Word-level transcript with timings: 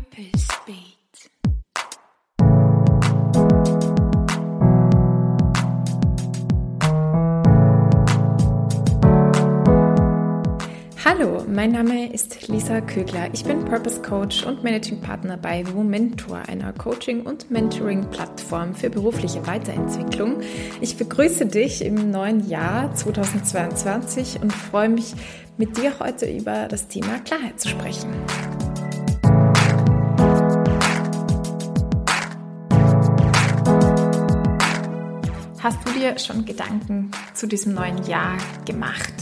Purpose 0.00 0.48
Beat. 0.64 1.30
Hallo, 11.04 11.44
mein 11.46 11.72
Name 11.72 12.10
ist 12.12 12.48
Lisa 12.48 12.80
Kögler. 12.80 13.28
Ich 13.34 13.44
bin 13.44 13.64
Purpose 13.66 14.00
Coach 14.00 14.44
und 14.46 14.64
Managing 14.64 15.02
Partner 15.02 15.36
bei 15.36 15.64
Womentor, 15.74 16.38
einer 16.48 16.72
Coaching- 16.72 17.26
und 17.26 17.50
Mentoring-Plattform 17.50 18.74
für 18.74 18.88
berufliche 18.88 19.46
Weiterentwicklung. 19.46 20.40
Ich 20.80 20.96
begrüße 20.96 21.44
dich 21.44 21.84
im 21.84 22.10
neuen 22.10 22.48
Jahr 22.48 22.94
2022 22.94 24.40
und 24.40 24.52
freue 24.52 24.88
mich, 24.88 25.14
mit 25.58 25.76
dir 25.76 25.98
heute 26.00 26.24
über 26.24 26.68
das 26.68 26.88
Thema 26.88 27.18
Klarheit 27.18 27.60
zu 27.60 27.68
sprechen. 27.68 28.08
Hast 35.62 35.86
du 35.86 35.92
dir 35.92 36.18
schon 36.18 36.46
Gedanken 36.46 37.10
zu 37.34 37.46
diesem 37.46 37.74
neuen 37.74 38.02
Jahr 38.06 38.38
gemacht? 38.64 39.12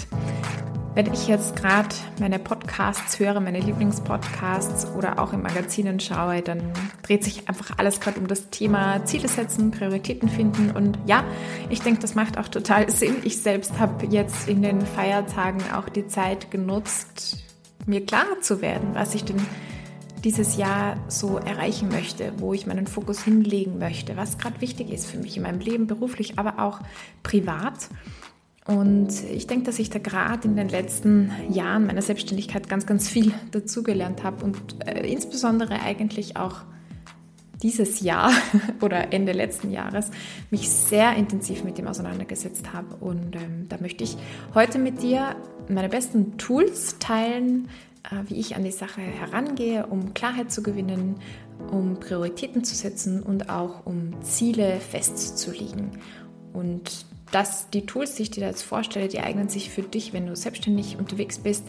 Wenn 0.94 1.12
ich 1.12 1.26
jetzt 1.26 1.56
gerade 1.56 1.88
meine 2.20 2.38
Podcasts 2.38 3.18
höre, 3.18 3.40
meine 3.40 3.58
Lieblingspodcasts 3.58 4.86
oder 4.96 5.18
auch 5.18 5.32
in 5.32 5.42
Magazinen 5.42 5.98
schaue, 5.98 6.42
dann 6.42 6.72
dreht 7.02 7.24
sich 7.24 7.48
einfach 7.48 7.76
alles 7.78 7.98
gerade 7.98 8.20
um 8.20 8.28
das 8.28 8.50
Thema 8.50 9.04
Ziele 9.04 9.26
setzen, 9.26 9.72
Prioritäten 9.72 10.28
finden. 10.28 10.70
Und 10.70 10.96
ja, 11.06 11.24
ich 11.70 11.80
denke, 11.80 12.00
das 12.00 12.14
macht 12.14 12.38
auch 12.38 12.46
total 12.46 12.88
Sinn. 12.92 13.16
Ich 13.24 13.42
selbst 13.42 13.80
habe 13.80 14.06
jetzt 14.06 14.48
in 14.48 14.62
den 14.62 14.82
Feiertagen 14.82 15.60
auch 15.74 15.88
die 15.88 16.06
Zeit 16.06 16.52
genutzt, 16.52 17.38
mir 17.84 18.06
klar 18.06 18.26
zu 18.42 18.62
werden, 18.62 18.90
was 18.94 19.16
ich 19.16 19.24
denn 19.24 19.44
dieses 20.24 20.56
Jahr 20.56 20.96
so 21.08 21.38
erreichen 21.38 21.88
möchte, 21.88 22.32
wo 22.38 22.54
ich 22.54 22.66
meinen 22.66 22.86
Fokus 22.86 23.22
hinlegen 23.22 23.78
möchte, 23.78 24.16
was 24.16 24.38
gerade 24.38 24.60
wichtig 24.60 24.90
ist 24.90 25.06
für 25.06 25.18
mich 25.18 25.36
in 25.36 25.42
meinem 25.42 25.60
Leben, 25.60 25.86
beruflich, 25.86 26.38
aber 26.38 26.58
auch 26.58 26.80
privat. 27.22 27.88
Und 28.66 29.08
ich 29.24 29.46
denke, 29.46 29.64
dass 29.64 29.78
ich 29.78 29.88
da 29.88 29.98
gerade 29.98 30.46
in 30.46 30.56
den 30.56 30.68
letzten 30.68 31.32
Jahren 31.50 31.86
meiner 31.86 32.02
Selbstständigkeit 32.02 32.68
ganz, 32.68 32.84
ganz 32.84 33.08
viel 33.08 33.32
dazugelernt 33.50 34.22
habe 34.24 34.44
und 34.44 34.58
äh, 34.86 35.10
insbesondere 35.10 35.80
eigentlich 35.80 36.36
auch 36.36 36.56
dieses 37.62 38.00
Jahr 38.00 38.30
oder 38.80 39.12
Ende 39.12 39.32
letzten 39.32 39.70
Jahres 39.70 40.10
mich 40.50 40.68
sehr 40.68 41.16
intensiv 41.16 41.64
mit 41.64 41.78
dem 41.78 41.88
auseinandergesetzt 41.88 42.72
habe. 42.72 42.94
Und 42.96 43.36
ähm, 43.36 43.68
da 43.68 43.78
möchte 43.80 44.04
ich 44.04 44.16
heute 44.54 44.78
mit 44.78 45.02
dir 45.02 45.36
meine 45.68 45.88
besten 45.88 46.36
Tools 46.38 46.96
teilen, 46.98 47.68
wie 48.26 48.36
ich 48.36 48.56
an 48.56 48.64
die 48.64 48.70
Sache 48.70 49.00
herangehe, 49.00 49.86
um 49.86 50.14
Klarheit 50.14 50.50
zu 50.50 50.62
gewinnen, 50.62 51.16
um 51.70 52.00
Prioritäten 52.00 52.64
zu 52.64 52.74
setzen 52.74 53.22
und 53.22 53.50
auch 53.50 53.86
um 53.86 54.22
Ziele 54.22 54.80
festzulegen. 54.80 55.98
Und 56.52 57.04
dass 57.30 57.70
die 57.70 57.86
Tools, 57.86 58.14
die 58.14 58.22
ich 58.22 58.30
dir 58.30 58.46
jetzt 58.46 58.62
vorstelle, 58.62 59.08
die 59.08 59.20
eignen 59.20 59.48
sich 59.48 59.70
für 59.70 59.82
dich, 59.82 60.12
wenn 60.12 60.26
du 60.26 60.34
selbstständig 60.34 60.98
unterwegs 60.98 61.38
bist, 61.38 61.64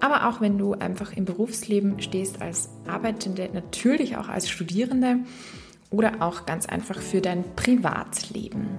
aber 0.00 0.28
auch 0.28 0.40
wenn 0.40 0.58
du 0.58 0.74
einfach 0.74 1.12
im 1.16 1.24
Berufsleben 1.24 2.00
stehst 2.00 2.42
als 2.42 2.70
Arbeitende, 2.86 3.48
natürlich 3.52 4.16
auch 4.16 4.28
als 4.28 4.48
Studierende 4.48 5.20
oder 5.90 6.20
auch 6.20 6.46
ganz 6.46 6.66
einfach 6.66 7.00
für 7.00 7.20
dein 7.20 7.44
Privatleben. 7.54 8.78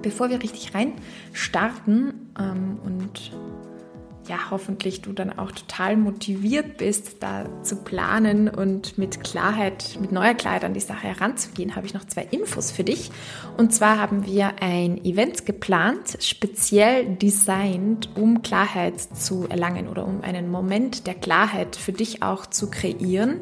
Bevor 0.00 0.30
wir 0.30 0.42
richtig 0.42 0.74
rein 0.74 0.92
starten 1.32 2.32
ähm, 2.38 2.78
und 2.84 3.32
ja, 4.28 4.50
hoffentlich 4.50 5.02
du 5.02 5.12
dann 5.12 5.36
auch 5.38 5.50
total 5.50 5.96
motiviert 5.96 6.76
bist, 6.78 7.22
da 7.22 7.46
zu 7.62 7.76
planen 7.76 8.48
und 8.48 8.96
mit 8.96 9.24
Klarheit, 9.24 9.98
mit 10.00 10.12
neuer 10.12 10.34
Klarheit 10.34 10.64
an 10.64 10.74
die 10.74 10.80
Sache 10.80 11.08
heranzugehen, 11.08 11.74
habe 11.74 11.86
ich 11.86 11.94
noch 11.94 12.04
zwei 12.06 12.26
Infos 12.30 12.70
für 12.70 12.84
dich. 12.84 13.10
Und 13.56 13.74
zwar 13.74 13.98
haben 13.98 14.24
wir 14.24 14.62
ein 14.62 15.04
Event 15.04 15.44
geplant, 15.44 16.18
speziell 16.20 17.16
designt, 17.16 18.10
um 18.14 18.42
Klarheit 18.42 19.00
zu 19.00 19.46
erlangen 19.48 19.88
oder 19.88 20.06
um 20.06 20.22
einen 20.22 20.50
Moment 20.50 21.06
der 21.06 21.14
Klarheit 21.14 21.76
für 21.76 21.92
dich 21.92 22.22
auch 22.22 22.46
zu 22.46 22.70
kreieren. 22.70 23.40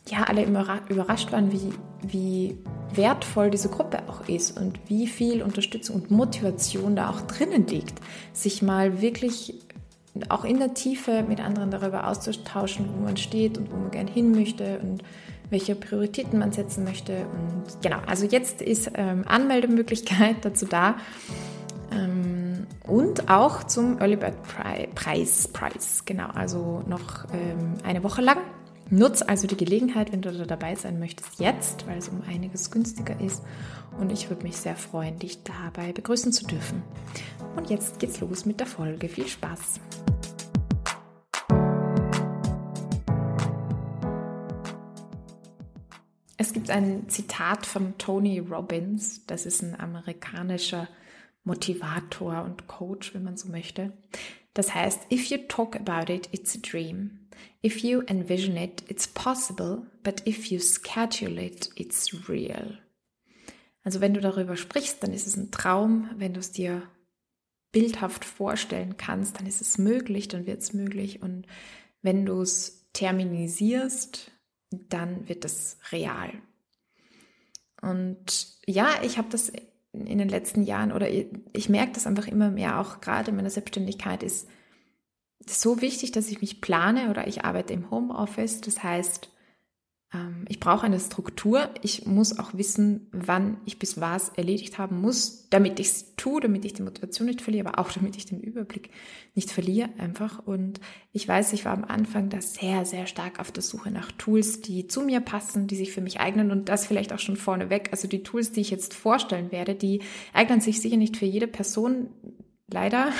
ja, 0.08 0.24
alle 0.24 0.42
immer 0.42 0.80
überrascht 0.88 1.32
waren, 1.32 1.52
wie, 1.52 1.72
wie 2.02 2.58
wertvoll 2.94 3.50
diese 3.50 3.68
Gruppe 3.68 4.00
auch 4.08 4.28
ist 4.28 4.58
und 4.58 4.78
wie 4.88 5.06
viel 5.06 5.42
Unterstützung 5.42 5.96
und 5.96 6.10
Motivation 6.10 6.96
da 6.96 7.10
auch 7.10 7.20
drinnen 7.22 7.66
liegt, 7.66 8.00
sich 8.32 8.62
mal 8.62 9.00
wirklich 9.00 9.54
auch 10.28 10.44
in 10.44 10.58
der 10.58 10.74
Tiefe 10.74 11.24
mit 11.26 11.40
anderen 11.40 11.70
darüber 11.70 12.06
auszutauschen, 12.06 12.88
wo 12.94 13.04
man 13.04 13.16
steht 13.16 13.56
und 13.56 13.72
wo 13.72 13.76
man 13.76 13.90
gern 13.90 14.06
hin 14.06 14.32
möchte 14.32 14.78
und 14.80 15.02
welche 15.48 15.74
Prioritäten 15.74 16.38
man 16.38 16.52
setzen 16.52 16.84
möchte. 16.84 17.26
Und 17.26 17.82
genau, 17.82 17.98
also 18.06 18.26
jetzt 18.26 18.60
ist 18.60 18.90
ähm, 18.94 19.24
Anmeldemöglichkeit 19.26 20.36
dazu 20.42 20.66
da. 20.66 20.96
Ähm, 21.92 22.66
und 22.86 23.30
auch 23.30 23.64
zum 23.64 23.98
Early 24.00 24.16
Bird 24.16 24.34
Preis, 24.94 25.48
Preis, 25.48 26.02
genau, 26.04 26.28
also 26.34 26.82
noch 26.86 27.24
ähm, 27.32 27.74
eine 27.84 28.02
Woche 28.02 28.22
lang 28.22 28.38
Nutz 28.90 29.22
also 29.22 29.46
die 29.46 29.56
Gelegenheit, 29.56 30.12
wenn 30.12 30.22
du 30.22 30.32
da 30.32 30.44
dabei 30.44 30.74
sein 30.74 30.98
möchtest, 30.98 31.40
jetzt, 31.40 31.86
weil 31.86 31.98
es 31.98 32.08
um 32.08 32.22
einiges 32.28 32.70
günstiger 32.70 33.18
ist. 33.20 33.42
Und 33.98 34.12
ich 34.12 34.28
würde 34.28 34.42
mich 34.42 34.56
sehr 34.56 34.76
freuen, 34.76 35.18
dich 35.18 35.42
dabei 35.44 35.92
begrüßen 35.92 36.32
zu 36.32 36.46
dürfen. 36.46 36.82
Und 37.56 37.70
jetzt 37.70 37.98
geht's 37.98 38.20
los 38.20 38.44
mit 38.44 38.60
der 38.60 38.66
Folge. 38.66 39.08
Viel 39.08 39.26
Spaß! 39.26 39.80
Es 46.36 46.52
gibt 46.52 46.70
ein 46.70 47.08
Zitat 47.08 47.66
von 47.66 47.96
Tony 47.98 48.40
Robbins, 48.40 49.24
das 49.26 49.46
ist 49.46 49.62
ein 49.62 49.78
amerikanischer 49.78 50.88
Motivator 51.44 52.42
und 52.42 52.66
Coach, 52.66 53.14
wenn 53.14 53.22
man 53.22 53.36
so 53.36 53.48
möchte. 53.48 53.92
Das 54.52 54.74
heißt, 54.74 55.10
if 55.10 55.26
you 55.26 55.38
talk 55.48 55.76
about 55.76 56.12
it, 56.12 56.28
it's 56.32 56.56
a 56.56 56.58
dream. 56.60 57.21
If 57.64 57.82
you 57.82 58.02
envision 58.08 58.56
it, 58.56 58.82
it's 58.88 59.06
possible, 59.06 59.86
but 60.02 60.26
if 60.26 60.50
you 60.50 60.58
schedule 60.58 61.38
it, 61.38 61.70
it's 61.76 62.28
real. 62.28 62.78
Also 63.84 64.00
wenn 64.00 64.14
du 64.14 64.20
darüber 64.20 64.56
sprichst, 64.56 65.02
dann 65.02 65.12
ist 65.12 65.26
es 65.26 65.36
ein 65.36 65.50
Traum. 65.50 66.10
Wenn 66.16 66.34
du 66.34 66.40
es 66.40 66.52
dir 66.52 66.82
bildhaft 67.72 68.24
vorstellen 68.24 68.96
kannst, 68.96 69.38
dann 69.38 69.46
ist 69.46 69.60
es 69.60 69.78
möglich, 69.78 70.28
dann 70.28 70.46
wird 70.46 70.60
es 70.60 70.72
möglich. 70.72 71.22
Und 71.22 71.46
wenn 72.02 72.26
du 72.26 72.40
es 72.40 72.86
terminisierst, 72.92 74.30
dann 74.70 75.28
wird 75.28 75.44
es 75.44 75.78
real. 75.90 76.32
Und 77.80 78.58
ja, 78.66 79.02
ich 79.02 79.18
habe 79.18 79.28
das 79.30 79.52
in 79.92 80.18
den 80.18 80.28
letzten 80.28 80.62
Jahren 80.62 80.92
oder 80.92 81.08
ich, 81.10 81.68
merke 81.68 81.92
das 81.92 82.06
einfach 82.06 82.28
immer 82.28 82.50
mehr, 82.50 82.80
auch 82.80 83.00
gerade 83.00 83.30
in 83.30 83.36
meiner 83.36 83.50
Selbstständigkeit 83.50 84.22
ist 84.22 84.48
so 85.48 85.80
wichtig, 85.80 86.12
dass 86.12 86.30
ich 86.30 86.40
mich 86.40 86.60
plane 86.60 87.10
oder 87.10 87.26
ich 87.26 87.44
arbeite 87.44 87.72
im 87.72 87.90
Homeoffice. 87.90 88.60
Das 88.60 88.82
heißt, 88.82 89.28
ähm, 90.14 90.44
ich 90.48 90.60
brauche 90.60 90.84
eine 90.84 91.00
Struktur. 91.00 91.70
Ich 91.82 92.06
muss 92.06 92.38
auch 92.38 92.54
wissen, 92.54 93.08
wann 93.12 93.58
ich 93.64 93.78
bis 93.78 94.00
was 94.00 94.30
erledigt 94.30 94.78
haben 94.78 95.00
muss, 95.00 95.48
damit 95.48 95.80
ich 95.80 95.88
es 95.88 96.16
tue, 96.16 96.40
damit 96.40 96.64
ich 96.64 96.74
die 96.74 96.82
Motivation 96.82 97.26
nicht 97.26 97.40
verliere, 97.40 97.68
aber 97.68 97.78
auch 97.78 97.92
damit 97.96 98.16
ich 98.16 98.26
den 98.26 98.40
Überblick 98.40 98.90
nicht 99.34 99.50
verliere 99.50 99.88
einfach. 99.98 100.46
Und 100.46 100.80
ich 101.12 101.26
weiß, 101.26 101.52
ich 101.52 101.64
war 101.64 101.72
am 101.72 101.84
Anfang 101.84 102.28
da 102.28 102.40
sehr, 102.40 102.84
sehr 102.84 103.06
stark 103.06 103.40
auf 103.40 103.52
der 103.52 103.62
Suche 103.62 103.90
nach 103.90 104.12
Tools, 104.12 104.60
die 104.60 104.86
zu 104.86 105.02
mir 105.02 105.20
passen, 105.20 105.66
die 105.66 105.76
sich 105.76 105.92
für 105.92 106.00
mich 106.00 106.20
eignen 106.20 106.50
und 106.50 106.68
das 106.68 106.86
vielleicht 106.86 107.12
auch 107.12 107.18
schon 107.18 107.36
vorneweg. 107.36 107.88
Also 107.90 108.08
die 108.08 108.22
Tools, 108.22 108.52
die 108.52 108.60
ich 108.60 108.70
jetzt 108.70 108.94
vorstellen 108.94 109.50
werde, 109.50 109.74
die 109.74 110.02
eignen 110.32 110.60
sich 110.60 110.80
sicher 110.80 110.96
nicht 110.96 111.16
für 111.16 111.26
jede 111.26 111.46
Person, 111.46 112.08
leider. 112.68 113.12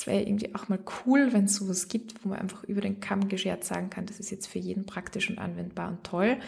Das 0.00 0.06
wäre 0.06 0.22
irgendwie 0.22 0.54
auch 0.54 0.70
mal 0.70 0.78
cool, 1.04 1.34
wenn 1.34 1.44
es 1.44 1.56
sowas 1.56 1.88
gibt, 1.88 2.24
wo 2.24 2.30
man 2.30 2.38
einfach 2.38 2.64
über 2.64 2.80
den 2.80 3.00
Kamm 3.00 3.28
geschert 3.28 3.64
sagen 3.64 3.90
kann, 3.90 4.06
das 4.06 4.18
ist 4.18 4.30
jetzt 4.30 4.46
für 4.46 4.58
jeden 4.58 4.86
praktisch 4.86 5.28
und 5.28 5.38
anwendbar 5.38 5.90
und 5.90 6.04
toll. 6.04 6.38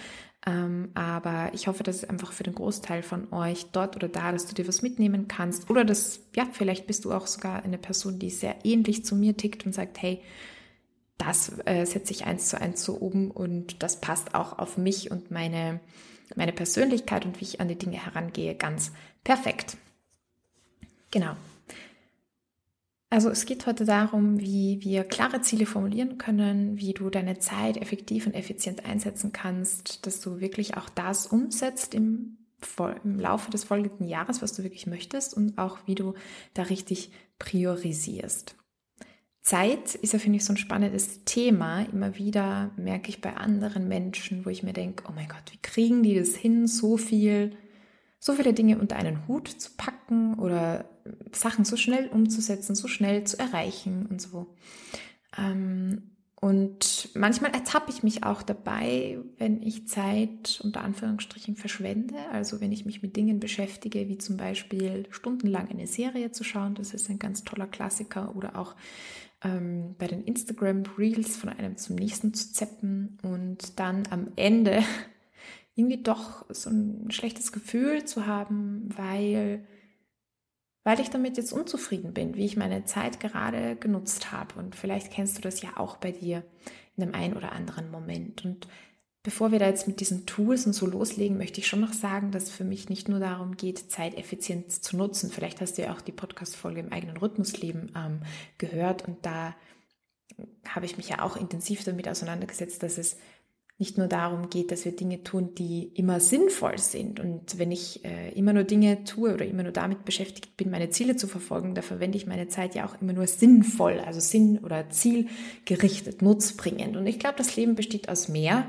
Ähm, 0.47 0.89
aber 0.95 1.51
ich 1.53 1.67
hoffe, 1.67 1.83
dass 1.83 1.97
es 1.97 2.09
einfach 2.09 2.33
für 2.33 2.45
den 2.45 2.55
Großteil 2.55 3.03
von 3.03 3.31
euch 3.31 3.67
dort 3.73 3.95
oder 3.95 4.09
da, 4.09 4.33
dass 4.33 4.47
du 4.47 4.55
dir 4.55 4.67
was 4.67 4.81
mitnehmen 4.81 5.29
kannst. 5.29 5.69
Oder 5.69 5.85
dass, 5.85 6.21
ja, 6.35 6.49
vielleicht 6.51 6.87
bist 6.87 7.05
du 7.05 7.13
auch 7.13 7.27
sogar 7.27 7.63
eine 7.63 7.77
Person, 7.77 8.19
die 8.19 8.31
sehr 8.31 8.65
ähnlich 8.65 9.05
zu 9.05 9.17
mir 9.17 9.37
tickt 9.37 9.67
und 9.67 9.75
sagt, 9.75 10.01
hey, 10.01 10.23
das 11.19 11.53
äh, 11.67 11.85
setze 11.85 12.15
ich 12.15 12.25
eins 12.25 12.49
zu 12.49 12.59
eins 12.59 12.83
so 12.83 12.95
um 12.95 13.31
und 13.31 13.83
das 13.83 14.01
passt 14.01 14.35
auch 14.35 14.59
auf 14.59 14.79
mich 14.79 15.11
und 15.11 15.31
meine, 15.31 15.81
meine 16.37 16.55
Persönlichkeit 16.55 17.27
und 17.27 17.39
wie 17.39 17.45
ich 17.45 17.61
an 17.61 17.69
die 17.69 17.77
Dinge 17.77 18.03
herangehe 18.03 18.55
ganz 18.55 18.93
perfekt. 19.25 19.77
Genau. 21.11 21.37
Also 23.13 23.29
es 23.29 23.45
geht 23.45 23.67
heute 23.67 23.85
darum, 23.85 24.41
wie 24.41 24.79
wir 24.81 25.05
klare 25.05 25.43
Ziele 25.43 25.67
formulieren 25.67 26.17
können, 26.17 26.79
wie 26.79 26.95
du 26.95 27.11
deine 27.11 27.39
Zeit 27.39 27.77
effektiv 27.77 28.27
und 28.27 28.33
effizient 28.33 28.87
einsetzen 28.87 29.33
kannst, 29.33 30.07
dass 30.07 30.23
du 30.23 30.41
wirklich 30.41 30.79
auch 30.79 30.89
das 30.89 31.27
umsetzt 31.27 31.93
im, 31.93 32.39
im 33.05 33.21
Laufe 33.21 33.51
des 33.51 33.65
folgenden 33.65 34.09
Jahres, 34.09 34.41
was 34.41 34.55
du 34.55 34.63
wirklich 34.63 34.87
möchtest 34.87 35.35
und 35.35 35.59
auch 35.59 35.81
wie 35.85 35.95
du 35.95 36.15
da 36.55 36.63
richtig 36.63 37.13
priorisierst. 37.39 38.57
Zeit 39.43 39.95
ist 39.95 40.15
ja, 40.15 40.19
finde 40.19 40.39
ich, 40.39 40.47
so 40.47 40.55
ein 40.55 40.57
spannendes 40.57 41.23
Thema. 41.25 41.83
Immer 41.93 42.17
wieder 42.17 42.71
merke 42.79 43.11
ich 43.11 43.21
bei 43.21 43.37
anderen 43.37 43.89
Menschen, 43.89 44.47
wo 44.47 44.49
ich 44.49 44.63
mir 44.63 44.73
denke, 44.73 45.05
oh 45.07 45.13
mein 45.15 45.29
Gott, 45.29 45.53
wie 45.53 45.61
kriegen 45.61 46.03
die 46.03 46.15
das 46.15 46.35
hin, 46.35 46.67
so 46.67 46.97
viel 46.97 47.59
so 48.25 48.35
viele 48.35 48.55
Dinge 48.55 48.79
unter 48.79 48.95
einen 48.95 49.27
Hut 49.27 49.49
zu 49.49 49.73
packen 49.77 50.35
oder 50.35 50.85
Sachen 51.33 51.65
so 51.65 51.77
schnell 51.77 52.07
umzusetzen, 52.07 52.77
so 52.77 52.87
schnell 52.87 53.25
zu 53.25 53.37
erreichen 53.37 54.07
und 54.07 54.23
so. 54.23 54.55
Ähm, 55.37 56.13
und 56.37 57.09
manchmal 57.15 57.53
ertappe 57.53 57.91
ich 57.91 58.05
mich 58.05 58.23
auch 58.23 58.45
dabei, 58.45 59.19
wenn 59.39 59.61
ich 59.61 59.89
Zeit 59.89 60.61
unter 60.63 60.83
Anführungsstrichen 60.83 61.57
verschwende. 61.57 62.15
Also 62.31 62.61
wenn 62.61 62.71
ich 62.71 62.87
mich 62.87 63.03
mit 63.03 63.17
Dingen 63.17 63.41
beschäftige, 63.41 64.09
wie 64.09 64.19
zum 64.19 64.37
Beispiel 64.37 65.09
stundenlang 65.11 65.69
eine 65.69 65.89
Serie 65.89 66.31
zu 66.31 66.45
schauen, 66.45 66.77
das 66.77 66.95
ist 66.95 67.11
ein 67.11 67.19
ganz 67.19 67.43
toller 67.43 67.67
Klassiker, 67.67 68.37
oder 68.37 68.57
auch 68.57 68.77
ähm, 69.43 69.97
bei 69.99 70.07
den 70.07 70.23
Instagram 70.23 70.85
Reels 70.97 71.37
von 71.37 71.49
einem 71.49 71.77
zum 71.77 71.97
nächsten 71.97 72.35
zu 72.35 72.53
zeppen 72.53 73.19
und 73.25 73.81
dann 73.81 74.05
am 74.11 74.29
Ende 74.37 74.85
irgendwie 75.75 76.03
doch 76.03 76.45
so 76.51 76.71
ein 76.71 77.11
schlechtes 77.11 77.53
Gefühl 77.53 78.05
zu 78.05 78.27
haben, 78.27 78.89
weil, 78.97 79.67
weil 80.85 81.01
ich 81.01 81.11
damit 81.11 81.37
jetzt 81.37 81.53
unzufrieden 81.53 82.13
bin, 82.13 82.35
wie 82.35 82.45
ich 82.45 82.57
meine 82.57 82.85
Zeit 82.85 83.21
gerade 83.21 83.77
genutzt 83.77 84.33
habe. 84.33 84.59
Und 84.59 84.77
vielleicht 84.77 85.11
kennst 85.11 85.39
du 85.39 85.43
das 85.43 85.63
ja 85.63 85.71
auch 85.77 85.97
bei 85.97 86.13
dir 86.13 86.45
in 86.97 87.03
einem 87.03 87.15
einen 87.15 87.35
oder 87.35 87.53
anderen 87.53 87.91
Moment. 87.91 88.45
Und 88.45 88.69
bevor 89.23 89.51
wir 89.51 89.59
da 89.59 89.67
jetzt 89.67 89.89
mit 89.89 90.01
diesen 90.01 90.27
Tools 90.27 90.67
und 90.67 90.75
so 90.75 90.87
loslegen, 90.87 91.39
möchte 91.39 91.61
ich 91.61 91.67
schon 91.67 91.81
noch 91.81 91.95
sagen, 91.95 92.33
dass 92.33 92.45
es 92.45 92.51
für 92.51 92.65
mich 92.65 92.91
nicht 92.91 93.09
nur 93.09 93.21
darum 93.21 93.57
geht, 93.57 93.91
Zeit 93.91 94.15
effizient 94.17 94.71
zu 94.71 94.97
nutzen. 94.97 95.31
Vielleicht 95.31 95.61
hast 95.63 95.79
du 95.79 95.83
ja 95.83 95.95
auch 95.95 96.03
die 96.03 96.13
Podcast-Folge 96.13 96.81
im 96.81 96.93
eigenen 96.93 97.17
Rhythmusleben 97.17 97.93
ähm, 97.97 98.21
gehört 98.59 99.09
und 99.09 99.25
da 99.25 99.55
habe 100.67 100.87
ich 100.87 100.97
mich 100.97 101.09
ja 101.09 101.23
auch 101.23 101.37
intensiv 101.37 101.85
damit 101.85 102.09
auseinandergesetzt, 102.09 102.83
dass 102.83 102.99
es 102.99 103.17
nicht 103.83 103.99
nur 103.99 104.07
darum 104.07 104.49
geht, 104.49 104.71
dass 104.71 104.85
wir 104.85 104.93
Dinge 104.93 105.25
tun, 105.25 105.57
die 105.59 105.91
immer 105.95 106.21
sinnvoll 106.21 106.79
sind. 106.79 107.19
Und 107.19 107.59
wenn 107.59 107.73
ich 107.73 108.05
äh, 108.05 108.31
immer 108.31 108.53
nur 108.53 108.63
Dinge 108.63 109.03
tue 109.03 109.35
oder 109.35 109.45
immer 109.45 109.65
nur 109.65 109.73
damit 109.73 110.05
beschäftigt 110.05 110.57
bin, 110.57 110.71
meine 110.71 110.91
Ziele 110.91 111.17
zu 111.17 111.27
verfolgen, 111.27 111.75
da 111.75 111.83
verwende 111.83 112.17
ich 112.17 112.29
meine 112.29 112.47
Zeit 112.47 112.77
ja 112.77 112.87
auch 112.87 113.03
immer 113.03 113.13
nur 113.13 113.27
sinnvoll, 113.27 113.99
also 113.99 114.21
sinn- 114.21 114.61
oder 114.61 114.89
zielgerichtet, 114.91 116.23
nutzbringend. 116.23 116.97
Und 116.97 117.09
ich 117.09 117.19
glaube, 117.19 117.35
das 117.39 117.57
Leben 117.57 117.75
besteht 117.75 118.09
aus 118.09 118.29
mehr. 118.29 118.67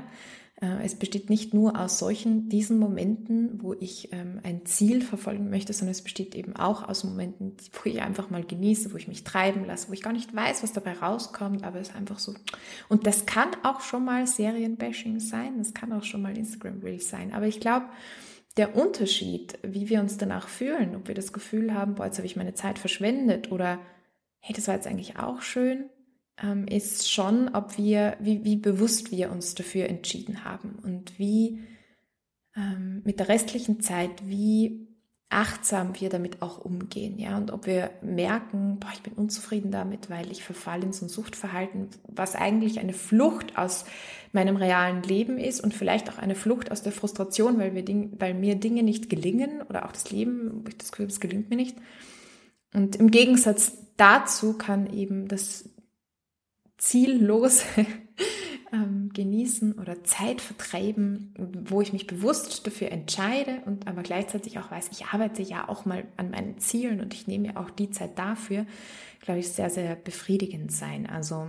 Äh, 0.60 0.84
es 0.84 0.94
besteht 0.94 1.30
nicht 1.30 1.52
nur 1.52 1.78
aus 1.78 1.98
solchen, 1.98 2.48
diesen 2.48 2.78
Momenten, 2.78 3.62
wo 3.62 3.74
ich 3.74 4.12
ähm, 4.12 4.40
ein 4.42 4.64
Ziel 4.66 5.02
verfolgen 5.02 5.50
möchte, 5.50 5.72
sondern 5.72 5.92
es 5.92 6.02
besteht 6.02 6.34
eben 6.34 6.54
auch 6.54 6.88
aus 6.88 7.04
Momenten, 7.04 7.56
wo 7.72 7.88
ich 7.88 8.00
einfach 8.02 8.30
mal 8.30 8.44
genieße, 8.44 8.92
wo 8.92 8.96
ich 8.96 9.08
mich 9.08 9.24
treiben 9.24 9.64
lasse, 9.64 9.88
wo 9.88 9.92
ich 9.92 10.02
gar 10.02 10.12
nicht 10.12 10.34
weiß, 10.34 10.62
was 10.62 10.72
dabei 10.72 10.92
rauskommt, 10.92 11.64
aber 11.64 11.80
es 11.80 11.88
ist 11.88 11.96
einfach 11.96 12.18
so. 12.18 12.34
Und 12.88 13.06
das 13.06 13.26
kann 13.26 13.48
auch 13.64 13.80
schon 13.80 14.04
mal 14.04 14.26
Serienbashing 14.26 15.18
sein, 15.20 15.58
das 15.58 15.74
kann 15.74 15.92
auch 15.92 16.04
schon 16.04 16.22
mal 16.22 16.36
Instagram 16.36 16.80
Reels 16.80 17.08
sein, 17.08 17.32
aber 17.32 17.46
ich 17.46 17.60
glaube, 17.60 17.86
der 18.56 18.76
Unterschied, 18.76 19.58
wie 19.62 19.88
wir 19.88 20.00
uns 20.00 20.16
danach 20.16 20.46
fühlen, 20.46 20.94
ob 20.94 21.08
wir 21.08 21.14
das 21.16 21.32
Gefühl 21.32 21.74
haben, 21.74 21.96
boah, 21.96 22.06
jetzt 22.06 22.18
habe 22.18 22.26
ich 22.26 22.36
meine 22.36 22.54
Zeit 22.54 22.78
verschwendet 22.78 23.50
oder 23.50 23.80
hey, 24.38 24.54
das 24.54 24.68
war 24.68 24.76
jetzt 24.76 24.86
eigentlich 24.86 25.18
auch 25.18 25.42
schön, 25.42 25.90
ähm, 26.42 26.66
ist 26.66 27.10
schon, 27.10 27.54
ob 27.54 27.76
wir, 27.78 28.16
wie, 28.20 28.44
wie 28.44 28.56
bewusst 28.56 29.10
wir 29.10 29.30
uns 29.30 29.54
dafür 29.54 29.88
entschieden 29.88 30.44
haben 30.44 30.78
und 30.82 31.18
wie 31.18 31.62
ähm, 32.56 33.02
mit 33.04 33.20
der 33.20 33.28
restlichen 33.28 33.80
Zeit, 33.80 34.10
wie 34.26 34.88
achtsam 35.30 35.98
wir 36.00 36.10
damit 36.10 36.42
auch 36.42 36.58
umgehen, 36.58 37.18
ja, 37.18 37.36
und 37.36 37.50
ob 37.50 37.66
wir 37.66 37.90
merken, 38.02 38.78
boah, 38.78 38.90
ich 38.94 39.02
bin 39.02 39.14
unzufrieden 39.14 39.72
damit, 39.72 40.08
weil 40.08 40.30
ich 40.30 40.44
verfalle 40.44 40.84
in 40.84 40.92
so 40.92 41.06
ein 41.06 41.08
Suchtverhalten, 41.08 41.88
was 42.06 42.36
eigentlich 42.36 42.78
eine 42.78 42.92
Flucht 42.92 43.58
aus 43.58 43.84
meinem 44.32 44.56
realen 44.56 45.02
Leben 45.02 45.38
ist 45.38 45.60
und 45.60 45.74
vielleicht 45.74 46.08
auch 46.08 46.18
eine 46.18 46.36
Flucht 46.36 46.70
aus 46.70 46.82
der 46.82 46.92
Frustration, 46.92 47.58
weil, 47.58 47.74
wir 47.74 47.84
Ding, 47.84 48.12
weil 48.20 48.34
mir 48.34 48.54
Dinge 48.54 48.84
nicht 48.84 49.10
gelingen 49.10 49.62
oder 49.62 49.86
auch 49.86 49.92
das 49.92 50.10
Leben, 50.10 50.64
wo 50.64 50.70
das 50.78 50.92
Gefühl, 50.92 51.06
es 51.06 51.20
gelingt 51.20 51.50
mir 51.50 51.56
nicht. 51.56 51.76
Und 52.72 52.96
im 52.96 53.10
Gegensatz 53.10 53.72
dazu 53.96 54.56
kann 54.56 54.92
eben 54.92 55.26
das 55.26 55.68
ziellos 56.76 57.64
ähm, 58.72 59.10
genießen 59.12 59.78
oder 59.78 60.04
Zeit 60.04 60.40
vertreiben, 60.40 61.34
wo 61.64 61.80
ich 61.80 61.92
mich 61.92 62.06
bewusst 62.06 62.66
dafür 62.66 62.90
entscheide 62.90 63.62
und 63.66 63.86
aber 63.86 64.02
gleichzeitig 64.02 64.58
auch 64.58 64.70
weiß, 64.70 64.88
ich 64.92 65.06
arbeite 65.06 65.42
ja 65.42 65.68
auch 65.68 65.84
mal 65.84 66.04
an 66.16 66.30
meinen 66.30 66.58
Zielen 66.58 67.00
und 67.00 67.14
ich 67.14 67.26
nehme 67.26 67.48
ja 67.48 67.56
auch 67.56 67.70
die 67.70 67.90
Zeit 67.90 68.18
dafür, 68.18 68.66
glaube 69.20 69.40
ich, 69.40 69.48
sehr, 69.48 69.70
sehr 69.70 69.94
befriedigend 69.94 70.72
sein. 70.72 71.06
Also 71.06 71.48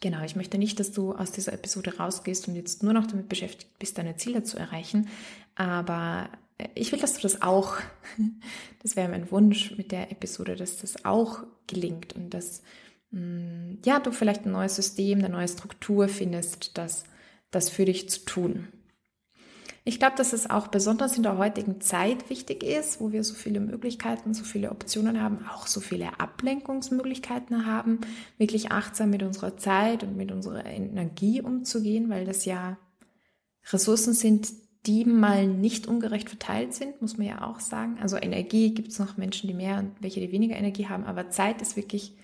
genau, 0.00 0.22
ich 0.24 0.36
möchte 0.36 0.58
nicht, 0.58 0.78
dass 0.78 0.92
du 0.92 1.12
aus 1.14 1.32
dieser 1.32 1.52
Episode 1.52 1.96
rausgehst 1.96 2.48
und 2.48 2.54
jetzt 2.54 2.82
nur 2.82 2.92
noch 2.92 3.06
damit 3.06 3.28
beschäftigt 3.28 3.78
bist, 3.78 3.98
deine 3.98 4.16
Ziele 4.16 4.42
zu 4.42 4.58
erreichen, 4.58 5.08
aber 5.56 6.28
ich 6.74 6.92
will, 6.92 7.00
dass 7.00 7.14
du 7.14 7.20
das 7.20 7.42
auch, 7.42 7.76
das 8.82 8.96
wäre 8.96 9.08
mein 9.08 9.30
Wunsch 9.30 9.76
mit 9.76 9.92
der 9.92 10.10
Episode, 10.10 10.56
dass 10.56 10.78
das 10.78 11.04
auch 11.04 11.42
gelingt 11.66 12.14
und 12.14 12.30
dass 12.30 12.62
ja, 13.10 14.00
du 14.00 14.12
vielleicht 14.12 14.44
ein 14.44 14.52
neues 14.52 14.76
System, 14.76 15.18
eine 15.20 15.28
neue 15.28 15.48
Struktur 15.48 16.08
findest, 16.08 16.76
das, 16.76 17.04
das 17.50 17.70
für 17.70 17.84
dich 17.84 18.08
zu 18.10 18.24
tun. 18.24 18.68
Ich 19.88 20.00
glaube, 20.00 20.16
dass 20.16 20.32
es 20.32 20.50
auch 20.50 20.66
besonders 20.66 21.16
in 21.16 21.22
der 21.22 21.38
heutigen 21.38 21.80
Zeit 21.80 22.28
wichtig 22.28 22.64
ist, 22.64 23.00
wo 23.00 23.12
wir 23.12 23.22
so 23.22 23.34
viele 23.34 23.60
Möglichkeiten, 23.60 24.34
so 24.34 24.42
viele 24.42 24.72
Optionen 24.72 25.22
haben, 25.22 25.46
auch 25.48 25.68
so 25.68 25.78
viele 25.78 26.18
Ablenkungsmöglichkeiten 26.18 27.66
haben, 27.66 28.00
wirklich 28.36 28.72
achtsam 28.72 29.10
mit 29.10 29.22
unserer 29.22 29.56
Zeit 29.56 30.02
und 30.02 30.16
mit 30.16 30.32
unserer 30.32 30.66
Energie 30.66 31.40
umzugehen, 31.40 32.10
weil 32.10 32.24
das 32.24 32.44
ja 32.46 32.78
Ressourcen 33.70 34.12
sind, 34.12 34.48
die 34.86 35.04
mal 35.04 35.46
nicht 35.46 35.86
ungerecht 35.86 36.30
verteilt 36.30 36.74
sind, 36.74 37.00
muss 37.00 37.16
man 37.16 37.28
ja 37.28 37.46
auch 37.46 37.60
sagen. 37.60 37.98
Also 38.00 38.16
Energie 38.16 38.74
gibt 38.74 38.88
es 38.88 38.98
noch 38.98 39.16
Menschen, 39.16 39.46
die 39.46 39.54
mehr 39.54 39.78
und 39.78 39.92
welche, 40.00 40.20
die 40.20 40.32
weniger 40.32 40.56
Energie 40.56 40.88
haben, 40.88 41.04
aber 41.04 41.30
Zeit 41.30 41.62
ist 41.62 41.76
wirklich 41.76 42.16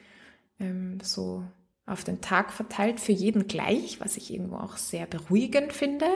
ähm, 0.63 0.99
so 1.03 1.45
auf 1.85 2.05
den 2.05 2.21
Tag 2.21 2.53
verteilt, 2.53 3.01
für 3.01 3.13
jeden 3.13 3.49
gleich, 3.49 4.01
was 4.01 4.17
ich 4.17 4.33
irgendwo 4.33 4.57
auch 4.57 4.77
sehr 4.77 5.07
beruhigend 5.07 5.73
finde. 5.73 6.07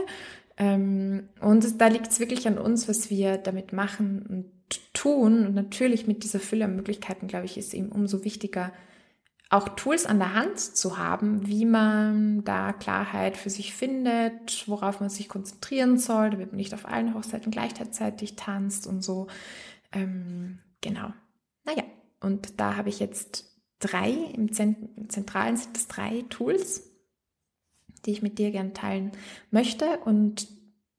Ähm, 0.57 1.29
und 1.41 1.81
da 1.81 1.89
liegt 1.89 2.09
es 2.09 2.21
wirklich 2.21 2.47
an 2.47 2.57
uns, 2.57 2.89
was 2.89 3.11
wir 3.11 3.37
damit 3.37 3.73
machen 3.73 4.25
und 4.27 4.95
tun. 4.95 5.47
Und 5.47 5.55
natürlich 5.55 6.07
mit 6.07 6.23
dieser 6.23 6.41
Fülle 6.41 6.65
an 6.65 6.77
Möglichkeiten, 6.77 7.27
glaube 7.27 7.47
ich, 7.47 7.59
ist 7.59 7.75
eben 7.75 7.91
umso 7.91 8.25
wichtiger, 8.25 8.73
auch 9.49 9.69
Tools 9.71 10.07
an 10.07 10.19
der 10.19 10.35
Hand 10.35 10.59
zu 10.59 10.99
haben, 10.99 11.47
wie 11.47 11.67
man 11.67 12.43
da 12.43 12.73
Klarheit 12.73 13.37
für 13.37 13.51
sich 13.51 13.75
findet, 13.75 14.67
worauf 14.67 14.99
man 14.99 15.09
sich 15.09 15.29
konzentrieren 15.29 15.99
soll, 15.99 16.31
damit 16.31 16.51
man 16.51 16.57
nicht 16.57 16.75
auf 16.75 16.87
allen 16.87 17.15
Hochzeiten 17.15 17.53
gleichzeitig 17.53 18.35
tanzt 18.35 18.89
und 18.89 19.05
so. 19.05 19.29
Ähm, 19.93 20.59
genau. 20.81 21.13
Naja, 21.65 21.85
und 22.21 22.59
da 22.59 22.77
habe 22.77 22.89
ich 22.89 22.99
jetzt 22.99 23.56
drei, 23.79 24.11
im 24.11 24.53
Zentralen 24.53 25.57
sind 25.57 25.77
es 25.77 25.89
drei 25.89 26.25
Tools, 26.29 26.91
die 28.05 28.13
ich 28.13 28.23
mit 28.23 28.39
dir 28.39 28.51
gerne 28.51 28.73
teilen 28.73 29.13
möchte. 29.51 29.99
Und 30.05 30.49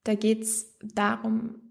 da 0.03 0.15
geht 0.15 0.43
es 0.43 0.77
darum, 0.81 1.61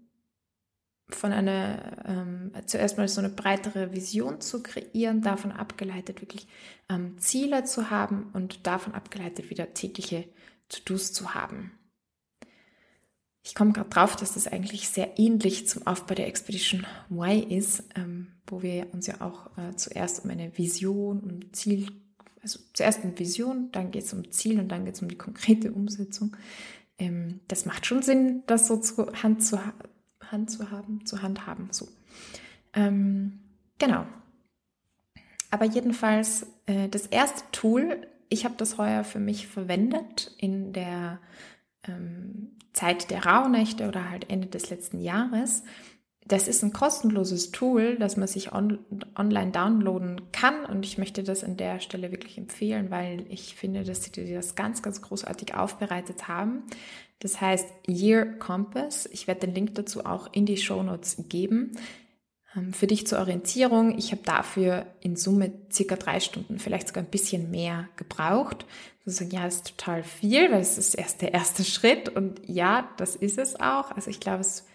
von 1.09 1.31
einer, 1.31 2.05
ähm, 2.05 2.51
zuerst 2.65 2.97
mal 2.97 3.07
so 3.07 3.21
eine 3.21 3.29
breitere 3.29 3.93
Vision 3.93 4.41
zu 4.41 4.61
kreieren, 4.61 5.21
davon 5.21 5.51
abgeleitet 5.51 6.21
wirklich 6.21 6.47
ähm, 6.89 7.17
Ziele 7.17 7.63
zu 7.63 7.89
haben 7.89 8.29
und 8.33 8.67
davon 8.67 8.93
abgeleitet 8.93 9.49
wieder 9.49 9.73
tägliche 9.73 10.25
To-Dos 10.67 11.13
zu 11.13 11.33
haben. 11.33 11.76
Ich 13.47 13.55
komme 13.55 13.71
gerade 13.71 13.89
drauf, 13.89 14.17
dass 14.17 14.33
das 14.33 14.45
eigentlich 14.45 14.89
sehr 14.89 15.17
ähnlich 15.17 15.69
zum 15.69 15.87
Aufbau 15.87 16.15
der 16.15 16.27
Expedition 16.27 16.85
Y 17.09 17.49
ist, 17.49 17.81
ähm, 17.95 18.27
wo 18.45 18.61
wir 18.61 18.87
uns 18.91 19.07
ja 19.07 19.21
auch 19.21 19.57
äh, 19.57 19.73
zuerst 19.77 20.25
um 20.25 20.31
eine 20.31 20.57
Vision 20.57 21.21
und 21.21 21.55
Ziel, 21.55 21.87
also 22.43 22.59
zuerst 22.73 23.05
um 23.05 23.17
Vision, 23.17 23.69
dann 23.71 23.91
geht 23.91 24.03
es 24.03 24.11
um 24.11 24.29
Ziel 24.31 24.59
und 24.59 24.67
dann 24.67 24.83
geht 24.83 24.95
es 24.95 25.01
um 25.01 25.07
die 25.07 25.17
konkrete 25.17 25.71
Umsetzung. 25.71 26.35
Ähm, 26.99 27.39
das 27.47 27.65
macht 27.65 27.85
schon 27.85 28.01
Sinn, 28.01 28.43
das 28.47 28.67
so 28.67 28.75
zu 28.81 29.13
Hand 29.23 29.41
zu, 29.41 29.57
Hand 30.29 30.51
zu 30.51 30.69
haben, 30.69 31.05
zu 31.05 31.21
handhaben. 31.21 31.69
So. 31.71 31.87
Ähm, 32.73 33.39
genau. 33.79 34.05
Aber 35.51 35.63
jedenfalls 35.63 36.47
äh, 36.65 36.89
das 36.89 37.05
erste 37.07 37.43
Tool, 37.53 38.07
ich 38.27 38.43
habe 38.43 38.55
das 38.57 38.77
heuer 38.77 39.05
für 39.05 39.19
mich 39.19 39.47
verwendet 39.47 40.35
in 40.37 40.73
der 40.73 41.21
ähm, 41.87 42.51
Zeit 42.73 43.09
der 43.11 43.25
Rauhnächte 43.25 43.87
oder 43.87 44.09
halt 44.09 44.29
Ende 44.29 44.47
des 44.47 44.69
letzten 44.69 44.99
Jahres. 44.99 45.63
Das 46.25 46.47
ist 46.49 46.61
ein 46.61 46.73
kostenloses 46.73 47.51
Tool, 47.51 47.95
das 47.97 48.17
man 48.17 48.27
sich 48.27 48.51
on 48.51 48.79
online 49.15 49.51
downloaden 49.51 50.21
kann 50.33 50.65
und 50.65 50.85
ich 50.85 50.97
möchte 50.97 51.23
das 51.23 51.43
an 51.43 51.55
der 51.55 51.79
Stelle 51.79 52.11
wirklich 52.11 52.37
empfehlen, 52.37 52.91
weil 52.91 53.25
ich 53.29 53.55
finde, 53.55 53.83
dass 53.83 54.03
sie 54.03 54.33
das 54.33 54.55
ganz, 54.55 54.81
ganz 54.81 55.01
großartig 55.01 55.55
aufbereitet 55.55 56.27
haben. 56.27 56.63
Das 57.19 57.39
heißt 57.39 57.67
Year 57.87 58.25
Compass. 58.25 59.07
Ich 59.11 59.27
werde 59.27 59.47
den 59.47 59.55
Link 59.55 59.75
dazu 59.75 60.05
auch 60.05 60.27
in 60.33 60.45
die 60.45 60.57
Show 60.57 60.83
Notes 60.83 61.23
geben. 61.29 61.71
Ähm, 62.57 62.73
für 62.73 62.87
dich 62.87 63.07
zur 63.07 63.19
Orientierung, 63.19 63.97
ich 63.97 64.11
habe 64.11 64.23
dafür 64.23 64.87
in 65.01 65.15
Summe 65.15 65.51
circa 65.71 65.95
drei 65.95 66.19
Stunden, 66.19 66.59
vielleicht 66.59 66.87
sogar 66.87 67.03
ein 67.03 67.09
bisschen 67.09 67.51
mehr 67.51 67.87
gebraucht. 67.95 68.65
Also 69.05 69.23
ja, 69.23 69.45
das 69.45 69.57
ist 69.57 69.77
total 69.77 70.03
viel, 70.03 70.51
weil 70.51 70.59
es 70.59 70.77
ist 70.77 70.95
erst 70.95 71.21
der 71.21 71.33
erste 71.33 71.63
Schritt 71.65 72.09
und 72.09 72.41
ja, 72.45 72.89
das 72.97 73.15
ist 73.15 73.37
es 73.37 73.59
auch. 73.59 73.91
Also 73.91 74.09
ich 74.09 74.19
glaube, 74.19 74.41
es 74.41 74.65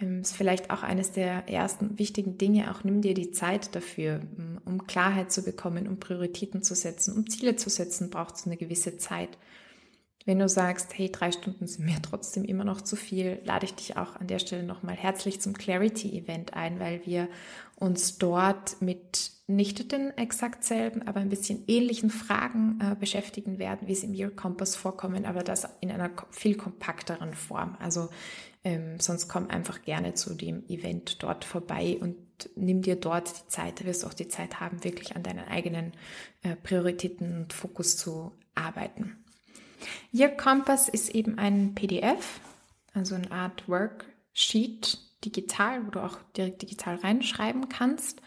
ähm, 0.00 0.20
ist 0.20 0.36
vielleicht 0.36 0.70
auch 0.70 0.82
eines 0.82 1.12
der 1.12 1.48
ersten 1.48 1.98
wichtigen 1.98 2.38
Dinge. 2.38 2.70
Auch 2.70 2.84
nimm 2.84 3.02
dir 3.02 3.14
die 3.14 3.32
Zeit 3.32 3.74
dafür, 3.74 4.20
um 4.64 4.86
Klarheit 4.86 5.32
zu 5.32 5.42
bekommen, 5.42 5.88
um 5.88 5.98
Prioritäten 5.98 6.62
zu 6.62 6.74
setzen, 6.74 7.14
um 7.14 7.28
Ziele 7.28 7.56
zu 7.56 7.68
setzen, 7.68 8.10
braucht 8.10 8.36
es 8.36 8.46
eine 8.46 8.56
gewisse 8.56 8.96
Zeit. 8.96 9.36
Wenn 10.24 10.38
du 10.38 10.48
sagst, 10.48 10.96
hey, 10.96 11.10
drei 11.12 11.32
Stunden 11.32 11.66
sind 11.66 11.84
mir 11.84 11.96
trotzdem 12.02 12.44
immer 12.44 12.64
noch 12.64 12.80
zu 12.80 12.96
viel, 12.96 13.40
lade 13.44 13.66
ich 13.66 13.74
dich 13.74 13.96
auch 13.96 14.16
an 14.16 14.26
der 14.26 14.38
Stelle 14.38 14.62
nochmal 14.62 14.96
herzlich 14.96 15.40
zum 15.40 15.54
Clarity-Event 15.54 16.54
ein, 16.54 16.80
weil 16.80 17.04
wir 17.04 17.28
uns 17.76 18.18
dort 18.18 18.80
mit 18.80 19.32
nicht 19.46 19.92
den 19.92 20.16
exakt 20.16 20.64
selben, 20.64 21.06
aber 21.06 21.20
ein 21.20 21.28
bisschen 21.28 21.64
ähnlichen 21.66 22.08
Fragen 22.08 22.78
äh, 22.80 22.94
beschäftigen 22.94 23.58
werden, 23.58 23.88
wie 23.88 23.94
sie 23.94 24.06
im 24.06 24.14
Year 24.14 24.30
Compass 24.30 24.74
vorkommen, 24.74 25.26
aber 25.26 25.42
das 25.42 25.68
in 25.80 25.90
einer 25.90 26.10
viel 26.30 26.56
kompakteren 26.56 27.34
Form. 27.34 27.76
Also 27.78 28.08
ähm, 28.64 28.98
sonst 28.98 29.28
komm 29.28 29.50
einfach 29.50 29.82
gerne 29.82 30.14
zu 30.14 30.34
dem 30.34 30.66
Event 30.68 31.22
dort 31.22 31.44
vorbei 31.44 31.98
und 32.00 32.16
nimm 32.56 32.80
dir 32.80 32.96
dort 32.96 33.28
die 33.28 33.48
Zeit. 33.48 33.80
Du 33.80 33.84
wirst 33.84 34.06
auch 34.06 34.14
die 34.14 34.28
Zeit 34.28 34.60
haben, 34.60 34.82
wirklich 34.82 35.14
an 35.14 35.22
deinen 35.22 35.46
eigenen 35.46 35.92
äh, 36.42 36.56
Prioritäten 36.56 37.42
und 37.42 37.52
Fokus 37.52 37.98
zu 37.98 38.32
arbeiten. 38.54 39.23
Your 40.12 40.28
Compass 40.28 40.88
ist 40.88 41.14
eben 41.14 41.38
ein 41.38 41.74
PDF, 41.74 42.40
also 42.92 43.14
eine 43.14 43.30
Art 43.30 43.68
Worksheet, 43.68 44.98
digital, 45.24 45.86
wo 45.86 45.90
du 45.90 46.00
auch 46.00 46.18
direkt 46.36 46.62
digital 46.62 46.96
reinschreiben 46.96 47.68
kannst 47.68 48.20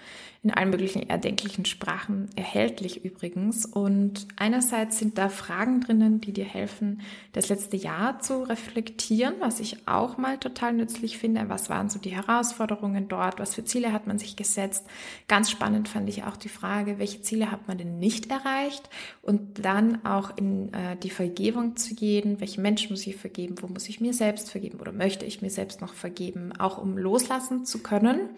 in 0.44 0.52
allen 0.52 0.70
möglichen 0.70 1.10
erdenklichen 1.10 1.66
Sprachen 1.66 2.30
erhältlich 2.36 3.04
übrigens. 3.04 3.66
Und 3.66 4.28
einerseits 4.36 5.00
sind 5.00 5.18
da 5.18 5.30
Fragen 5.30 5.82
drinnen, 5.82 6.22
die 6.22 6.32
dir 6.32 6.46
helfen, 6.46 7.02
das 7.34 7.50
letzte 7.50 7.78
Jahr 7.78 8.20
zu 8.20 8.44
reflektieren, 8.44 9.36
was 9.40 9.60
ich 9.60 9.88
auch 9.88 10.18
mal 10.18 10.38
total 10.38 10.74
nützlich 10.74 11.18
finde. 11.18 11.50
Was 11.50 11.70
waren 11.70 11.90
so 11.90 12.00
die 12.00 12.16
Herausforderungen 12.16 13.08
dort? 13.08 13.40
Was 13.40 13.56
für 13.56 13.66
Ziele 13.66 13.92
hat 13.92 14.08
man 14.08 14.20
sich 14.20 14.36
gesetzt? 14.36 14.86
Ganz 15.28 15.50
spannend 15.50 15.90
fand 15.90 16.08
ich 16.10 16.24
auch 16.24 16.38
die 16.38 16.50
Frage, 16.50 17.00
welche 17.00 17.22
Ziele 17.22 17.52
hat 17.52 17.68
man 17.68 17.78
denn 17.78 18.00
nicht 18.00 18.30
erreicht? 18.30 18.90
Und 19.22 19.66
dann 19.66 20.06
auch 20.06 20.38
in 20.38 20.74
äh, 20.74 20.96
die 20.98 21.10
Vergebung 21.10 21.76
zu 21.76 21.96
gehen. 21.96 22.40
Welche 22.40 22.62
Menschen 22.62 22.92
muss 22.92 23.08
ich 23.08 23.16
vergeben? 23.16 23.56
Wo 23.62 23.68
muss 23.68 23.90
ich 23.90 24.00
mir 24.00 24.14
selbst 24.14 24.52
vergeben? 24.52 24.80
Oder 24.80 24.92
möchte 24.92 25.26
ich 25.26 25.42
mir 25.42 25.50
selbst 25.50 25.82
noch 25.82 25.94
vergeben? 25.94 26.54
Auch 26.58 26.78
um 26.78 26.98
loslassen 26.98 27.66
zu 27.66 27.80
können. 27.80 28.30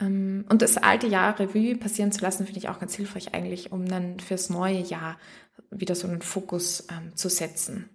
Ähm, 0.00 0.44
und 0.48 0.62
das 0.62 0.76
alte 0.76 1.06
Jahr 1.06 1.38
Revue 1.38 1.76
passieren 1.76 2.12
zu 2.12 2.20
lassen, 2.20 2.46
finde 2.46 2.60
ich 2.60 2.68
auch 2.68 2.78
ganz 2.78 2.94
hilfreich 2.94 3.34
eigentlich, 3.34 3.72
um 3.72 3.86
dann 3.86 4.20
fürs 4.20 4.50
neue 4.50 4.80
Jahr 4.80 5.18
wieder 5.70 5.94
so 5.94 6.08
einen 6.08 6.22
Fokus 6.22 6.86
ähm, 6.90 7.16
zu 7.16 7.28
setzen. 7.28 7.88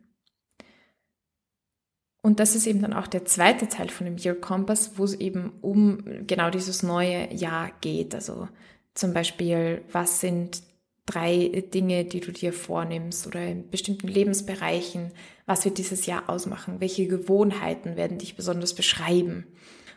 Und 2.22 2.40
das 2.40 2.56
ist 2.56 2.68
eben 2.68 2.82
dann 2.82 2.94
auch 2.94 3.08
der 3.08 3.26
zweite 3.26 3.68
Teil 3.68 3.90
von 3.90 4.06
dem 4.06 4.18
Year 4.18 4.36
Compass, 4.36 4.94
wo 4.96 5.04
es 5.04 5.14
eben 5.14 5.52
um 5.62 6.26
genau 6.26 6.50
dieses 6.50 6.82
neue 6.82 7.34
Jahr 7.34 7.72
geht. 7.82 8.16
Also 8.16 8.48
zum 8.94 9.14
Beispiel, 9.14 9.84
was 9.92 10.22
sind 10.22 10.64
drei 11.06 11.66
Dinge, 11.74 12.06
die 12.06 12.22
du 12.22 12.32
dir 12.32 12.54
vornimmst 12.54 13.28
oder 13.28 13.46
in 13.46 13.70
bestimmten 13.70 14.08
Lebensbereichen, 14.08 15.12
was 15.46 15.66
wird 15.66 15.78
dieses 15.78 16.06
Jahr 16.06 16.30
ausmachen? 16.30 16.80
Welche 16.80 17.08
Gewohnheiten 17.08 17.98
werden 17.98 18.20
dich 18.20 18.38
besonders 18.38 18.74
beschreiben? 18.74 19.46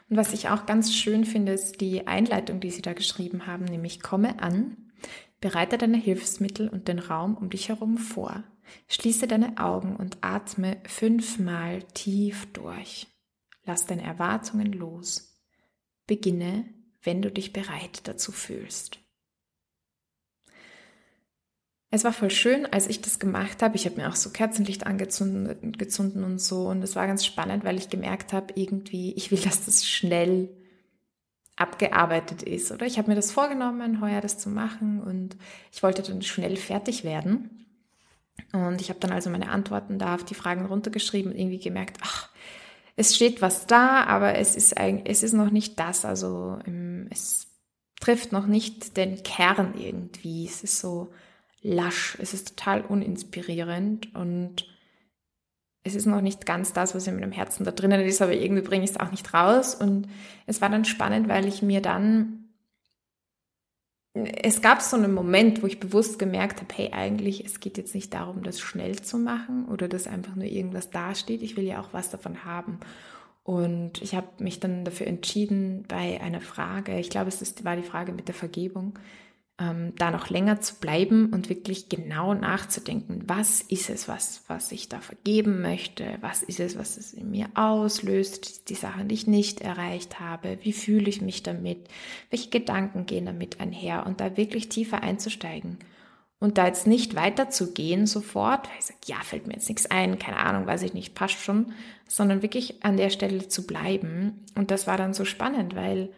Und 0.08 0.16
was 0.16 0.32
ich 0.32 0.48
auch 0.48 0.66
ganz 0.66 0.94
schön 0.94 1.24
finde, 1.24 1.52
ist 1.52 1.80
die 1.80 2.06
Einleitung, 2.06 2.60
die 2.60 2.70
Sie 2.70 2.82
da 2.82 2.92
geschrieben 2.92 3.46
haben, 3.46 3.64
nämlich 3.64 4.00
komme 4.00 4.40
an, 4.40 4.76
bereite 5.40 5.78
deine 5.78 5.96
Hilfsmittel 5.96 6.68
und 6.68 6.88
den 6.88 6.98
Raum 6.98 7.36
um 7.36 7.50
dich 7.50 7.68
herum 7.68 7.98
vor. 7.98 8.44
Schließe 8.88 9.26
deine 9.26 9.58
Augen 9.58 9.96
und 9.96 10.18
atme 10.22 10.78
fünfmal 10.86 11.82
tief 11.94 12.46
durch. 12.52 13.06
Lass 13.64 13.86
deine 13.86 14.02
Erwartungen 14.02 14.72
los. 14.72 15.42
Beginne, 16.06 16.64
wenn 17.02 17.22
du 17.22 17.30
dich 17.30 17.52
bereit 17.52 18.02
dazu 18.04 18.32
fühlst. 18.32 19.00
Es 21.96 22.04
war 22.04 22.12
voll 22.12 22.30
schön, 22.30 22.66
als 22.70 22.88
ich 22.88 23.00
das 23.00 23.18
gemacht 23.18 23.62
habe. 23.62 23.74
Ich 23.74 23.86
habe 23.86 23.96
mir 23.96 24.10
auch 24.10 24.16
so 24.16 24.28
Kerzenlicht 24.28 24.86
angezündet 24.86 25.62
und 25.62 26.40
so. 26.42 26.68
Und 26.68 26.82
es 26.82 26.94
war 26.94 27.06
ganz 27.06 27.24
spannend, 27.24 27.64
weil 27.64 27.78
ich 27.78 27.88
gemerkt 27.88 28.34
habe, 28.34 28.52
irgendwie, 28.54 29.14
ich 29.14 29.30
will, 29.30 29.38
dass 29.38 29.64
das 29.64 29.88
schnell 29.88 30.50
abgearbeitet 31.56 32.42
ist. 32.42 32.70
Oder 32.70 32.84
ich 32.84 32.98
habe 32.98 33.08
mir 33.08 33.14
das 33.14 33.32
vorgenommen, 33.32 34.02
heuer 34.02 34.20
das 34.20 34.36
zu 34.36 34.50
machen. 34.50 35.00
Und 35.00 35.38
ich 35.72 35.82
wollte 35.82 36.02
dann 36.02 36.20
schnell 36.20 36.58
fertig 36.58 37.02
werden. 37.02 37.64
Und 38.52 38.82
ich 38.82 38.90
habe 38.90 39.00
dann 39.00 39.12
also 39.12 39.30
meine 39.30 39.48
Antworten 39.48 39.98
da 39.98 40.16
auf 40.16 40.24
die 40.24 40.34
Fragen 40.34 40.66
runtergeschrieben 40.66 41.32
und 41.32 41.38
irgendwie 41.38 41.60
gemerkt, 41.60 41.96
ach, 42.02 42.28
es 42.96 43.16
steht 43.16 43.40
was 43.40 43.66
da, 43.66 44.04
aber 44.04 44.34
es 44.34 44.54
ist, 44.54 44.76
eigentlich, 44.76 45.10
es 45.10 45.22
ist 45.22 45.32
noch 45.32 45.50
nicht 45.50 45.80
das. 45.80 46.04
Also 46.04 46.58
ähm, 46.66 47.08
es 47.08 47.46
trifft 48.00 48.32
noch 48.32 48.46
nicht 48.46 48.98
den 48.98 49.22
Kern 49.22 49.72
irgendwie. 49.78 50.44
Es 50.44 50.62
ist 50.62 50.78
so 50.78 51.10
lasch. 51.66 52.16
Es 52.20 52.32
ist 52.32 52.56
total 52.56 52.82
uninspirierend 52.82 54.14
und 54.14 54.66
es 55.82 55.94
ist 55.94 56.06
noch 56.06 56.20
nicht 56.20 56.46
ganz 56.46 56.72
das, 56.72 56.94
was 56.94 57.06
in 57.06 57.14
meinem 57.14 57.32
Herzen 57.32 57.64
da 57.64 57.70
drinnen 57.70 58.00
ist, 58.00 58.22
aber 58.22 58.32
irgendwie 58.32 58.62
bringe 58.62 58.84
ich 58.84 58.90
es 58.90 59.00
auch 59.00 59.10
nicht 59.10 59.32
raus. 59.32 59.74
Und 59.74 60.08
es 60.46 60.60
war 60.60 60.68
dann 60.68 60.84
spannend, 60.84 61.28
weil 61.28 61.46
ich 61.46 61.62
mir 61.62 61.80
dann, 61.80 62.48
es 64.14 64.62
gab 64.62 64.82
so 64.82 64.96
einen 64.96 65.14
Moment, 65.14 65.62
wo 65.62 65.66
ich 65.66 65.78
bewusst 65.78 66.18
gemerkt 66.18 66.60
habe, 66.60 66.74
hey, 66.74 66.92
eigentlich, 66.92 67.44
es 67.44 67.60
geht 67.60 67.78
jetzt 67.78 67.94
nicht 67.94 68.14
darum, 68.14 68.42
das 68.42 68.58
schnell 68.58 68.96
zu 68.96 69.18
machen 69.18 69.66
oder 69.66 69.88
dass 69.88 70.08
einfach 70.08 70.34
nur 70.34 70.46
irgendwas 70.46 70.90
dasteht. 70.90 71.42
Ich 71.42 71.56
will 71.56 71.64
ja 71.64 71.80
auch 71.80 71.92
was 71.92 72.10
davon 72.10 72.44
haben. 72.44 72.80
Und 73.44 74.02
ich 74.02 74.16
habe 74.16 74.26
mich 74.38 74.58
dann 74.58 74.84
dafür 74.84 75.06
entschieden, 75.06 75.84
bei 75.86 76.20
einer 76.20 76.40
Frage, 76.40 76.98
ich 76.98 77.10
glaube, 77.10 77.28
es 77.28 77.64
war 77.64 77.76
die 77.76 77.84
Frage 77.84 78.10
mit 78.10 78.26
der 78.26 78.34
Vergebung, 78.34 78.98
ähm, 79.58 79.94
da 79.96 80.10
noch 80.10 80.28
länger 80.28 80.60
zu 80.60 80.74
bleiben 80.76 81.32
und 81.32 81.48
wirklich 81.48 81.88
genau 81.88 82.34
nachzudenken, 82.34 83.22
was 83.26 83.62
ist 83.62 83.88
es, 83.88 84.06
was, 84.06 84.44
was 84.48 84.70
ich 84.70 84.88
da 84.88 85.00
vergeben 85.00 85.62
möchte, 85.62 86.18
was 86.20 86.42
ist 86.42 86.60
es, 86.60 86.78
was 86.78 86.96
es 86.98 87.14
in 87.14 87.30
mir 87.30 87.48
auslöst, 87.54 88.68
die 88.68 88.74
Sachen, 88.74 89.08
die 89.08 89.14
ich 89.14 89.26
nicht 89.26 89.62
erreicht 89.62 90.20
habe, 90.20 90.58
wie 90.62 90.72
fühle 90.72 91.08
ich 91.08 91.22
mich 91.22 91.42
damit, 91.42 91.88
welche 92.30 92.50
Gedanken 92.50 93.06
gehen 93.06 93.26
damit 93.26 93.60
einher 93.60 94.04
und 94.06 94.20
da 94.20 94.36
wirklich 94.36 94.68
tiefer 94.68 95.02
einzusteigen 95.02 95.78
und 96.38 96.58
da 96.58 96.66
jetzt 96.66 96.86
nicht 96.86 97.14
weiterzugehen 97.14 98.06
sofort, 98.06 98.68
weil 98.68 98.78
ich 98.78 98.84
sage, 98.84 99.00
ja, 99.06 99.16
fällt 99.22 99.46
mir 99.46 99.54
jetzt 99.54 99.68
nichts 99.68 99.86
ein, 99.86 100.18
keine 100.18 100.36
Ahnung, 100.36 100.66
weiß 100.66 100.82
ich 100.82 100.92
nicht, 100.92 101.14
passt 101.14 101.40
schon, 101.40 101.72
sondern 102.06 102.42
wirklich 102.42 102.84
an 102.84 102.98
der 102.98 103.10
Stelle 103.10 103.48
zu 103.48 103.66
bleiben. 103.66 104.44
Und 104.54 104.70
das 104.70 104.86
war 104.86 104.98
dann 104.98 105.14
so 105.14 105.24
spannend, 105.24 105.74
weil 105.74 106.10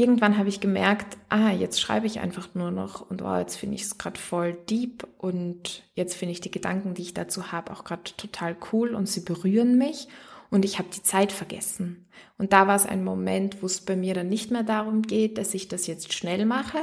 irgendwann 0.00 0.38
habe 0.38 0.48
ich 0.48 0.60
gemerkt, 0.60 1.18
ah, 1.28 1.50
jetzt 1.50 1.80
schreibe 1.80 2.06
ich 2.06 2.20
einfach 2.20 2.54
nur 2.54 2.70
noch 2.70 3.08
und 3.10 3.22
wow, 3.22 3.38
jetzt 3.38 3.56
finde 3.56 3.76
ich 3.76 3.82
es 3.82 3.98
gerade 3.98 4.18
voll 4.18 4.54
deep 4.54 5.06
und 5.18 5.84
jetzt 5.94 6.16
finde 6.16 6.32
ich 6.32 6.40
die 6.40 6.50
Gedanken, 6.50 6.94
die 6.94 7.02
ich 7.02 7.14
dazu 7.14 7.52
habe, 7.52 7.72
auch 7.72 7.84
gerade 7.84 8.02
total 8.16 8.56
cool 8.72 8.94
und 8.94 9.06
sie 9.06 9.20
berühren 9.20 9.76
mich 9.76 10.08
und 10.50 10.64
ich 10.64 10.78
habe 10.78 10.88
die 10.94 11.02
Zeit 11.02 11.32
vergessen. 11.32 12.08
Und 12.38 12.52
da 12.52 12.66
war 12.66 12.76
es 12.76 12.86
ein 12.86 13.04
Moment, 13.04 13.62
wo 13.62 13.66
es 13.66 13.82
bei 13.82 13.96
mir 13.96 14.14
dann 14.14 14.28
nicht 14.28 14.50
mehr 14.50 14.62
darum 14.62 15.02
geht, 15.02 15.38
dass 15.38 15.54
ich 15.54 15.68
das 15.68 15.86
jetzt 15.86 16.12
schnell 16.14 16.46
mache 16.46 16.78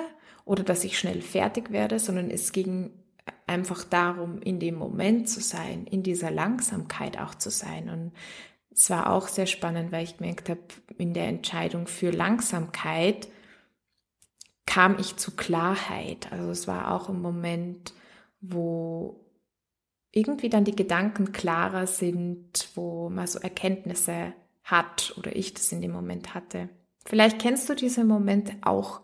oder 0.45 0.63
dass 0.63 0.83
ich 0.83 0.99
schnell 0.99 1.21
fertig 1.21 1.71
werde, 1.71 1.99
sondern 1.99 2.29
es 2.29 2.51
ging 2.51 2.91
einfach 3.47 3.83
darum, 3.83 4.41
in 4.41 4.59
dem 4.59 4.75
Moment 4.75 5.27
zu 5.27 5.41
sein, 5.41 5.85
in 5.85 6.03
dieser 6.03 6.31
Langsamkeit 6.31 7.19
auch 7.19 7.35
zu 7.35 7.49
sein. 7.49 7.89
Und 7.89 8.11
es 8.77 8.91
war 8.91 9.11
auch 9.11 9.27
sehr 9.27 9.47
spannend, 9.47 9.91
weil 9.91 10.03
ich 10.03 10.17
gemerkt 10.17 10.49
habe, 10.49 10.61
in 10.99 11.15
der 11.15 11.27
Entscheidung 11.27 11.87
für 11.87 12.11
Langsamkeit 12.11 13.27
kam 14.67 14.99
ich 14.99 15.15
zu 15.15 15.35
Klarheit. 15.35 16.31
Also 16.31 16.51
es 16.51 16.67
war 16.67 16.91
auch 16.93 17.09
ein 17.09 17.19
Moment, 17.19 17.93
wo 18.39 19.25
irgendwie 20.11 20.49
dann 20.49 20.63
die 20.63 20.75
Gedanken 20.75 21.31
klarer 21.31 21.87
sind, 21.87 22.69
wo 22.75 23.09
man 23.09 23.25
so 23.25 23.39
Erkenntnisse 23.39 24.33
hat 24.63 25.15
oder 25.17 25.35
ich 25.35 25.55
das 25.55 25.71
in 25.71 25.81
dem 25.81 25.91
Moment 25.91 26.35
hatte. 26.35 26.69
Vielleicht 27.03 27.39
kennst 27.39 27.67
du 27.69 27.73
diese 27.73 28.03
Momente 28.03 28.53
auch, 28.61 29.01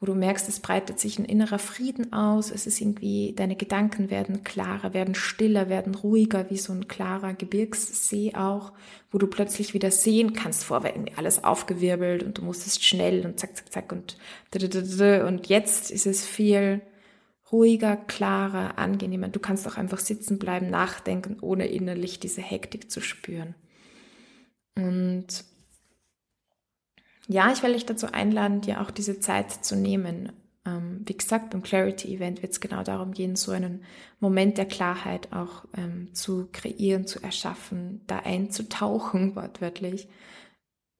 wo 0.00 0.06
du 0.06 0.14
merkst, 0.14 0.48
es 0.48 0.60
breitet 0.60 1.00
sich 1.00 1.18
ein 1.18 1.24
innerer 1.24 1.58
Frieden 1.58 2.12
aus, 2.12 2.52
es 2.52 2.68
ist 2.68 2.80
irgendwie, 2.80 3.32
deine 3.34 3.56
Gedanken 3.56 4.10
werden 4.10 4.44
klarer, 4.44 4.94
werden 4.94 5.16
stiller, 5.16 5.68
werden 5.68 5.94
ruhiger, 5.96 6.50
wie 6.50 6.56
so 6.56 6.72
ein 6.72 6.86
klarer 6.86 7.34
Gebirgssee 7.34 8.34
auch, 8.34 8.72
wo 9.10 9.18
du 9.18 9.26
plötzlich 9.26 9.74
wieder 9.74 9.90
sehen 9.90 10.34
kannst, 10.34 10.62
vorher 10.62 10.94
irgendwie 10.94 11.14
alles 11.16 11.42
aufgewirbelt 11.42 12.22
und 12.22 12.38
du 12.38 12.42
musstest 12.42 12.84
schnell 12.84 13.26
und 13.26 13.40
zack, 13.40 13.56
zack, 13.56 13.72
zack 13.72 13.92
und 13.92 14.16
und 15.26 15.46
jetzt 15.48 15.90
ist 15.90 16.06
es 16.06 16.24
viel 16.24 16.80
ruhiger, 17.50 17.96
klarer, 17.96 18.78
angenehmer. 18.78 19.28
Du 19.28 19.40
kannst 19.40 19.66
auch 19.66 19.76
einfach 19.76 19.98
sitzen 19.98 20.38
bleiben, 20.38 20.70
nachdenken, 20.70 21.38
ohne 21.40 21.66
innerlich 21.66 22.20
diese 22.20 22.42
Hektik 22.42 22.90
zu 22.90 23.00
spüren. 23.00 23.54
Und 24.76 25.44
ja, 27.28 27.52
ich 27.52 27.62
will 27.62 27.74
dich 27.74 27.86
dazu 27.86 28.06
einladen, 28.10 28.62
dir 28.62 28.80
auch 28.80 28.90
diese 28.90 29.20
Zeit 29.20 29.52
zu 29.64 29.76
nehmen. 29.76 30.32
Ähm, 30.64 31.02
wie 31.04 31.16
gesagt, 31.16 31.50
beim 31.50 31.62
Clarity 31.62 32.14
Event 32.14 32.40
wird 32.42 32.52
es 32.52 32.60
genau 32.60 32.82
darum 32.82 33.12
gehen, 33.12 33.36
so 33.36 33.52
einen 33.52 33.84
Moment 34.18 34.56
der 34.56 34.64
Klarheit 34.64 35.32
auch 35.32 35.66
ähm, 35.76 36.14
zu 36.14 36.48
kreieren, 36.52 37.06
zu 37.06 37.22
erschaffen, 37.22 38.00
da 38.06 38.20
einzutauchen, 38.20 39.36
wortwörtlich, 39.36 40.08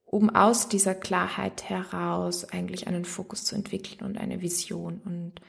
um 0.05 0.29
aus 0.29 0.69
dieser 0.69 0.95
Klarheit 0.95 1.69
heraus 1.69 2.45
eigentlich 2.45 2.87
einen 2.87 3.07
Fokus 3.07 3.45
zu 3.45 3.55
entwickeln 3.55 4.07
und 4.07 4.19
eine 4.19 4.43
Vision. 4.43 5.01
Und 5.05 5.41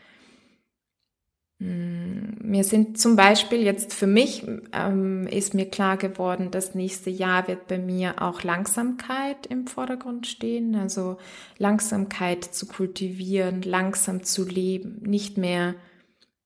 mir 1.61 2.63
sind 2.63 2.97
zum 2.97 3.17
Beispiel 3.17 3.63
jetzt 3.63 3.93
für 3.93 4.07
mich 4.07 4.47
ähm, 4.71 5.27
ist 5.27 5.53
mir 5.53 5.69
klar 5.69 5.97
geworden, 5.97 6.51
das 6.51 6.73
nächste 6.73 7.09
Jahr 7.09 7.49
wird 7.49 7.67
bei 7.67 7.77
mir 7.77 8.21
auch 8.21 8.43
Langsamkeit 8.43 9.45
im 9.45 9.67
Vordergrund 9.67 10.25
stehen. 10.25 10.75
Also 10.75 11.17
Langsamkeit 11.57 12.45
zu 12.45 12.65
kultivieren, 12.65 13.61
langsam 13.61 14.23
zu 14.23 14.45
leben, 14.45 15.01
nicht 15.01 15.37
mehr 15.37 15.75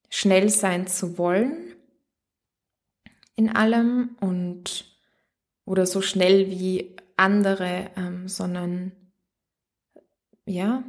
schnell 0.09 0.49
sein 0.49 0.87
zu 0.87 1.19
wollen 1.19 1.57
in 3.35 3.49
allem 3.49 4.15
und 4.19 4.85
oder 5.65 5.85
so 5.85 6.01
schnell 6.01 6.49
wie 6.49 6.95
andere, 7.17 7.91
ähm, 7.95 8.27
sondern 8.27 8.91
ja, 10.45 10.83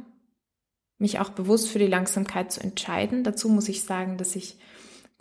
mich 0.97 1.19
auch 1.19 1.29
bewusst 1.29 1.69
für 1.69 1.79
die 1.79 1.87
Langsamkeit 1.87 2.51
zu 2.51 2.61
entscheiden. 2.61 3.23
Dazu 3.23 3.49
muss 3.49 3.69
ich 3.69 3.83
sagen, 3.83 4.17
dass 4.17 4.35
ich 4.35 4.57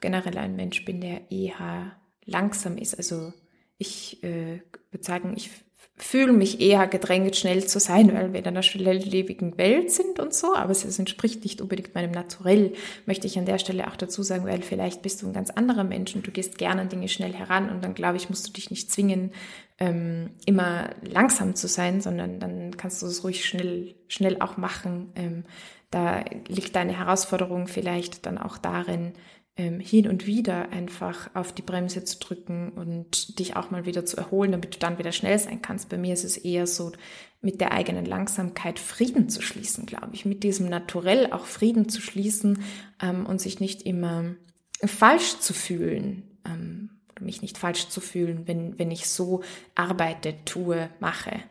generell 0.00 0.38
ein 0.38 0.56
Mensch 0.56 0.84
bin, 0.84 1.00
der 1.00 1.30
eher 1.30 1.96
langsam 2.24 2.78
ist. 2.78 2.94
Also 2.94 3.32
ich 3.78 4.22
äh, 4.22 4.60
würde 4.90 5.04
sagen, 5.04 5.34
ich 5.36 5.50
fühle 5.96 6.32
mich 6.32 6.60
eher 6.60 6.88
gedrängt, 6.88 7.36
schnell 7.36 7.64
zu 7.66 7.78
sein, 7.78 8.12
weil 8.12 8.32
wir 8.32 8.40
in 8.40 8.46
einer 8.46 8.64
schnelllebigen 8.64 9.56
Welt 9.58 9.92
sind 9.92 10.18
und 10.18 10.34
so, 10.34 10.56
aber 10.56 10.72
es 10.72 10.98
entspricht 10.98 11.44
nicht 11.44 11.60
unbedingt 11.60 11.94
meinem 11.94 12.10
Naturell, 12.10 12.72
möchte 13.06 13.28
ich 13.28 13.38
an 13.38 13.46
der 13.46 13.58
Stelle 13.58 13.86
auch 13.86 13.94
dazu 13.94 14.24
sagen, 14.24 14.44
weil 14.44 14.62
vielleicht 14.62 15.02
bist 15.02 15.22
du 15.22 15.28
ein 15.28 15.32
ganz 15.32 15.50
anderer 15.50 15.84
Mensch 15.84 16.16
und 16.16 16.26
du 16.26 16.32
gehst 16.32 16.58
gerne 16.58 16.80
an 16.80 16.88
Dinge 16.88 17.08
schnell 17.08 17.32
heran 17.32 17.70
und 17.70 17.84
dann 17.84 17.94
glaube 17.94 18.16
ich, 18.16 18.28
musst 18.28 18.48
du 18.48 18.52
dich 18.52 18.70
nicht 18.70 18.90
zwingen, 18.90 19.30
ähm, 19.78 20.30
immer 20.46 20.90
langsam 21.02 21.54
zu 21.54 21.68
sein, 21.68 22.00
sondern 22.00 22.40
dann 22.40 22.76
kannst 22.76 23.00
du 23.02 23.06
es 23.06 23.22
ruhig 23.22 23.44
schnell, 23.44 23.94
schnell 24.08 24.40
auch 24.40 24.56
machen. 24.56 25.12
Ähm, 25.14 25.44
da 25.90 26.24
liegt 26.48 26.74
deine 26.74 26.98
Herausforderung 26.98 27.68
vielleicht 27.68 28.26
dann 28.26 28.38
auch 28.38 28.58
darin, 28.58 29.12
ähm, 29.56 29.78
hin 29.78 30.08
und 30.08 30.26
wieder 30.26 30.70
einfach 30.70 31.30
auf 31.34 31.52
die 31.52 31.62
Bremse 31.62 32.04
zu 32.04 32.18
drücken 32.18 32.70
und 32.70 33.38
dich 33.38 33.56
auch 33.56 33.70
mal 33.70 33.86
wieder 33.86 34.04
zu 34.04 34.16
erholen, 34.16 34.52
damit 34.52 34.74
du 34.74 34.78
dann 34.78 34.98
wieder 34.98 35.12
schnell 35.12 35.38
sein 35.38 35.62
kannst. 35.62 35.88
Bei 35.88 35.96
mir 35.98 36.14
ist 36.14 36.24
es 36.24 36.36
eher 36.36 36.66
so, 36.66 36.92
mit 37.40 37.60
der 37.60 37.72
eigenen 37.72 38.06
Langsamkeit 38.06 38.78
Frieden 38.78 39.28
zu 39.28 39.42
schließen, 39.42 39.86
glaube 39.86 40.14
ich, 40.14 40.24
mit 40.24 40.42
diesem 40.42 40.68
Naturell 40.68 41.30
auch 41.30 41.44
Frieden 41.44 41.88
zu 41.88 42.00
schließen 42.00 42.62
ähm, 43.00 43.26
und 43.26 43.40
sich 43.40 43.60
nicht 43.60 43.82
immer 43.82 44.34
falsch 44.82 45.38
zu 45.38 45.52
fühlen, 45.52 46.38
ähm, 46.46 46.90
mich 47.20 47.42
nicht 47.42 47.58
falsch 47.58 47.88
zu 47.88 48.00
fühlen, 48.00 48.48
wenn, 48.48 48.78
wenn 48.78 48.90
ich 48.90 49.08
so 49.08 49.42
arbeite, 49.74 50.34
tue, 50.44 50.90
mache. 51.00 51.42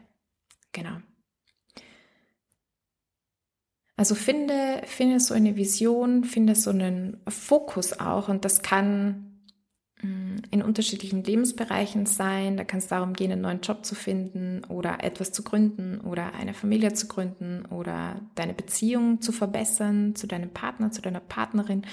Genau. 0.71 0.97
Also 3.95 4.15
finde, 4.15 4.81
finde 4.85 5.19
so 5.19 5.33
eine 5.33 5.55
Vision, 5.55 6.23
finde 6.23 6.55
so 6.55 6.71
einen 6.71 7.17
Fokus 7.27 7.99
auch 7.99 8.27
und 8.27 8.43
das 8.43 8.63
kann 8.63 9.39
mm, 10.01 10.37
in 10.49 10.63
unterschiedlichen 10.63 11.23
Lebensbereichen 11.23 12.07
sein. 12.07 12.57
Da 12.57 12.63
kann 12.63 12.79
es 12.79 12.87
darum 12.87 13.13
gehen, 13.13 13.31
einen 13.31 13.41
neuen 13.41 13.61
Job 13.61 13.85
zu 13.85 13.93
finden 13.93 14.63
oder 14.67 15.03
etwas 15.03 15.31
zu 15.31 15.43
gründen 15.43 16.01
oder 16.01 16.33
eine 16.33 16.55
Familie 16.55 16.93
zu 16.93 17.07
gründen 17.07 17.65
oder 17.67 18.19
deine 18.33 18.55
Beziehung 18.55 19.21
zu 19.21 19.31
verbessern 19.31 20.15
zu 20.15 20.25
deinem 20.25 20.49
Partner, 20.49 20.91
zu 20.91 21.01
deiner 21.03 21.19
Partnerin. 21.19 21.83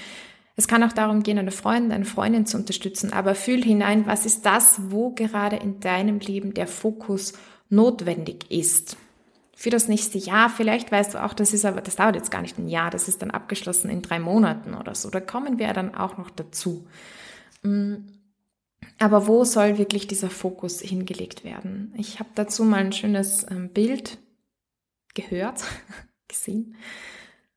Es 0.55 0.67
kann 0.67 0.83
auch 0.83 0.93
darum 0.93 1.21
gehen, 1.21 1.37
eine 1.37 1.51
Freundin, 1.51 1.91
eine 1.91 2.05
Freundin 2.05 2.47
zu 2.47 2.57
unterstützen, 2.57 3.13
aber 3.13 3.35
fühl 3.35 3.63
hinein, 3.63 4.07
was 4.07 4.25
ist 4.25 4.43
das, 4.45 4.91
wo 4.91 5.11
gerade 5.11 5.57
in 5.57 5.79
deinem 5.79 6.19
Leben 6.19 6.55
der 6.55 6.67
Fokus 6.67 7.33
notwendig 7.69 8.49
ist 8.49 8.97
für 9.61 9.69
das 9.69 9.87
nächste 9.87 10.17
Jahr. 10.17 10.49
Vielleicht 10.49 10.91
weißt 10.91 11.13
du 11.13 11.23
auch, 11.23 11.35
das 11.35 11.53
ist 11.53 11.65
aber, 11.65 11.81
das 11.81 11.95
dauert 11.95 12.15
jetzt 12.15 12.31
gar 12.31 12.41
nicht 12.41 12.57
ein 12.57 12.67
Jahr, 12.67 12.89
das 12.89 13.07
ist 13.07 13.21
dann 13.21 13.29
abgeschlossen 13.29 13.91
in 13.91 14.01
drei 14.01 14.17
Monaten 14.17 14.73
oder 14.73 14.95
so. 14.95 15.11
Da 15.11 15.19
kommen 15.19 15.59
wir 15.59 15.71
dann 15.73 15.93
auch 15.93 16.17
noch 16.17 16.31
dazu. 16.31 16.87
Mm, 17.61 17.97
aber 18.97 19.27
wo 19.27 19.43
soll 19.43 19.77
wirklich 19.77 20.07
dieser 20.07 20.31
Fokus 20.31 20.79
hingelegt 20.79 21.43
werden? 21.43 21.93
Ich 21.95 22.17
habe 22.19 22.31
dazu 22.33 22.63
mal 22.63 22.79
ein 22.79 22.91
schönes 22.91 23.45
ähm, 23.51 23.69
Bild 23.69 24.17
gehört, 25.13 25.63
gesehen. 26.27 26.73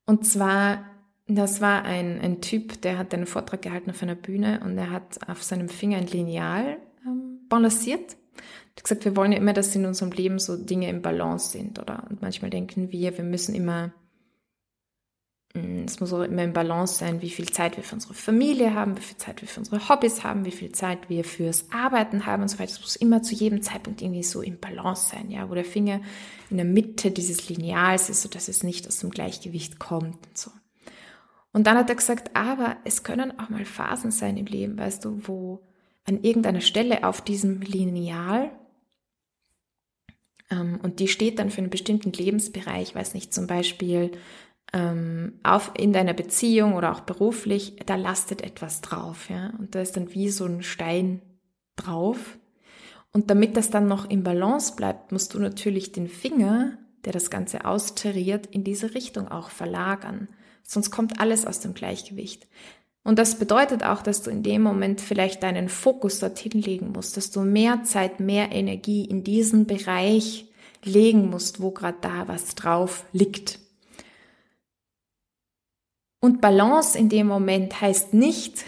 Und 0.05 0.27
zwar, 0.27 0.85
das 1.27 1.63
war 1.63 1.85
ein, 1.85 2.21
ein 2.21 2.43
Typ, 2.43 2.83
der 2.83 2.99
hat 2.99 3.15
einen 3.15 3.25
Vortrag 3.25 3.63
gehalten 3.63 3.89
auf 3.89 4.03
einer 4.03 4.15
Bühne 4.15 4.61
und 4.63 4.77
er 4.77 4.91
hat 4.91 5.27
auf 5.27 5.43
seinem 5.43 5.71
Finger 5.71 5.97
ein 5.97 6.07
Lineal 6.07 6.77
ähm, 7.07 7.47
balanciert 7.49 8.15
Du 8.75 8.81
hast 8.81 8.85
gesagt, 8.85 9.05
wir 9.05 9.17
wollen 9.17 9.33
ja 9.33 9.39
immer, 9.39 9.53
dass 9.53 9.75
in 9.75 9.87
unserem 9.87 10.11
Leben 10.13 10.39
so 10.39 10.57
Dinge 10.57 10.89
im 10.89 11.03
Balance 11.03 11.51
sind, 11.51 11.79
oder? 11.79 12.05
Und 12.11 12.23
manchmal 12.23 12.51
denken 12.51 12.91
wir, 12.91 13.17
wir 13.17 13.25
müssen 13.25 13.55
immer, 13.55 13.93
mm, 15.55 15.85
es 15.85 16.01
muss 16.01 16.13
auch 16.13 16.23
immer 16.23 16.43
im 16.43 16.53
Balance 16.53 16.99
sein, 16.99 17.23
wie 17.23 17.31
viel 17.31 17.49
Zeit 17.51 17.77
wir 17.77 17.85
für 17.85 17.95
unsere 17.95 18.15
Familie 18.15 18.75
haben, 18.75 18.97
wie 18.97 19.03
viel 19.03 19.17
Zeit 19.17 19.41
wir 19.43 19.49
für 19.49 19.61
unsere 19.61 19.89
Hobbys 19.89 20.25
haben, 20.25 20.45
wie 20.45 20.51
viel 20.51 20.73
Zeit 20.73 21.09
wir 21.09 21.25
fürs 21.25 21.71
Arbeiten 21.71 22.27
haben 22.27 22.43
und 22.43 22.49
so 22.49 22.59
weiter. 22.59 22.73
Es 22.73 22.81
muss 22.81 22.97
immer 22.97 23.23
zu 23.23 23.35
jedem 23.35 23.63
Zeitpunkt 23.63 24.03
irgendwie 24.03 24.25
so 24.25 24.43
im 24.43 24.59
Balance 24.59 25.11
sein, 25.11 25.31
ja, 25.31 25.49
wo 25.49 25.55
der 25.55 25.65
Finger 25.65 26.01
in 26.51 26.57
der 26.57 26.67
Mitte 26.67 27.13
dieses 27.13 27.49
Lineals 27.49 28.11
ist, 28.11 28.23
sodass 28.23 28.49
es 28.49 28.65
nicht 28.65 28.89
aus 28.89 28.99
dem 28.99 29.11
Gleichgewicht 29.11 29.79
kommt 29.79 30.27
und 30.27 30.39
so. 30.39 30.51
Und 31.55 31.69
dann 31.69 31.79
hat 31.79 31.89
er 31.89 31.95
gesagt, 31.95 32.35
aber 32.35 32.77
es 32.85 33.05
können 33.05 33.39
auch 33.39 33.49
mal 33.49 33.65
Phasen 33.65 34.11
sein 34.11 34.37
im 34.37 34.47
Leben, 34.47 34.77
weißt 34.77 35.05
du, 35.05 35.21
wo 35.29 35.63
an 36.05 36.23
irgendeiner 36.23 36.61
Stelle 36.61 37.05
auf 37.05 37.23
diesem 37.23 37.61
Lineal 37.61 38.51
ähm, 40.51 40.79
und 40.83 41.01
die 41.01 41.09
steht 41.09 41.39
dann 41.39 41.51
für 41.51 41.59
einen 41.59 41.71
bestimmten 41.71 42.13
Lebensbereich, 42.13 42.95
weiß 42.95 43.15
nicht, 43.15 43.33
zum 43.33 43.47
Beispiel 43.47 44.13
ähm, 44.73 45.39
auf, 45.43 45.73
in 45.77 45.93
deiner 45.93 46.15
Beziehung 46.15 46.75
oder 46.75 46.93
auch 46.93 47.01
beruflich, 47.01 47.77
da 47.87 47.97
lastet 47.97 48.43
etwas 48.43 48.81
drauf, 48.81 49.29
ja. 49.31 49.53
Und 49.59 49.75
da 49.75 49.81
ist 49.81 49.97
dann 49.97 50.13
wie 50.15 50.31
so 50.31 50.47
ein 50.47 50.63
Stein 50.63 51.23
drauf. 51.77 52.39
Und 53.13 53.31
damit 53.31 53.57
das 53.57 53.71
dann 53.71 53.87
noch 53.87 54.11
im 54.11 54.25
Balance 54.25 54.75
bleibt, 54.75 55.13
musst 55.13 55.35
du 55.35 55.39
natürlich 55.39 55.93
den 55.93 56.09
Finger, 56.09 56.79
der 57.05 57.13
das 57.13 57.31
Ganze 57.31 57.65
austariert, 57.65 58.47
in 58.47 58.65
diese 58.65 58.95
Richtung 58.95 59.29
auch 59.29 59.51
verlagern. 59.51 60.29
sonst 60.67 60.91
kommt 60.91 61.21
alles 61.21 61.47
aus 61.47 61.61
dem 61.61 61.75
Gleichgewicht. 61.75 62.49
Und 63.05 63.19
das 63.19 63.39
bedeutet 63.39 63.85
auch, 63.85 64.03
dass 64.03 64.23
du 64.23 64.31
in 64.31 64.43
dem 64.43 64.63
Moment 64.63 65.01
vielleicht 65.01 65.43
deinen 65.43 65.69
Fokus 65.69 66.19
dorthin 66.21 66.63
legen 66.63 66.93
musst, 66.93 67.19
dass 67.19 67.31
du 67.31 67.43
mehr 67.43 67.85
Zeit, 67.85 68.19
mehr 68.19 68.51
Energie 68.51 69.05
in 69.05 69.23
diesen 69.23 69.67
Bereich 69.67 70.47
legen 70.83 71.29
musst, 71.29 71.61
wo 71.61 71.71
gerade 71.71 71.99
da 72.01 72.29
was 72.29 72.55
drauf 72.55 73.05
liegt. 73.13 73.59
Und 76.21 76.41
Balance 76.41 76.99
in 76.99 77.11
dem 77.11 77.27
Moment 77.27 77.83
heißt 77.83 78.15
nicht, 78.15 78.65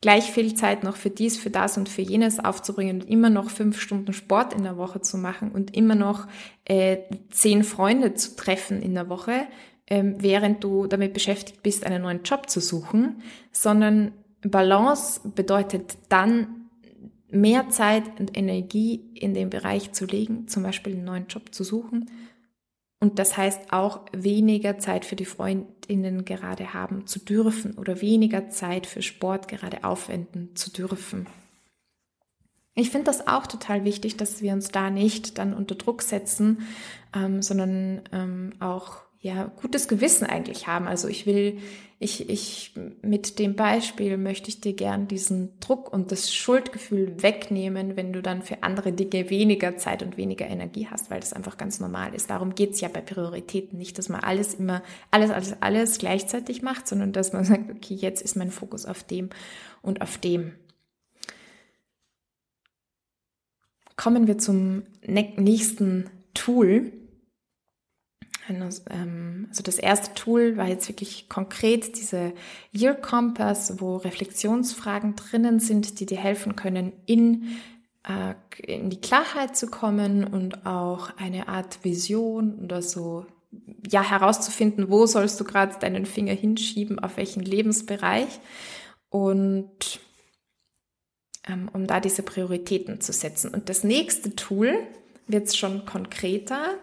gleich 0.00 0.30
viel 0.30 0.54
Zeit 0.54 0.84
noch 0.84 0.96
für 0.96 1.10
dies, 1.10 1.36
für 1.36 1.50
das 1.50 1.76
und 1.76 1.90
für 1.90 2.00
jenes 2.00 2.38
aufzubringen 2.38 3.02
und 3.02 3.10
immer 3.10 3.28
noch 3.28 3.50
fünf 3.50 3.80
Stunden 3.80 4.14
Sport 4.14 4.54
in 4.54 4.62
der 4.62 4.78
Woche 4.78 5.02
zu 5.02 5.18
machen 5.18 5.50
und 5.50 5.76
immer 5.76 5.94
noch 5.94 6.26
äh, 6.64 6.98
zehn 7.30 7.64
Freunde 7.64 8.14
zu 8.14 8.36
treffen 8.36 8.80
in 8.80 8.94
der 8.94 9.10
Woche, 9.10 9.46
ähm, 9.88 10.16
während 10.18 10.62
du 10.62 10.86
damit 10.86 11.14
beschäftigt 11.14 11.62
bist, 11.62 11.84
einen 11.84 12.02
neuen 12.02 12.22
Job 12.22 12.48
zu 12.50 12.60
suchen, 12.60 13.22
sondern 13.52 14.12
Balance 14.42 15.20
bedeutet 15.24 15.98
dann 16.08 16.68
mehr 17.30 17.68
Zeit 17.68 18.04
und 18.18 18.36
Energie 18.36 19.02
in 19.14 19.34
den 19.34 19.50
Bereich 19.50 19.92
zu 19.92 20.06
legen, 20.06 20.48
zum 20.48 20.62
Beispiel 20.62 20.94
einen 20.94 21.04
neuen 21.04 21.26
Job 21.26 21.54
zu 21.54 21.64
suchen. 21.64 22.10
Und 23.00 23.18
das 23.18 23.36
heißt 23.36 23.72
auch 23.72 24.06
weniger 24.12 24.78
Zeit 24.78 25.04
für 25.04 25.14
die 25.14 25.24
Freundinnen 25.24 26.24
gerade 26.24 26.74
haben 26.74 27.06
zu 27.06 27.20
dürfen 27.20 27.74
oder 27.78 28.00
weniger 28.00 28.50
Zeit 28.50 28.86
für 28.86 29.02
Sport 29.02 29.46
gerade 29.46 29.84
aufwenden 29.84 30.56
zu 30.56 30.70
dürfen. 30.70 31.26
Ich 32.74 32.90
finde 32.90 33.06
das 33.06 33.26
auch 33.26 33.46
total 33.46 33.84
wichtig, 33.84 34.16
dass 34.16 34.40
wir 34.40 34.52
uns 34.52 34.68
da 34.68 34.90
nicht 34.90 35.38
dann 35.38 35.54
unter 35.54 35.74
Druck 35.74 36.02
setzen, 36.02 36.62
ähm, 37.14 37.42
sondern 37.42 38.02
ähm, 38.12 38.52
auch 38.60 39.07
ja, 39.20 39.50
gutes 39.60 39.88
Gewissen 39.88 40.26
eigentlich 40.26 40.68
haben. 40.68 40.86
Also 40.86 41.08
ich 41.08 41.26
will, 41.26 41.58
ich, 41.98 42.30
ich, 42.30 42.74
mit 43.02 43.40
dem 43.40 43.56
Beispiel 43.56 44.16
möchte 44.16 44.48
ich 44.48 44.60
dir 44.60 44.74
gern 44.74 45.08
diesen 45.08 45.58
Druck 45.58 45.92
und 45.92 46.12
das 46.12 46.32
Schuldgefühl 46.32 47.20
wegnehmen, 47.20 47.96
wenn 47.96 48.12
du 48.12 48.22
dann 48.22 48.42
für 48.42 48.62
andere 48.62 48.92
Dinge 48.92 49.28
weniger 49.28 49.76
Zeit 49.76 50.04
und 50.04 50.16
weniger 50.16 50.46
Energie 50.46 50.86
hast, 50.88 51.10
weil 51.10 51.18
das 51.18 51.32
einfach 51.32 51.56
ganz 51.56 51.80
normal 51.80 52.14
ist. 52.14 52.30
Darum 52.30 52.54
geht's 52.54 52.80
ja 52.80 52.88
bei 52.88 53.00
Prioritäten 53.00 53.76
nicht, 53.76 53.98
dass 53.98 54.08
man 54.08 54.20
alles 54.20 54.54
immer, 54.54 54.82
alles, 55.10 55.30
alles, 55.30 55.56
alles 55.60 55.98
gleichzeitig 55.98 56.62
macht, 56.62 56.86
sondern 56.86 57.12
dass 57.12 57.32
man 57.32 57.44
sagt, 57.44 57.70
okay, 57.70 57.94
jetzt 57.94 58.22
ist 58.22 58.36
mein 58.36 58.52
Fokus 58.52 58.86
auf 58.86 59.02
dem 59.02 59.30
und 59.82 60.00
auf 60.00 60.18
dem. 60.18 60.52
Kommen 63.96 64.28
wir 64.28 64.38
zum 64.38 64.84
nächsten 65.04 66.08
Tool, 66.32 66.92
also 68.48 69.62
das 69.62 69.78
erste 69.78 70.14
Tool 70.14 70.56
war 70.56 70.66
jetzt 70.66 70.88
wirklich 70.88 71.28
konkret 71.28 71.96
diese 71.98 72.32
Year 72.72 72.94
Compass, 72.94 73.80
wo 73.80 73.96
Reflexionsfragen 73.96 75.16
drinnen 75.16 75.60
sind, 75.60 76.00
die 76.00 76.06
dir 76.06 76.18
helfen 76.18 76.56
können, 76.56 76.92
in, 77.06 77.58
äh, 78.06 78.34
in 78.62 78.90
die 78.90 79.00
Klarheit 79.00 79.56
zu 79.56 79.68
kommen 79.68 80.24
und 80.24 80.66
auch 80.66 81.10
eine 81.18 81.48
Art 81.48 81.84
Vision 81.84 82.58
oder 82.60 82.82
so 82.82 83.26
ja 83.88 84.02
herauszufinden, 84.02 84.90
wo 84.90 85.06
sollst 85.06 85.40
du 85.40 85.44
gerade 85.44 85.78
deinen 85.78 86.06
Finger 86.06 86.34
hinschieben, 86.34 86.98
auf 86.98 87.16
welchen 87.16 87.42
Lebensbereich 87.42 88.40
und 89.08 90.00
ähm, 91.48 91.70
um 91.72 91.86
da 91.86 92.00
diese 92.00 92.22
Prioritäten 92.22 93.00
zu 93.00 93.12
setzen. 93.12 93.52
Und 93.52 93.68
das 93.68 93.84
nächste 93.84 94.36
Tool 94.36 94.74
wird 95.26 95.54
schon 95.56 95.86
konkreter. 95.86 96.74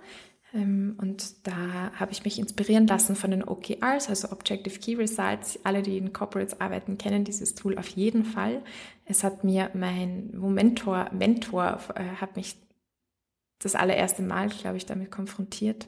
Ähm, 0.56 0.96
und 1.00 1.46
da 1.46 1.92
habe 1.94 2.14
ich 2.14 2.24
mich 2.24 2.40
inspirieren 2.40 2.88
lassen 2.88 3.16
von 3.16 3.32
den 3.32 3.44
OKRs, 3.44 4.10
also 4.10 4.32
Objective 4.32 4.80
Key 4.80 4.96
Results. 4.96 5.60
Alle, 5.64 5.82
die 5.82 5.98
in 5.98 6.14
Corporates 6.14 6.62
arbeiten, 6.62 6.98
kennen 6.98 7.26
dieses 7.26 7.56
Tool 7.56 7.78
auf 7.78 7.90
jeden 7.90 8.24
Fall. 8.24 8.64
Es 9.04 9.24
hat 9.24 9.44
mir 9.44 9.70
mein 9.74 10.32
Mentor, 10.32 11.10
Mentor 11.12 11.80
äh, 11.96 12.04
hat 12.22 12.38
mich 12.38 12.56
das 13.60 13.76
allererste 13.76 14.22
Mal, 14.24 14.50
glaube 14.50 14.78
ich, 14.78 14.86
damit 14.86 15.12
konfrontiert. 15.12 15.88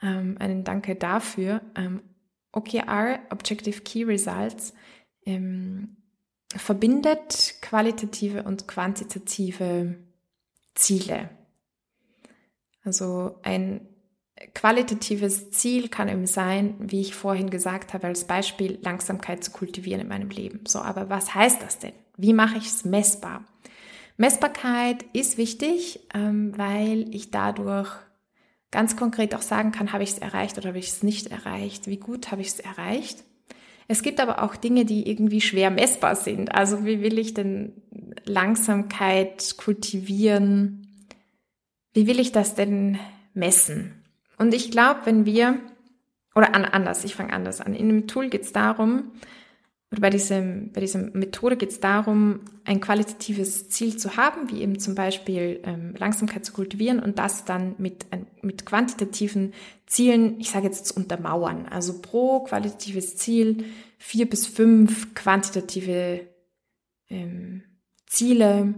Ähm, 0.00 0.36
einen 0.38 0.62
Danke 0.62 0.94
dafür. 0.94 1.62
Ähm, 1.74 2.02
OKR, 2.52 3.18
Objective 3.30 3.80
Key 3.80 4.04
Results, 4.04 4.74
ähm, 5.24 5.96
verbindet 6.54 7.54
qualitative 7.62 8.42
und 8.42 8.68
quantitative 8.68 9.96
Ziele. 10.74 11.30
Also 12.84 13.38
ein 13.42 13.88
qualitatives 14.54 15.50
Ziel 15.50 15.88
kann 15.88 16.08
eben 16.08 16.26
sein, 16.26 16.74
wie 16.78 17.00
ich 17.00 17.14
vorhin 17.14 17.50
gesagt 17.50 17.94
habe, 17.94 18.08
als 18.08 18.24
Beispiel 18.24 18.78
Langsamkeit 18.82 19.44
zu 19.44 19.52
kultivieren 19.52 20.00
in 20.00 20.08
meinem 20.08 20.30
Leben. 20.30 20.60
So, 20.66 20.80
aber 20.80 21.08
was 21.08 21.34
heißt 21.34 21.62
das 21.62 21.78
denn? 21.78 21.92
Wie 22.16 22.32
mache 22.32 22.58
ich 22.58 22.66
es 22.66 22.84
messbar? 22.84 23.44
Messbarkeit 24.16 25.04
ist 25.12 25.38
wichtig, 25.38 26.00
ähm, 26.14 26.52
weil 26.56 27.12
ich 27.14 27.30
dadurch 27.30 27.90
ganz 28.70 28.96
konkret 28.96 29.34
auch 29.34 29.42
sagen 29.42 29.72
kann, 29.72 29.92
habe 29.92 30.02
ich 30.02 30.10
es 30.10 30.18
erreicht 30.18 30.58
oder 30.58 30.68
habe 30.68 30.78
ich 30.78 30.88
es 30.88 31.02
nicht 31.02 31.28
erreicht? 31.28 31.86
Wie 31.86 31.98
gut 31.98 32.30
habe 32.30 32.42
ich 32.42 32.48
es 32.48 32.60
erreicht? 32.60 33.24
Es 33.88 34.02
gibt 34.02 34.20
aber 34.20 34.42
auch 34.42 34.56
Dinge, 34.56 34.84
die 34.84 35.08
irgendwie 35.08 35.40
schwer 35.40 35.70
messbar 35.70 36.16
sind. 36.16 36.54
Also 36.54 36.84
wie 36.84 37.02
will 37.02 37.18
ich 37.18 37.34
denn 37.34 37.72
Langsamkeit 38.24 39.56
kultivieren? 39.56 40.91
Wie 41.92 42.06
will 42.06 42.20
ich 42.20 42.32
das 42.32 42.54
denn 42.54 42.98
messen? 43.34 44.02
Und 44.38 44.54
ich 44.54 44.70
glaube, 44.70 45.00
wenn 45.04 45.24
wir, 45.24 45.58
oder 46.34 46.54
an, 46.54 46.64
anders, 46.64 47.04
ich 47.04 47.14
fange 47.14 47.32
anders 47.32 47.60
an. 47.60 47.74
In 47.74 47.88
dem 47.88 48.06
Tool 48.06 48.28
geht 48.28 48.42
es 48.42 48.52
darum, 48.52 49.12
oder 49.92 50.00
bei, 50.00 50.10
diesem, 50.10 50.72
bei 50.72 50.80
dieser 50.80 51.00
Methode 51.00 51.58
geht 51.58 51.68
es 51.68 51.78
darum, 51.78 52.40
ein 52.64 52.80
qualitatives 52.80 53.68
Ziel 53.68 53.98
zu 53.98 54.16
haben, 54.16 54.50
wie 54.50 54.62
eben 54.62 54.78
zum 54.78 54.94
Beispiel 54.94 55.60
ähm, 55.64 55.94
Langsamkeit 55.98 56.46
zu 56.46 56.54
kultivieren 56.54 56.98
und 56.98 57.18
das 57.18 57.44
dann 57.44 57.74
mit, 57.76 58.06
mit 58.40 58.64
quantitativen 58.64 59.52
Zielen, 59.86 60.40
ich 60.40 60.50
sage 60.50 60.64
jetzt 60.64 60.86
zu 60.86 60.94
untermauern. 60.94 61.66
Also 61.68 62.00
pro 62.00 62.40
qualitatives 62.40 63.16
Ziel 63.16 63.66
vier 63.98 64.28
bis 64.28 64.46
fünf 64.46 65.14
quantitative 65.14 66.26
ähm, 67.10 67.62
Ziele 68.06 68.72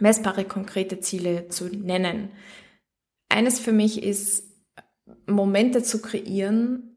messbare, 0.00 0.44
konkrete 0.44 1.00
Ziele 1.00 1.48
zu 1.48 1.66
nennen. 1.66 2.30
Eines 3.28 3.58
für 3.58 3.72
mich 3.72 4.02
ist, 4.02 4.44
Momente 5.26 5.82
zu 5.82 6.00
kreieren, 6.00 6.96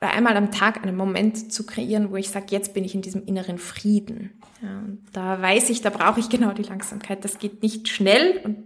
oder 0.00 0.12
einmal 0.12 0.36
am 0.36 0.50
Tag 0.50 0.82
einen 0.82 0.96
Moment 0.96 1.52
zu 1.52 1.64
kreieren, 1.64 2.10
wo 2.10 2.16
ich 2.16 2.28
sage, 2.28 2.46
jetzt 2.50 2.74
bin 2.74 2.84
ich 2.84 2.94
in 2.94 3.02
diesem 3.02 3.24
inneren 3.24 3.58
Frieden. 3.58 4.40
Ja, 4.60 4.82
da 5.12 5.40
weiß 5.40 5.70
ich, 5.70 5.80
da 5.80 5.90
brauche 5.90 6.18
ich 6.18 6.28
genau 6.28 6.52
die 6.52 6.64
Langsamkeit. 6.64 7.24
Das 7.24 7.38
geht 7.38 7.62
nicht 7.62 7.88
schnell, 7.88 8.40
und, 8.42 8.64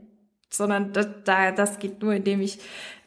sondern 0.51 0.95
das, 0.95 1.09
da, 1.25 1.53
das 1.53 1.79
geht 1.79 2.01
nur, 2.01 2.15
indem 2.15 2.41
ich 2.41 2.59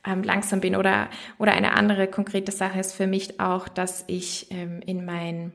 ähm, 0.05 0.21
langsam 0.21 0.59
bin. 0.59 0.75
Oder, 0.75 1.09
oder 1.39 1.53
eine 1.53 1.73
andere 1.73 2.07
konkrete 2.07 2.51
Sache 2.51 2.79
ist 2.79 2.93
für 2.93 3.07
mich 3.07 3.39
auch, 3.39 3.67
dass 3.67 4.03
ich 4.05 4.47
ähm, 4.51 4.81
in 4.85 5.05
mein 5.05 5.51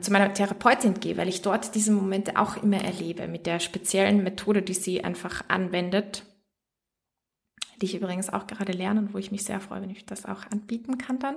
zu 0.00 0.12
meiner 0.12 0.32
Therapeutin 0.32 1.00
gehe, 1.00 1.16
weil 1.16 1.28
ich 1.28 1.42
dort 1.42 1.74
diese 1.74 1.92
Momente 1.92 2.36
auch 2.36 2.56
immer 2.62 2.82
erlebe 2.82 3.26
mit 3.26 3.46
der 3.46 3.58
speziellen 3.58 4.22
Methode, 4.22 4.62
die 4.62 4.74
sie 4.74 5.02
einfach 5.02 5.44
anwendet, 5.48 6.24
die 7.80 7.86
ich 7.86 7.96
übrigens 7.96 8.30
auch 8.30 8.46
gerade 8.46 8.72
lerne 8.72 9.00
und 9.00 9.14
wo 9.14 9.18
ich 9.18 9.32
mich 9.32 9.44
sehr 9.44 9.60
freue, 9.60 9.82
wenn 9.82 9.90
ich 9.90 10.06
das 10.06 10.24
auch 10.24 10.46
anbieten 10.50 10.98
kann 10.98 11.18
dann, 11.18 11.36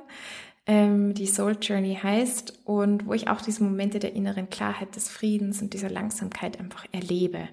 ähm, 0.68 1.14
die 1.14 1.28
Soul 1.28 1.58
Journey 1.60 1.98
heißt 2.02 2.62
und 2.66 3.08
wo 3.08 3.14
ich 3.14 3.28
auch 3.30 3.42
diese 3.42 3.64
Momente 3.64 4.00
der 4.00 4.14
inneren 4.14 4.50
Klarheit, 4.50 4.96
des 4.96 5.10
Friedens 5.10 5.62
und 5.62 5.74
dieser 5.74 5.90
Langsamkeit 5.90 6.60
einfach 6.60 6.86
erlebe. 6.92 7.50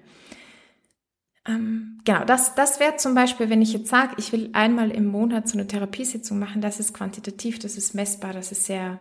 Ähm, 1.47 1.99
genau, 2.05 2.23
das, 2.23 2.55
das 2.55 2.79
wäre 2.79 2.97
zum 2.97 3.15
Beispiel, 3.15 3.49
wenn 3.49 3.61
ich 3.61 3.73
jetzt 3.73 3.89
sage, 3.89 4.13
ich 4.17 4.31
will 4.31 4.49
einmal 4.53 4.91
im 4.91 5.07
Monat 5.07 5.47
so 5.49 5.57
eine 5.57 5.67
Therapiesitzung 5.67 6.39
machen, 6.39 6.61
das 6.61 6.79
ist 6.79 6.93
quantitativ, 6.93 7.59
das 7.59 7.77
ist 7.77 7.95
messbar, 7.95 8.33
das 8.33 8.51
ist 8.51 8.65
sehr 8.65 8.99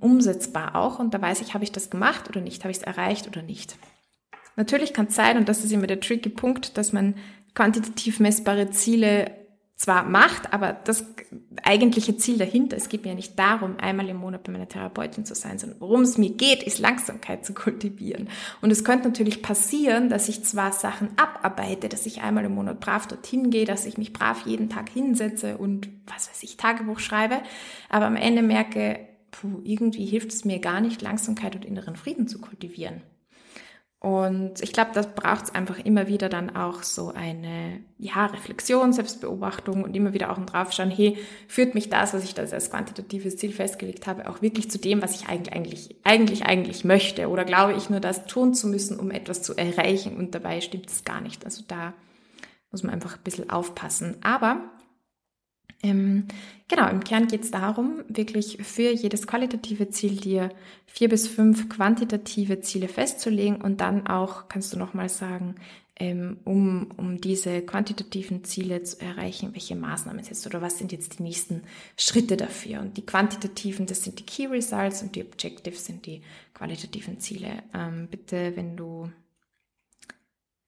umsetzbar 0.00 0.74
auch 0.74 0.98
und 0.98 1.14
da 1.14 1.20
weiß 1.20 1.40
ich, 1.40 1.54
habe 1.54 1.64
ich 1.64 1.72
das 1.72 1.90
gemacht 1.90 2.28
oder 2.28 2.40
nicht, 2.40 2.64
habe 2.64 2.70
ich 2.70 2.78
es 2.78 2.82
erreicht 2.82 3.26
oder 3.26 3.42
nicht. 3.42 3.76
Natürlich 4.56 4.94
kann 4.94 5.06
es 5.06 5.14
sein, 5.14 5.36
und 5.36 5.48
das 5.48 5.64
ist 5.64 5.72
immer 5.72 5.86
der 5.86 6.00
tricky 6.00 6.30
Punkt, 6.30 6.78
dass 6.78 6.92
man 6.92 7.14
quantitativ 7.54 8.20
messbare 8.20 8.70
Ziele 8.70 9.30
zwar 9.76 10.04
macht, 10.04 10.54
aber 10.54 10.72
das 10.72 11.04
eigentliche 11.62 12.16
Ziel 12.16 12.38
dahinter, 12.38 12.78
es 12.78 12.88
geht 12.88 13.02
mir 13.02 13.10
ja 13.10 13.14
nicht 13.14 13.38
darum, 13.38 13.78
einmal 13.78 14.08
im 14.08 14.16
Monat 14.16 14.44
bei 14.44 14.52
meiner 14.52 14.68
Therapeutin 14.68 15.26
zu 15.26 15.34
sein, 15.34 15.58
sondern 15.58 15.80
worum 15.80 16.00
es 16.00 16.16
mir 16.16 16.30
geht, 16.30 16.62
ist 16.62 16.78
Langsamkeit 16.78 17.44
zu 17.44 17.52
kultivieren. 17.52 18.30
Und 18.62 18.70
es 18.70 18.84
könnte 18.84 19.08
natürlich 19.08 19.42
passieren, 19.42 20.08
dass 20.08 20.30
ich 20.30 20.44
zwar 20.44 20.72
Sachen 20.72 21.10
abarbeite, 21.18 21.90
dass 21.90 22.06
ich 22.06 22.22
einmal 22.22 22.46
im 22.46 22.54
Monat 22.54 22.80
brav 22.80 23.06
dorthin 23.06 23.50
gehe, 23.50 23.66
dass 23.66 23.84
ich 23.84 23.98
mich 23.98 24.14
brav 24.14 24.46
jeden 24.46 24.70
Tag 24.70 24.88
hinsetze 24.88 25.58
und 25.58 25.90
was 26.06 26.30
weiß 26.30 26.42
ich, 26.42 26.56
Tagebuch 26.56 26.98
schreibe, 26.98 27.42
aber 27.90 28.06
am 28.06 28.16
Ende 28.16 28.40
merke, 28.40 28.98
puh, 29.40 29.60
irgendwie 29.64 30.06
hilft 30.06 30.32
es 30.32 30.44
mir 30.44 30.58
gar 30.58 30.80
nicht, 30.80 31.02
Langsamkeit 31.02 31.54
und 31.54 31.64
inneren 31.64 31.96
Frieden 31.96 32.28
zu 32.28 32.40
kultivieren. 32.40 33.02
Und 33.98 34.62
ich 34.62 34.72
glaube, 34.72 34.90
das 34.94 35.14
braucht 35.14 35.44
es 35.44 35.54
einfach 35.54 35.78
immer 35.78 36.06
wieder 36.06 36.28
dann 36.28 36.54
auch 36.54 36.82
so 36.82 37.12
eine 37.12 37.80
ja, 37.98 38.26
Reflexion, 38.26 38.92
Selbstbeobachtung 38.92 39.82
und 39.82 39.96
immer 39.96 40.12
wieder 40.12 40.30
auch 40.30 40.36
ein 40.36 40.46
Draufschauen, 40.46 40.90
hey, 40.90 41.16
führt 41.48 41.74
mich 41.74 41.88
das, 41.88 42.14
was 42.14 42.22
ich 42.22 42.34
da 42.34 42.42
als 42.42 42.70
quantitatives 42.70 43.36
Ziel 43.36 43.52
festgelegt 43.52 44.06
habe, 44.06 44.28
auch 44.28 44.42
wirklich 44.42 44.70
zu 44.70 44.78
dem, 44.78 45.02
was 45.02 45.20
ich 45.20 45.28
eigentlich, 45.28 45.54
eigentlich, 45.54 45.96
eigentlich, 46.04 46.44
eigentlich 46.44 46.84
möchte? 46.84 47.28
Oder 47.28 47.44
glaube 47.44 47.72
ich 47.72 47.90
nur, 47.90 48.00
das 48.00 48.26
tun 48.26 48.54
zu 48.54 48.68
müssen, 48.68 49.00
um 49.00 49.10
etwas 49.10 49.42
zu 49.42 49.56
erreichen 49.56 50.16
und 50.16 50.34
dabei 50.34 50.60
stimmt 50.60 50.88
es 50.88 51.02
gar 51.02 51.20
nicht. 51.20 51.44
Also 51.44 51.64
da 51.66 51.94
muss 52.70 52.82
man 52.82 52.94
einfach 52.94 53.16
ein 53.16 53.24
bisschen 53.24 53.50
aufpassen. 53.50 54.16
Aber 54.22 54.60
ähm, 55.82 56.26
genau, 56.68 56.88
im 56.88 57.04
Kern 57.04 57.28
geht 57.28 57.44
es 57.44 57.50
darum, 57.50 58.02
wirklich 58.08 58.58
für 58.62 58.90
jedes 58.90 59.26
qualitative 59.26 59.90
Ziel 59.90 60.16
dir 60.16 60.50
vier 60.86 61.08
bis 61.08 61.28
fünf 61.28 61.68
quantitative 61.68 62.60
Ziele 62.60 62.88
festzulegen 62.88 63.60
und 63.60 63.80
dann 63.80 64.06
auch, 64.06 64.48
kannst 64.48 64.72
du 64.72 64.78
nochmal 64.78 65.08
sagen, 65.08 65.56
ähm, 65.98 66.38
um, 66.44 66.90
um 66.96 67.20
diese 67.20 67.62
quantitativen 67.62 68.44
Ziele 68.44 68.82
zu 68.82 69.00
erreichen, 69.00 69.54
welche 69.54 69.76
Maßnahmen 69.76 70.22
setzt 70.22 70.46
oder 70.46 70.60
was 70.60 70.78
sind 70.78 70.92
jetzt 70.92 71.18
die 71.18 71.22
nächsten 71.22 71.62
Schritte 71.96 72.36
dafür. 72.36 72.80
Und 72.80 72.96
die 72.98 73.06
quantitativen, 73.06 73.86
das 73.86 74.04
sind 74.04 74.18
die 74.18 74.26
Key 74.26 74.46
Results 74.46 75.02
und 75.02 75.16
die 75.16 75.24
Objectives 75.24 75.86
sind 75.86 76.04
die 76.04 76.20
qualitativen 76.52 77.18
Ziele. 77.18 77.62
Ähm, 77.74 78.08
bitte, 78.10 78.52
wenn 78.56 78.76
du 78.76 79.10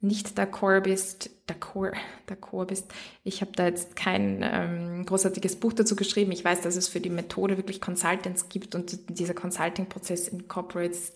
nicht 0.01 0.39
d'accord 0.39 0.81
bist, 0.81 1.31
d'accord, 1.49 1.97
d'accord 2.29 2.67
bist. 2.67 2.87
Ich 3.25 3.41
habe 3.41 3.53
da 3.53 3.67
jetzt 3.67 3.97
kein 3.97 4.41
ähm, 4.43 5.07
großartiges 5.07 5.57
Buch 5.57 5.73
dazu 5.73 5.97
geschrieben. 5.97 6.31
Ich 6.31 6.45
weiß, 6.45 6.61
dass 6.61 6.77
es 6.77 6.89
für 6.89 7.01
die 7.01 7.11
Methode 7.11 7.57
wirklich 7.57 7.81
Consultants 7.81 8.49
gibt 8.49 8.75
und 8.75 9.19
dieser 9.19 9.35
Consulting-Prozess 9.35 10.29
in 10.29 10.47
Corporates 10.47 11.13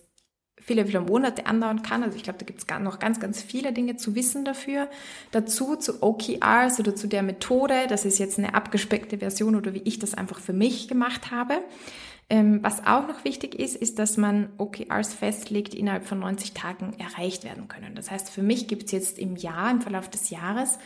viele, 0.63 0.85
viele 0.85 1.01
Monate 1.01 1.45
andauern 1.45 1.81
kann. 1.81 2.03
Also 2.03 2.17
ich 2.17 2.23
glaube, 2.23 2.39
da 2.39 2.45
gibt 2.45 2.59
es 2.59 2.79
noch 2.79 2.99
ganz, 2.99 3.19
ganz 3.19 3.41
viele 3.41 3.73
Dinge 3.73 3.97
zu 3.97 4.15
wissen 4.15 4.45
dafür. 4.45 4.89
Dazu 5.31 5.75
zu 5.75 6.01
OKRs 6.01 6.79
oder 6.79 6.95
zu 6.95 7.07
der 7.07 7.23
Methode. 7.23 7.87
Das 7.87 8.05
ist 8.05 8.17
jetzt 8.19 8.37
eine 8.37 8.53
abgespeckte 8.53 9.17
Version 9.17 9.55
oder 9.55 9.73
wie 9.73 9.81
ich 9.83 9.99
das 9.99 10.13
einfach 10.13 10.39
für 10.39 10.53
mich 10.53 10.87
gemacht 10.87 11.31
habe. 11.31 11.59
Ähm, 12.29 12.59
was 12.63 12.85
auch 12.85 13.07
noch 13.07 13.25
wichtig 13.25 13.55
ist, 13.55 13.75
ist, 13.75 13.99
dass 13.99 14.17
man 14.17 14.49
OKRs 14.57 15.13
festlegt, 15.13 15.73
die 15.73 15.79
innerhalb 15.79 16.05
von 16.05 16.19
90 16.19 16.53
Tagen 16.53 16.93
erreicht 16.97 17.43
werden 17.43 17.67
können. 17.67 17.95
Das 17.95 18.09
heißt, 18.09 18.29
für 18.29 18.43
mich 18.43 18.67
gibt 18.67 18.85
es 18.85 18.91
jetzt 18.91 19.19
im 19.19 19.35
Jahr, 19.35 19.69
im 19.69 19.81
Verlauf 19.81 20.09
des 20.09 20.29
Jahres, 20.29 20.79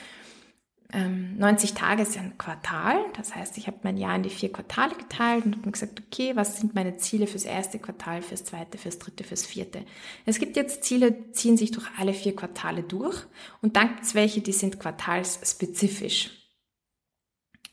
90 0.94 1.70
ähm, 1.72 1.76
Tage 1.76 2.04
ist 2.04 2.16
ja 2.16 2.22
ein 2.22 2.38
Quartal. 2.38 2.98
Das 3.18 3.36
heißt, 3.36 3.58
ich 3.58 3.68
habe 3.68 3.78
mein 3.84 3.98
Jahr 3.98 4.16
in 4.16 4.24
die 4.24 4.30
vier 4.30 4.52
Quartale 4.52 4.96
geteilt 4.96 5.46
und 5.46 5.58
habe 5.58 5.66
mir 5.66 5.72
gesagt, 5.74 6.02
okay, 6.06 6.36
was 6.36 6.62
sind 6.62 6.76
meine 6.76 6.96
Ziele 6.96 7.28
fürs 7.28 7.44
erste 7.44 7.78
Quartal, 7.78 8.22
fürs 8.22 8.46
zweite, 8.46 8.78
fürs 8.78 8.98
dritte, 8.98 9.26
fürs 9.26 9.46
vierte? 9.46 9.84
Es 10.26 10.40
gibt 10.40 10.56
jetzt 10.56 10.86
Ziele, 10.86 11.32
ziehen 11.34 11.58
sich 11.58 11.72
durch 11.72 11.88
alle 11.98 12.14
vier 12.14 12.36
Quartale 12.36 12.84
durch 12.84 13.26
und 13.62 13.76
dann 13.76 13.90
gibt 13.90 14.04
es 14.04 14.16
welche, 14.16 14.40
die 14.40 14.54
sind 14.54 14.80
quartalsspezifisch. 14.80 16.37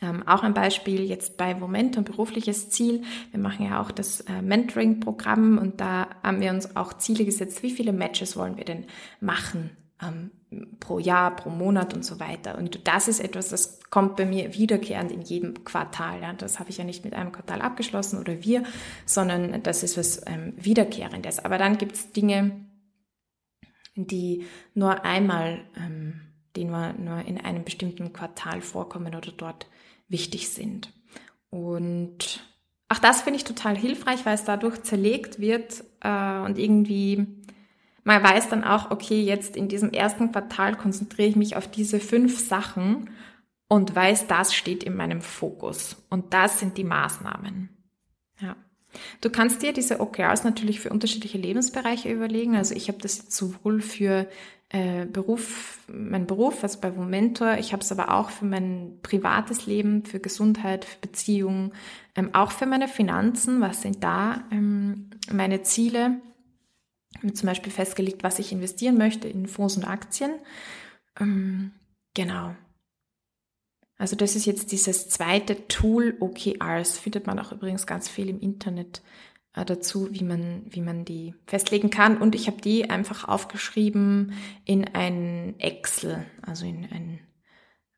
Ähm, 0.00 0.26
auch 0.26 0.42
ein 0.42 0.54
Beispiel 0.54 1.04
jetzt 1.04 1.36
bei 1.36 1.54
Momentum, 1.54 2.04
berufliches 2.04 2.70
Ziel. 2.70 3.02
Wir 3.30 3.40
machen 3.40 3.66
ja 3.66 3.80
auch 3.80 3.90
das 3.90 4.22
äh, 4.22 4.42
Mentoring-Programm 4.42 5.58
und 5.58 5.80
da 5.80 6.08
haben 6.22 6.40
wir 6.40 6.50
uns 6.50 6.76
auch 6.76 6.94
Ziele 6.94 7.24
gesetzt. 7.24 7.62
Wie 7.62 7.70
viele 7.70 7.92
Matches 7.92 8.36
wollen 8.36 8.56
wir 8.56 8.64
denn 8.64 8.86
machen 9.20 9.70
ähm, 10.02 10.30
pro 10.80 10.98
Jahr, 10.98 11.34
pro 11.36 11.50
Monat 11.50 11.94
und 11.94 12.04
so 12.04 12.20
weiter? 12.20 12.58
Und 12.58 12.86
das 12.86 13.08
ist 13.08 13.20
etwas, 13.20 13.48
das 13.48 13.80
kommt 13.90 14.16
bei 14.16 14.26
mir 14.26 14.54
wiederkehrend 14.54 15.12
in 15.12 15.22
jedem 15.22 15.64
Quartal. 15.64 16.20
Ja. 16.20 16.32
Das 16.32 16.58
habe 16.58 16.70
ich 16.70 16.78
ja 16.78 16.84
nicht 16.84 17.04
mit 17.04 17.14
einem 17.14 17.32
Quartal 17.32 17.62
abgeschlossen 17.62 18.18
oder 18.18 18.42
wir, 18.42 18.64
sondern 19.06 19.62
das 19.62 19.82
ist 19.82 19.96
was 19.96 20.22
ähm, 20.26 20.54
Wiederkehrendes. 20.56 21.38
Aber 21.38 21.58
dann 21.58 21.78
gibt 21.78 21.94
es 21.94 22.12
Dinge, 22.12 22.66
die 23.96 24.44
nur 24.74 25.04
einmal, 25.04 25.60
ähm, 25.76 26.20
die 26.56 26.64
nur, 26.64 26.92
nur 26.94 27.20
in 27.20 27.40
einem 27.40 27.64
bestimmten 27.64 28.12
Quartal 28.12 28.60
vorkommen 28.60 29.14
oder 29.14 29.32
dort 29.32 29.66
wichtig 30.08 30.48
sind. 30.48 30.92
Und 31.50 32.44
auch 32.88 32.98
das 32.98 33.22
finde 33.22 33.38
ich 33.38 33.44
total 33.44 33.76
hilfreich, 33.76 34.24
weil 34.26 34.34
es 34.34 34.44
dadurch 34.44 34.82
zerlegt 34.82 35.40
wird 35.40 35.84
äh, 36.00 36.38
und 36.40 36.58
irgendwie 36.58 37.26
man 38.04 38.22
weiß 38.22 38.50
dann 38.50 38.64
auch, 38.64 38.90
okay, 38.90 39.22
jetzt 39.22 39.56
in 39.56 39.68
diesem 39.68 39.90
ersten 39.90 40.30
Quartal 40.30 40.76
konzentriere 40.76 41.28
ich 41.28 41.36
mich 41.36 41.56
auf 41.56 41.70
diese 41.70 41.98
fünf 41.98 42.38
Sachen 42.38 43.10
und 43.66 43.96
weiß, 43.96 44.26
das 44.26 44.54
steht 44.54 44.84
in 44.84 44.94
meinem 44.94 45.22
Fokus 45.22 45.96
und 46.10 46.34
das 46.34 46.60
sind 46.60 46.76
die 46.76 46.84
Maßnahmen. 46.84 47.70
Ja. 48.40 48.56
Du 49.20 49.30
kannst 49.30 49.62
dir 49.62 49.72
diese 49.72 50.00
OKRs 50.00 50.44
natürlich 50.44 50.80
für 50.80 50.90
unterschiedliche 50.90 51.38
Lebensbereiche 51.38 52.10
überlegen. 52.10 52.56
Also 52.56 52.74
ich 52.74 52.88
habe 52.88 52.98
das 52.98 53.18
jetzt 53.18 53.32
sowohl 53.32 53.80
für 53.80 54.26
äh, 54.70 55.06
Beruf, 55.06 55.78
mein 55.88 56.26
Beruf, 56.26 56.62
also 56.62 56.80
bei 56.80 56.90
Momentor. 56.90 57.58
Ich 57.58 57.72
habe 57.72 57.82
es 57.82 57.92
aber 57.92 58.12
auch 58.12 58.30
für 58.30 58.44
mein 58.44 58.98
privates 59.02 59.66
Leben, 59.66 60.04
für 60.04 60.20
Gesundheit, 60.20 60.84
für 60.84 60.98
Beziehungen, 60.98 61.72
ähm, 62.16 62.30
auch 62.34 62.50
für 62.50 62.66
meine 62.66 62.88
Finanzen. 62.88 63.60
Was 63.60 63.82
sind 63.82 64.02
da 64.02 64.44
ähm, 64.50 65.10
meine 65.30 65.62
Ziele? 65.62 66.20
Ich 67.22 67.36
zum 67.36 67.46
Beispiel 67.46 67.72
festgelegt, 67.72 68.24
was 68.24 68.38
ich 68.38 68.52
investieren 68.52 68.98
möchte 68.98 69.28
in 69.28 69.46
Fonds 69.46 69.76
und 69.76 69.84
Aktien. 69.84 70.32
Ähm, 71.20 71.70
genau. 72.14 72.56
Also 73.96 74.16
das 74.16 74.34
ist 74.34 74.44
jetzt 74.44 74.72
dieses 74.72 75.08
zweite 75.08 75.68
Tool 75.68 76.16
OKRs. 76.20 76.98
Findet 76.98 77.26
man 77.26 77.38
auch 77.38 77.52
übrigens 77.52 77.86
ganz 77.86 78.08
viel 78.08 78.28
im 78.28 78.40
Internet 78.40 79.02
äh, 79.54 79.64
dazu, 79.64 80.08
wie 80.10 80.24
man, 80.24 80.62
wie 80.68 80.80
man 80.80 81.04
die 81.04 81.34
festlegen 81.46 81.90
kann. 81.90 82.18
Und 82.18 82.34
ich 82.34 82.46
habe 82.48 82.60
die 82.60 82.90
einfach 82.90 83.28
aufgeschrieben 83.28 84.32
in 84.64 84.84
ein 84.94 85.54
Excel, 85.58 86.26
also 86.42 86.66
in 86.66 86.86
ein, 86.90 87.20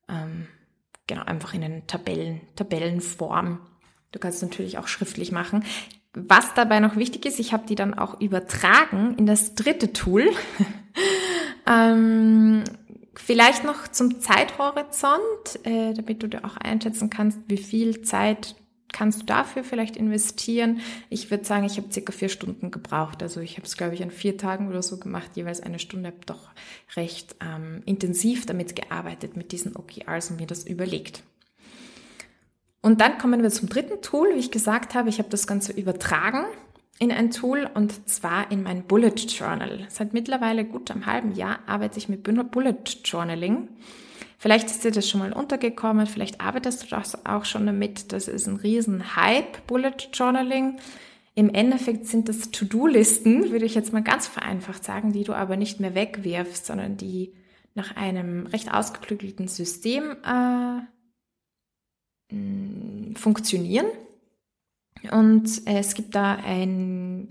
ähm, 0.08 0.48
genau, 1.06 1.22
einfach 1.24 1.54
in 1.54 1.64
eine 1.64 1.86
Tabellen, 1.86 2.42
Tabellenform. 2.56 3.60
Du 4.12 4.18
kannst 4.18 4.42
es 4.42 4.48
natürlich 4.48 4.78
auch 4.78 4.88
schriftlich 4.88 5.32
machen. 5.32 5.64
Was 6.12 6.54
dabei 6.54 6.80
noch 6.80 6.96
wichtig 6.96 7.26
ist, 7.26 7.38
ich 7.38 7.52
habe 7.52 7.66
die 7.66 7.74
dann 7.74 7.92
auch 7.92 8.20
übertragen 8.20 9.16
in 9.18 9.26
das 9.26 9.54
dritte 9.54 9.92
Tool. 9.92 10.30
ähm, 11.66 12.64
vielleicht 13.18 13.64
noch 13.64 13.88
zum 13.88 14.20
Zeithorizont, 14.20 15.64
äh, 15.64 15.94
damit 15.94 16.22
du 16.22 16.28
dir 16.28 16.44
auch 16.44 16.56
einschätzen 16.56 17.10
kannst, 17.10 17.38
wie 17.48 17.56
viel 17.56 18.02
Zeit 18.02 18.54
kannst 18.92 19.22
du 19.22 19.26
dafür 19.26 19.64
vielleicht 19.64 19.96
investieren? 19.96 20.80
Ich 21.10 21.30
würde 21.30 21.44
sagen, 21.44 21.64
ich 21.64 21.76
habe 21.76 21.92
circa 21.92 22.12
vier 22.12 22.28
Stunden 22.28 22.70
gebraucht. 22.70 23.22
Also 23.22 23.40
ich 23.40 23.56
habe 23.56 23.66
es, 23.66 23.76
glaube 23.76 23.94
ich, 23.94 24.02
an 24.02 24.10
vier 24.10 24.36
Tagen 24.36 24.68
oder 24.68 24.82
so 24.82 24.98
gemacht, 24.98 25.30
jeweils 25.34 25.60
eine 25.60 25.78
Stunde, 25.78 26.08
habe 26.08 26.24
doch 26.24 26.50
recht 26.96 27.36
ähm, 27.40 27.82
intensiv 27.84 28.46
damit 28.46 28.76
gearbeitet, 28.76 29.36
mit 29.36 29.52
diesen 29.52 29.76
OKRs 29.76 30.30
und 30.30 30.40
mir 30.40 30.46
das 30.46 30.64
überlegt. 30.64 31.22
Und 32.80 33.00
dann 33.00 33.18
kommen 33.18 33.42
wir 33.42 33.50
zum 33.50 33.68
dritten 33.68 34.00
Tool. 34.00 34.34
Wie 34.34 34.38
ich 34.38 34.50
gesagt 34.50 34.94
habe, 34.94 35.08
ich 35.08 35.18
habe 35.18 35.28
das 35.28 35.46
Ganze 35.46 35.72
übertragen 35.72 36.46
in 36.98 37.12
ein 37.12 37.30
Tool 37.30 37.68
und 37.74 38.08
zwar 38.08 38.50
in 38.50 38.62
mein 38.62 38.84
Bullet 38.84 39.14
Journal. 39.28 39.86
Seit 39.88 40.14
mittlerweile 40.14 40.64
gut 40.64 40.90
einem 40.90 41.06
halben 41.06 41.34
Jahr 41.34 41.58
arbeite 41.66 41.98
ich 41.98 42.08
mit 42.08 42.22
Bullet 42.22 42.76
Journaling. 43.04 43.68
Vielleicht 44.38 44.66
ist 44.70 44.84
dir 44.84 44.90
das 44.90 45.08
schon 45.08 45.20
mal 45.20 45.32
untergekommen, 45.32 46.06
vielleicht 46.06 46.40
arbeitest 46.40 46.84
du 46.84 46.86
das 46.88 47.26
auch 47.26 47.44
schon 47.44 47.66
damit. 47.66 48.12
Das 48.12 48.28
ist 48.28 48.46
ein 48.46 48.56
riesen 48.56 49.16
Hype, 49.16 49.66
Bullet 49.66 49.96
Journaling. 50.12 50.78
Im 51.34 51.52
Endeffekt 51.52 52.06
sind 52.06 52.30
das 52.30 52.50
To-Do-Listen, 52.50 53.50
würde 53.50 53.66
ich 53.66 53.74
jetzt 53.74 53.92
mal 53.92 54.02
ganz 54.02 54.26
vereinfacht 54.26 54.84
sagen, 54.84 55.12
die 55.12 55.24
du 55.24 55.34
aber 55.34 55.56
nicht 55.56 55.80
mehr 55.80 55.94
wegwirfst, 55.94 56.64
sondern 56.64 56.96
die 56.96 57.34
nach 57.74 57.94
einem 57.94 58.46
recht 58.46 58.72
ausgeklügelten 58.72 59.48
System 59.48 60.16
äh, 60.24 60.80
funktionieren. 63.14 63.86
Und 65.10 65.62
es 65.66 65.94
gibt 65.94 66.14
da 66.14 66.36
ein 66.36 67.28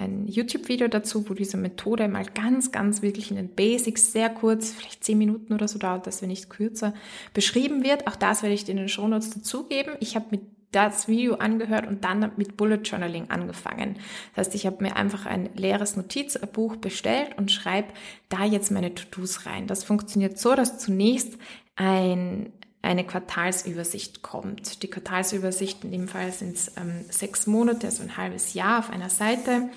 ein 0.00 0.26
YouTube-Video 0.26 0.88
dazu, 0.88 1.28
wo 1.28 1.34
diese 1.34 1.56
Methode 1.56 2.08
mal 2.08 2.24
ganz, 2.24 2.72
ganz 2.72 3.02
wirklich 3.02 3.30
in 3.30 3.36
den 3.36 3.54
Basics 3.54 4.12
sehr 4.12 4.30
kurz, 4.30 4.72
vielleicht 4.72 5.04
zehn 5.04 5.18
Minuten 5.18 5.52
oder 5.52 5.68
so 5.68 5.78
dauert 5.78 6.06
das, 6.06 6.22
wenn 6.22 6.28
nicht 6.28 6.48
kürzer, 6.48 6.94
beschrieben 7.34 7.84
wird. 7.84 8.06
Auch 8.06 8.16
das 8.16 8.42
werde 8.42 8.54
ich 8.54 8.64
dir 8.64 8.72
in 8.72 8.78
den 8.78 8.88
Shownotes 8.88 9.30
dazugeben. 9.30 9.94
Ich 10.00 10.16
habe 10.16 10.26
mit 10.30 10.40
das 10.72 11.08
Video 11.08 11.34
angehört 11.34 11.88
und 11.88 12.04
dann 12.04 12.30
mit 12.36 12.56
Bullet 12.56 12.76
Journaling 12.84 13.28
angefangen. 13.28 13.96
Das 14.34 14.46
heißt, 14.46 14.54
ich 14.54 14.66
habe 14.66 14.84
mir 14.84 14.94
einfach 14.94 15.26
ein 15.26 15.50
leeres 15.56 15.96
Notizbuch 15.96 16.76
bestellt 16.76 17.36
und 17.36 17.50
schreibe 17.50 17.88
da 18.28 18.44
jetzt 18.44 18.70
meine 18.70 18.94
To-Dos 18.94 19.46
rein. 19.46 19.66
Das 19.66 19.82
funktioniert 19.82 20.38
so, 20.38 20.54
dass 20.54 20.78
zunächst 20.78 21.36
ein 21.74 22.52
eine 22.82 23.04
Quartalsübersicht 23.04 24.22
kommt. 24.22 24.82
Die 24.82 24.90
Quartalsübersicht 24.90 25.84
in 25.84 25.92
dem 25.92 26.08
Fall 26.08 26.32
sind 26.32 26.56
es 26.56 26.72
ähm, 26.76 27.04
sechs 27.10 27.46
Monate, 27.46 27.86
also 27.86 28.02
ein 28.02 28.16
halbes 28.16 28.54
Jahr 28.54 28.78
auf 28.78 28.90
einer 28.90 29.10
Seite, 29.10 29.70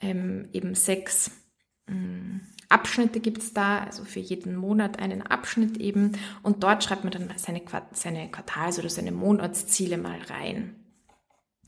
ähm, 0.00 0.48
eben 0.52 0.74
sechs 0.74 1.30
ähm, 1.88 2.42
Abschnitte 2.68 3.20
gibt 3.20 3.42
es 3.42 3.52
da, 3.52 3.84
also 3.84 4.04
für 4.04 4.20
jeden 4.20 4.56
Monat 4.56 4.98
einen 4.98 5.22
Abschnitt 5.22 5.76
eben 5.76 6.12
und 6.42 6.62
dort 6.62 6.82
schreibt 6.82 7.04
man 7.04 7.12
dann 7.12 7.32
seine, 7.36 7.62
seine 7.92 8.30
Quartals- 8.30 8.78
oder 8.78 8.88
seine 8.88 9.12
Monatsziele 9.12 9.98
mal 9.98 10.18
rein. 10.28 10.83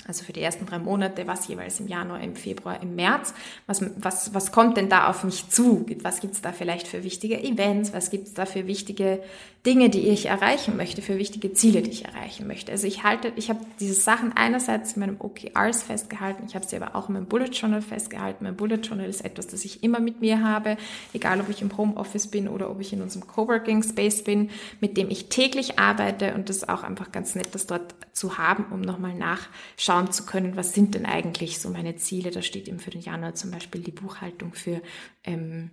Also 0.08 0.24
für 0.24 0.32
die 0.32 0.40
ersten 0.40 0.66
drei 0.66 0.78
Monate, 0.78 1.26
was 1.26 1.48
jeweils 1.48 1.80
im 1.80 1.88
Januar, 1.88 2.20
im 2.20 2.36
Februar, 2.36 2.80
im 2.80 2.94
März. 2.94 3.34
Was, 3.66 3.84
was, 3.96 4.32
was 4.34 4.52
kommt 4.52 4.76
denn 4.76 4.88
da 4.88 5.08
auf 5.08 5.24
mich 5.24 5.48
zu? 5.48 5.84
Was 6.02 6.20
gibt's 6.20 6.40
da 6.40 6.52
vielleicht 6.52 6.86
für 6.86 7.02
wichtige 7.02 7.42
Events? 7.42 7.92
Was 7.92 8.10
gibt's 8.10 8.32
da 8.32 8.46
für 8.46 8.68
wichtige 8.68 9.20
Dinge, 9.64 9.90
die 9.90 10.08
ich 10.08 10.26
erreichen 10.26 10.76
möchte, 10.76 11.02
für 11.02 11.18
wichtige 11.18 11.52
Ziele, 11.54 11.82
die 11.82 11.90
ich 11.90 12.04
erreichen 12.04 12.46
möchte? 12.46 12.70
Also 12.70 12.86
ich 12.86 13.02
halte, 13.02 13.32
ich 13.34 13.48
habe 13.48 13.58
diese 13.80 13.94
Sachen 13.94 14.32
einerseits 14.36 14.92
in 14.92 15.00
meinem 15.00 15.16
OKRs 15.18 15.82
festgehalten, 15.82 16.44
ich 16.46 16.54
habe 16.54 16.64
sie 16.64 16.76
aber 16.76 16.94
auch 16.94 17.08
in 17.08 17.14
meinem 17.14 17.26
Bullet 17.26 17.46
Journal 17.46 17.82
festgehalten. 17.82 18.44
Mein 18.44 18.54
Bullet 18.54 18.76
Journal 18.76 19.08
ist 19.08 19.24
etwas, 19.24 19.48
das 19.48 19.64
ich 19.64 19.82
immer 19.82 19.98
mit 19.98 20.20
mir 20.20 20.40
habe, 20.40 20.76
egal 21.14 21.40
ob 21.40 21.48
ich 21.48 21.62
im 21.62 21.76
Homeoffice 21.76 22.28
bin 22.28 22.46
oder 22.46 22.70
ob 22.70 22.80
ich 22.80 22.92
in 22.92 23.02
unserem 23.02 23.26
Coworking 23.26 23.82
Space 23.82 24.22
bin, 24.22 24.50
mit 24.80 24.96
dem 24.96 25.10
ich 25.10 25.30
täglich 25.30 25.80
arbeite 25.80 26.34
und 26.34 26.48
das 26.48 26.58
ist 26.58 26.68
auch 26.68 26.84
einfach 26.84 27.10
ganz 27.10 27.34
nett, 27.34 27.48
das 27.52 27.66
dort 27.66 27.96
zu 28.12 28.38
haben, 28.38 28.66
um 28.70 28.80
nochmal 28.80 29.14
nachschauen 29.14 29.85
schauen 29.86 30.10
zu 30.10 30.26
können, 30.26 30.56
was 30.56 30.74
sind 30.74 30.96
denn 30.96 31.06
eigentlich 31.06 31.60
so 31.60 31.70
meine 31.70 31.94
Ziele. 31.94 32.32
Da 32.32 32.42
steht 32.42 32.66
eben 32.66 32.80
für 32.80 32.90
den 32.90 33.02
Januar 33.02 33.34
zum 33.34 33.52
Beispiel 33.52 33.82
die 33.82 33.92
Buchhaltung 33.92 34.52
für 34.52 34.82
ähm, 35.22 35.70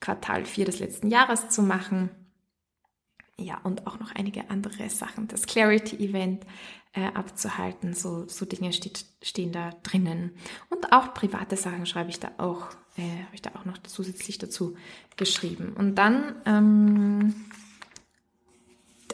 Quartal 0.00 0.44
4 0.44 0.66
des 0.66 0.80
letzten 0.80 1.08
Jahres 1.08 1.48
zu 1.48 1.62
machen. 1.62 2.10
Ja, 3.38 3.58
und 3.64 3.86
auch 3.86 3.98
noch 3.98 4.14
einige 4.14 4.50
andere 4.50 4.90
Sachen. 4.90 5.28
Das 5.28 5.46
Clarity-Event 5.46 6.44
äh, 6.92 7.06
abzuhalten, 7.06 7.94
so, 7.94 8.28
so 8.28 8.44
Dinge 8.44 8.72
steht, 8.74 9.06
stehen 9.22 9.50
da 9.50 9.70
drinnen. 9.82 10.32
Und 10.68 10.92
auch 10.92 11.14
private 11.14 11.56
Sachen 11.56 11.86
schreibe 11.86 12.10
ich 12.10 12.20
da 12.20 12.32
auch, 12.36 12.68
äh, 12.96 13.24
habe 13.24 13.34
ich 13.34 13.42
da 13.42 13.52
auch 13.54 13.64
noch 13.64 13.78
zusätzlich 13.78 14.36
dazu 14.36 14.76
geschrieben. 15.16 15.72
Und 15.72 15.94
dann 15.94 16.36
ähm, 16.44 17.34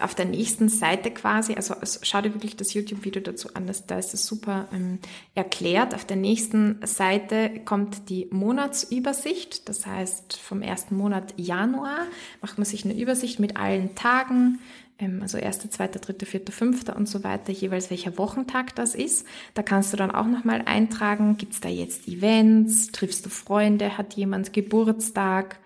auf 0.00 0.14
der 0.14 0.24
nächsten 0.24 0.68
Seite 0.68 1.10
quasi, 1.10 1.54
also 1.54 1.74
schau 2.02 2.20
dir 2.20 2.34
wirklich 2.34 2.56
das 2.56 2.74
YouTube-Video 2.74 3.22
dazu 3.22 3.54
an, 3.54 3.66
das, 3.66 3.86
da 3.86 3.98
ist 3.98 4.14
es 4.14 4.26
super 4.26 4.68
ähm, 4.72 4.98
erklärt. 5.34 5.94
Auf 5.94 6.04
der 6.04 6.16
nächsten 6.16 6.80
Seite 6.84 7.60
kommt 7.64 8.08
die 8.08 8.28
Monatsübersicht, 8.30 9.68
das 9.68 9.86
heißt 9.86 10.36
vom 10.36 10.62
ersten 10.62 10.96
Monat 10.96 11.34
Januar 11.36 12.06
macht 12.40 12.58
man 12.58 12.64
sich 12.64 12.84
eine 12.84 12.98
Übersicht 12.98 13.40
mit 13.40 13.56
allen 13.56 13.94
Tagen, 13.94 14.60
ähm, 14.98 15.20
also 15.22 15.38
erster, 15.38 15.70
zweiter, 15.70 15.98
dritter, 15.98 16.26
vierter, 16.26 16.52
fünfter 16.52 16.96
und 16.96 17.08
so 17.08 17.24
weiter, 17.24 17.52
jeweils 17.52 17.90
welcher 17.90 18.18
Wochentag 18.18 18.74
das 18.76 18.94
ist. 18.94 19.26
Da 19.54 19.62
kannst 19.62 19.92
du 19.92 19.96
dann 19.96 20.10
auch 20.10 20.26
nochmal 20.26 20.62
eintragen, 20.64 21.36
gibt 21.36 21.54
es 21.54 21.60
da 21.60 21.68
jetzt 21.68 22.06
Events, 22.06 22.92
triffst 22.92 23.26
du 23.26 23.30
Freunde, 23.30 23.96
hat 23.96 24.14
jemand 24.14 24.52
Geburtstag, 24.52 25.58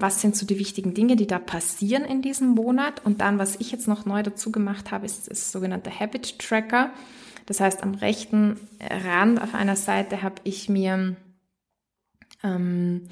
was 0.00 0.20
sind 0.20 0.36
so 0.36 0.46
die 0.46 0.58
wichtigen 0.58 0.94
Dinge, 0.94 1.16
die 1.16 1.26
da 1.26 1.38
passieren 1.38 2.04
in 2.04 2.22
diesem 2.22 2.50
Monat. 2.50 3.04
Und 3.04 3.20
dann, 3.20 3.38
was 3.38 3.56
ich 3.56 3.72
jetzt 3.72 3.88
noch 3.88 4.04
neu 4.04 4.22
dazu 4.22 4.52
gemacht 4.52 4.90
habe, 4.90 5.06
ist 5.06 5.30
das 5.30 5.52
sogenannte 5.52 5.98
Habit 5.98 6.38
Tracker. 6.38 6.90
Das 7.46 7.60
heißt, 7.60 7.82
am 7.82 7.94
rechten 7.94 8.58
Rand 8.80 9.40
auf 9.40 9.54
einer 9.54 9.76
Seite 9.76 10.22
habe 10.22 10.36
ich 10.44 10.68
mir, 10.68 11.16
ähm, 12.42 13.08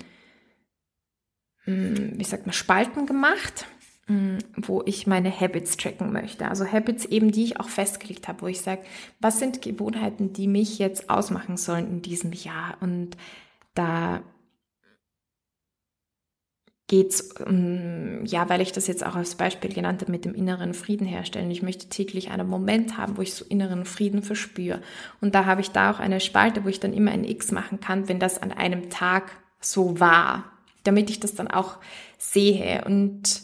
hm, 1.65 2.13
wie 2.19 2.25
sagt 2.25 2.47
man, 2.47 2.53
Spalten 2.53 3.07
gemacht, 3.07 3.67
hm, 4.07 4.39
wo 4.57 4.83
ich 4.87 5.07
meine 5.07 5.31
Habits 5.31 5.77
tracken 5.77 6.13
möchte. 6.13 6.49
Also 6.49 6.67
Habits 6.67 7.05
eben, 7.05 7.33
die 7.33 7.45
ich 7.45 7.61
auch 7.61 7.69
festgelegt 7.69 8.29
habe, 8.29 8.43
wo 8.43 8.47
ich 8.47 8.61
sage, 8.61 8.83
was 9.21 9.39
sind 9.39 9.63
Gewohnheiten, 9.63 10.33
die 10.33 10.49
mich 10.49 10.79
jetzt 10.79 11.11
ausmachen 11.11 11.57
sollen 11.57 11.89
in 11.89 12.03
diesem 12.03 12.33
Jahr. 12.33 12.77
Und 12.81 13.17
da 13.75 14.23
geht's 16.91 17.31
um, 17.47 18.25
ja, 18.25 18.49
weil 18.49 18.61
ich 18.61 18.73
das 18.73 18.89
jetzt 18.89 19.07
auch 19.07 19.15
als 19.15 19.37
Beispiel 19.37 19.73
genannt 19.73 20.01
habe 20.03 20.11
mit 20.11 20.25
dem 20.25 20.35
inneren 20.35 20.75
Frieden 20.75 21.07
herstellen. 21.07 21.49
Ich 21.53 21.63
möchte 21.63 21.89
täglich 21.89 22.33
einen 22.33 22.49
Moment 22.49 22.97
haben, 22.97 23.17
wo 23.17 23.23
ich 23.23 23.33
so 23.33 23.45
inneren 23.45 23.85
Frieden 23.85 24.25
verspüre. 24.25 24.83
Und 25.21 25.37
da 25.37 25.45
habe 25.45 25.61
ich 25.61 25.71
da 25.71 25.93
auch 25.93 26.01
eine 26.01 26.19
Spalte, 26.19 26.65
wo 26.65 26.69
ich 26.69 26.81
dann 26.81 26.93
immer 26.93 27.13
ein 27.13 27.23
X 27.23 27.53
machen 27.53 27.79
kann, 27.79 28.09
wenn 28.09 28.19
das 28.19 28.43
an 28.43 28.51
einem 28.51 28.91
Tag 28.91 29.31
so 29.61 30.01
war, 30.01 30.47
damit 30.83 31.11
ich 31.11 31.21
das 31.21 31.37
dann 31.37 31.47
auch 31.47 31.77
sehe. 32.19 32.83
Und 32.85 33.43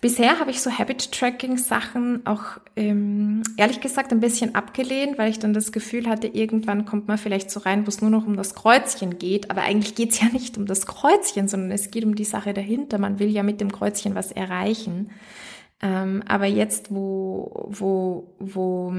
Bisher 0.00 0.38
habe 0.38 0.52
ich 0.52 0.60
so 0.60 0.70
Habit-Tracking-Sachen 0.70 2.24
auch 2.24 2.58
ähm, 2.76 3.42
ehrlich 3.56 3.80
gesagt 3.80 4.12
ein 4.12 4.20
bisschen 4.20 4.54
abgelehnt, 4.54 5.18
weil 5.18 5.30
ich 5.30 5.40
dann 5.40 5.52
das 5.52 5.72
Gefühl 5.72 6.08
hatte, 6.08 6.28
irgendwann 6.28 6.84
kommt 6.84 7.08
man 7.08 7.18
vielleicht 7.18 7.50
so 7.50 7.60
rein, 7.60 7.84
wo 7.84 7.88
es 7.88 8.00
nur 8.00 8.10
noch 8.10 8.24
um 8.24 8.36
das 8.36 8.54
Kreuzchen 8.54 9.18
geht. 9.18 9.50
Aber 9.50 9.62
eigentlich 9.62 9.96
geht 9.96 10.10
es 10.10 10.20
ja 10.20 10.28
nicht 10.28 10.56
um 10.56 10.66
das 10.66 10.86
Kreuzchen, 10.86 11.48
sondern 11.48 11.72
es 11.72 11.90
geht 11.90 12.04
um 12.04 12.14
die 12.14 12.24
Sache 12.24 12.54
dahinter. 12.54 12.98
Man 12.98 13.18
will 13.18 13.28
ja 13.28 13.42
mit 13.42 13.60
dem 13.60 13.72
Kreuzchen 13.72 14.14
was 14.14 14.30
erreichen. 14.30 15.10
Ähm, 15.80 16.22
aber 16.28 16.46
jetzt, 16.46 16.94
wo, 16.94 17.66
wo, 17.68 18.34
wo 18.38 18.92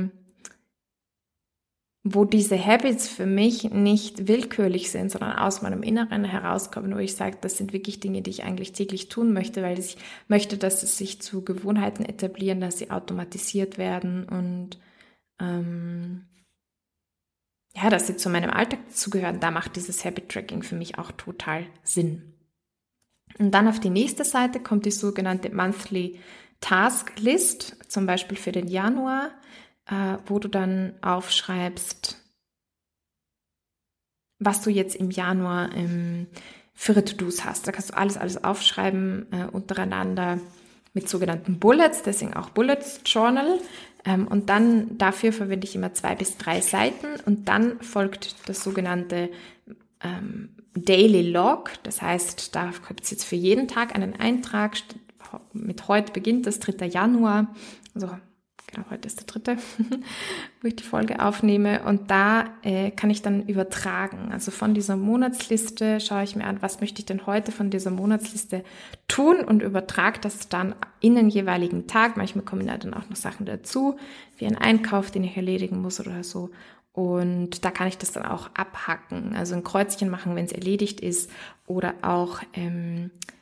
wo 2.04 2.24
diese 2.24 2.64
Habits 2.64 3.10
für 3.10 3.26
mich 3.26 3.72
nicht 3.72 4.28
willkürlich 4.28 4.90
sind, 4.90 5.12
sondern 5.12 5.38
aus 5.38 5.62
meinem 5.62 5.84
Inneren 5.84 6.24
herauskommen, 6.24 6.96
wo 6.96 7.00
ich 7.00 7.16
sage, 7.16 7.38
das 7.42 7.58
sind 7.58 7.74
wirklich 7.74 8.00
Dinge, 8.00 8.22
die 8.22 8.30
ich 8.30 8.44
eigentlich 8.44 8.72
täglich 8.72 9.10
tun 9.10 9.34
möchte, 9.34 9.62
weil 9.62 9.78
ich 9.78 9.98
möchte, 10.28 10.58
dass 10.58 10.82
es 10.82 10.98
sich 10.98 11.22
zu 11.22 11.44
Gewohnheiten 11.44 12.06
etablieren, 12.06 12.62
dass 12.62 12.78
sie 12.78 12.90
automatisiert 12.90 13.78
werden 13.78 14.24
und 14.30 14.80
ähm, 15.42 16.26
ja, 17.76 17.90
dass 17.90 18.08
sie 18.08 18.16
zu 18.16 18.30
meinem 18.30 18.50
Alltag 18.50 18.80
zugehören. 18.92 19.40
Da 19.40 19.52
macht 19.52 19.76
dieses 19.76 20.04
Habit 20.06 20.30
Tracking 20.30 20.64
für 20.64 20.76
mich 20.76 20.98
auch 20.98 21.12
total 21.12 21.66
Sinn. 21.84 22.34
Und 23.38 23.52
dann 23.52 23.68
auf 23.68 23.80
die 23.80 23.90
nächste 23.90 24.24
Seite 24.24 24.60
kommt 24.60 24.86
die 24.86 24.92
sogenannte 24.92 25.54
Monthly 25.54 26.20
Task 26.62 27.20
List, 27.20 27.78
zum 27.88 28.06
Beispiel 28.06 28.38
für 28.38 28.52
den 28.52 28.68
Januar 28.68 29.32
äh, 29.90 30.18
wo 30.26 30.40
du 30.40 30.48
dann 30.48 30.94
aufschreibst, 31.02 32.18
was 34.40 34.62
du 34.62 34.70
jetzt 34.70 34.96
im 34.96 35.12
Januar 35.12 35.74
ähm, 35.76 36.28
für 36.74 37.04
To-Dos 37.04 37.44
hast. 37.44 37.68
Da 37.68 37.72
kannst 37.72 37.90
du 37.90 37.98
alles, 37.98 38.18
alles 38.18 38.44
aufschreiben 38.44 39.28
äh, 39.32 39.46
untereinander 39.46 40.40
mit 40.94 41.10
sogenannten 41.10 41.60
Bullets, 41.60 42.04
deswegen 42.04 42.34
auch 42.34 42.50
Bullets 42.50 43.02
Journal. 43.06 43.60
Ähm, 44.06 44.28
und 44.28 44.50
dann 44.50 44.98
dafür 44.98 45.34
verwende 45.34 45.68
ich 45.68 45.76
immer 45.76 45.94
zwei 45.94 46.16
bis 46.16 46.38
drei 46.38 46.62
Seiten 46.62 47.08
und 47.26 47.50
dann 47.50 47.82
folgt 47.82 48.48
das 48.48 48.64
sogenannte 48.64 49.30
ähm, 50.02 50.56
Daily 50.74 51.30
Log. 51.30 51.72
Das 51.84 52.02
heißt, 52.02 52.56
da 52.56 52.72
gibt 52.88 53.04
es 53.04 53.12
jetzt 53.12 53.26
für 53.26 53.36
jeden 53.36 53.68
Tag 53.68 53.94
einen 53.94 54.16
Eintrag. 54.16 54.78
Mit 55.52 55.88
heute 55.88 56.14
beginnt 56.14 56.48
das 56.48 56.60
3. 56.60 56.88
Januar, 56.88 57.54
also 57.94 58.10
genau, 58.72 58.86
heute 58.90 59.08
ist 59.08 59.20
der 59.20 59.28
dritte, 59.28 59.58
wo 60.62 60.68
ich 60.68 60.76
die 60.76 60.84
Folge 60.84 61.20
aufnehme. 61.20 61.84
Und 61.84 62.12
da 62.12 62.46
äh, 62.62 62.92
kann 62.92 63.10
ich 63.10 63.22
dann 63.22 63.46
übertragen. 63.48 64.32
Also 64.32 64.52
von 64.52 64.74
dieser 64.74 64.96
Monatsliste 64.96 66.00
schaue 66.00 66.24
ich 66.24 66.36
mir 66.36 66.46
an, 66.46 66.62
was 66.62 66.82
möchte 66.82 67.00
ich 67.00 67.06
denn 67.06 67.26
heute 67.26 67.52
von 67.52 67.70
dieser 67.70 67.92
Monatsliste 67.92 68.64
tun 69.08 69.38
und 69.44 69.62
übertrage 69.62 70.20
das 70.20 70.50
dann 70.50 70.76
in 71.00 71.16
den 71.16 71.30
jeweiligen 71.30 71.88
Tag. 71.88 72.18
Manchmal 72.18 72.46
kommen 72.46 72.68
da 72.68 72.78
dann 72.78 72.94
auch 72.94 73.10
noch 73.10 73.16
Sachen 73.18 73.46
dazu, 73.46 73.98
wie 74.38 74.46
ein 74.46 74.58
Einkauf, 74.58 75.12
den 75.12 75.24
ich 75.24 75.36
erledigen 75.36 75.82
muss 75.82 76.00
oder 76.00 76.24
so. 76.24 76.52
Und 76.92 77.64
da 77.64 77.72
kann 77.72 77.88
ich 77.88 77.98
das 77.98 78.12
dann 78.12 78.26
auch 78.26 78.50
abhacken, 78.56 79.36
also 79.36 79.56
ein 79.56 79.64
Kreuzchen 79.64 80.10
machen, 80.10 80.36
wenn 80.36 80.46
es 80.46 80.52
erledigt 80.52 81.00
ist, 81.00 81.32
oder 81.66 81.94
auch 82.02 82.42
ähm, 82.54 83.12
äh, 83.28 83.39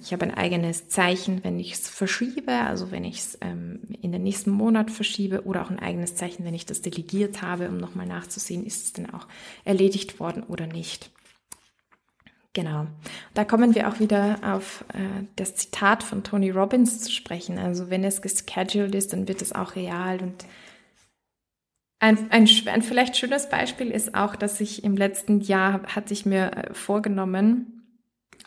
ich 0.00 0.12
habe 0.12 0.24
ein 0.24 0.34
eigenes 0.34 0.88
Zeichen, 0.88 1.42
wenn 1.44 1.58
ich 1.58 1.72
es 1.72 1.88
verschiebe, 1.88 2.52
also 2.52 2.90
wenn 2.90 3.04
ich 3.04 3.18
es 3.18 3.38
ähm, 3.40 3.80
in 4.02 4.12
den 4.12 4.22
nächsten 4.22 4.50
Monat 4.50 4.90
verschiebe 4.90 5.44
oder 5.44 5.62
auch 5.62 5.70
ein 5.70 5.78
eigenes 5.78 6.14
Zeichen, 6.14 6.44
wenn 6.44 6.54
ich 6.54 6.66
das 6.66 6.82
delegiert 6.82 7.42
habe, 7.42 7.68
um 7.68 7.78
nochmal 7.78 8.06
nachzusehen, 8.06 8.64
ist 8.64 8.84
es 8.84 8.92
denn 8.92 9.10
auch 9.10 9.26
erledigt 9.64 10.20
worden 10.20 10.42
oder 10.42 10.66
nicht. 10.66 11.10
Genau. 12.56 12.86
Da 13.34 13.44
kommen 13.44 13.74
wir 13.74 13.86
auch 13.86 14.00
wieder 14.00 14.38
auf 14.42 14.82
äh, 14.94 15.24
das 15.36 15.56
Zitat 15.56 16.02
von 16.02 16.24
Tony 16.24 16.50
Robbins 16.50 17.02
zu 17.02 17.12
sprechen. 17.12 17.58
Also 17.58 17.90
wenn 17.90 18.02
es 18.02 18.22
gescheduled 18.22 18.94
ist, 18.94 19.12
dann 19.12 19.28
wird 19.28 19.42
es 19.42 19.52
auch 19.52 19.76
real. 19.76 20.22
Und 20.22 20.46
ein, 21.98 22.30
ein, 22.30 22.48
ein 22.66 22.82
vielleicht 22.82 23.16
schönes 23.18 23.50
Beispiel 23.50 23.90
ist 23.90 24.14
auch, 24.14 24.36
dass 24.36 24.60
ich 24.62 24.84
im 24.84 24.96
letzten 24.96 25.40
Jahr 25.40 25.82
hatte 25.94 26.14
ich 26.14 26.24
mir 26.24 26.52
äh, 26.52 26.72
vorgenommen, 26.72 27.75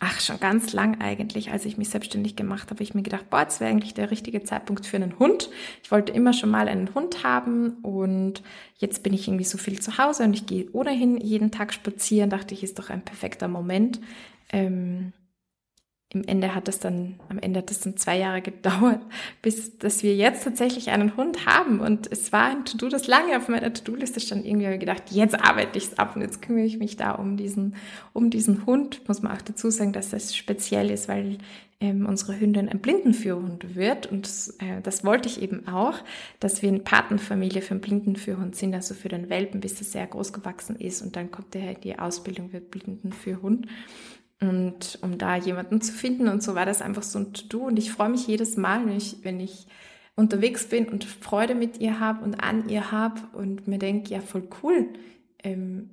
ach, 0.00 0.18
schon 0.20 0.40
ganz 0.40 0.72
lang 0.72 1.00
eigentlich, 1.00 1.52
als 1.52 1.66
ich 1.66 1.76
mich 1.76 1.90
selbstständig 1.90 2.34
gemacht 2.34 2.70
habe, 2.70 2.82
ich 2.82 2.94
mir 2.94 3.02
gedacht, 3.02 3.28
boah, 3.28 3.42
jetzt 3.42 3.60
wäre 3.60 3.70
eigentlich 3.70 3.92
der 3.92 4.10
richtige 4.10 4.42
Zeitpunkt 4.42 4.86
für 4.86 4.96
einen 4.96 5.18
Hund. 5.18 5.50
Ich 5.84 5.90
wollte 5.90 6.12
immer 6.12 6.32
schon 6.32 6.50
mal 6.50 6.68
einen 6.68 6.94
Hund 6.94 7.22
haben 7.22 7.74
und 7.82 8.42
jetzt 8.78 9.02
bin 9.02 9.12
ich 9.12 9.28
irgendwie 9.28 9.44
so 9.44 9.58
viel 9.58 9.78
zu 9.78 9.98
Hause 9.98 10.24
und 10.24 10.32
ich 10.32 10.46
gehe 10.46 10.68
ohnehin 10.72 11.18
jeden 11.18 11.50
Tag 11.50 11.74
spazieren, 11.74 12.30
dachte 12.30 12.54
ich, 12.54 12.64
ist 12.64 12.78
doch 12.78 12.88
ein 12.88 13.02
perfekter 13.02 13.46
Moment. 13.46 14.00
Ähm, 14.50 15.12
im 16.12 16.24
Ende 16.24 16.56
hat 16.56 16.66
es 16.66 16.80
dann, 16.80 17.20
am 17.28 17.38
Ende 17.38 17.58
hat 17.60 17.70
es 17.70 17.80
dann 17.80 17.96
zwei 17.96 18.18
Jahre 18.18 18.42
gedauert, 18.42 19.00
bis, 19.42 19.78
dass 19.78 20.02
wir 20.02 20.14
jetzt 20.16 20.44
tatsächlich 20.44 20.90
einen 20.90 21.16
Hund 21.16 21.46
haben. 21.46 21.80
Und 21.80 22.10
es 22.10 22.32
war 22.32 22.50
ein 22.50 22.64
To-Do, 22.64 22.88
das 22.88 23.06
lange 23.06 23.36
auf 23.36 23.48
meiner 23.48 23.72
To-Do-Liste 23.72 24.20
stand. 24.20 24.44
Irgendwie 24.44 24.66
habe 24.66 24.74
ich 24.74 24.80
gedacht, 24.80 25.04
jetzt 25.10 25.38
arbeite 25.40 25.78
ich 25.78 25.84
es 25.84 25.98
ab 25.98 26.16
und 26.16 26.22
jetzt 26.22 26.42
kümmere 26.42 26.64
ich 26.64 26.78
mich 26.78 26.96
da 26.96 27.12
um 27.12 27.36
diesen, 27.36 27.76
um 28.12 28.30
diesen 28.30 28.66
Hund. 28.66 29.06
Muss 29.08 29.22
man 29.22 29.36
auch 29.36 29.42
dazu 29.42 29.70
sagen, 29.70 29.92
dass 29.92 30.10
das 30.10 30.36
speziell 30.36 30.90
ist, 30.90 31.08
weil 31.08 31.38
ähm, 31.80 32.06
unsere 32.06 32.38
Hündin 32.38 32.68
ein 32.68 32.80
Blindenführhund 32.80 33.76
wird. 33.76 34.06
Und 34.06 34.26
das, 34.26 34.56
äh, 34.58 34.80
das 34.82 35.04
wollte 35.04 35.28
ich 35.28 35.40
eben 35.40 35.68
auch, 35.68 35.94
dass 36.40 36.60
wir 36.60 36.68
eine 36.68 36.80
Patenfamilie 36.80 37.62
für 37.62 37.72
einen 37.72 37.80
Blindenführhund 37.80 38.56
sind, 38.56 38.74
also 38.74 38.94
für 38.94 39.08
den 39.08 39.30
Welpen, 39.30 39.60
bis 39.60 39.80
er 39.80 39.84
sehr 39.84 40.06
groß 40.08 40.32
gewachsen 40.32 40.74
ist. 40.76 41.02
Und 41.02 41.14
dann 41.14 41.30
kommt 41.30 41.54
er 41.54 41.74
die 41.74 41.98
Ausbildung 41.98 42.52
wird 42.52 42.70
Blindenführhund. 42.72 43.66
Und 44.40 44.98
um 45.02 45.18
da 45.18 45.36
jemanden 45.36 45.82
zu 45.82 45.92
finden 45.92 46.28
und 46.28 46.42
so 46.42 46.54
war 46.54 46.64
das 46.64 46.80
einfach 46.80 47.02
so 47.02 47.18
ein 47.18 47.32
To-Do. 47.34 47.66
Und 47.66 47.78
ich 47.78 47.92
freue 47.92 48.08
mich 48.08 48.26
jedes 48.26 48.56
Mal, 48.56 48.86
wenn 48.86 48.96
ich, 48.96 49.18
wenn 49.22 49.38
ich 49.38 49.66
unterwegs 50.16 50.68
bin 50.68 50.88
und 50.88 51.04
Freude 51.04 51.54
mit 51.54 51.78
ihr 51.78 52.00
habe 52.00 52.24
und 52.24 52.42
an 52.42 52.68
ihr 52.68 52.90
habe 52.90 53.20
und 53.32 53.68
mir 53.68 53.78
denke, 53.78 54.10
ja, 54.10 54.20
voll 54.20 54.48
cool. 54.62 54.88
Ähm, 55.42 55.90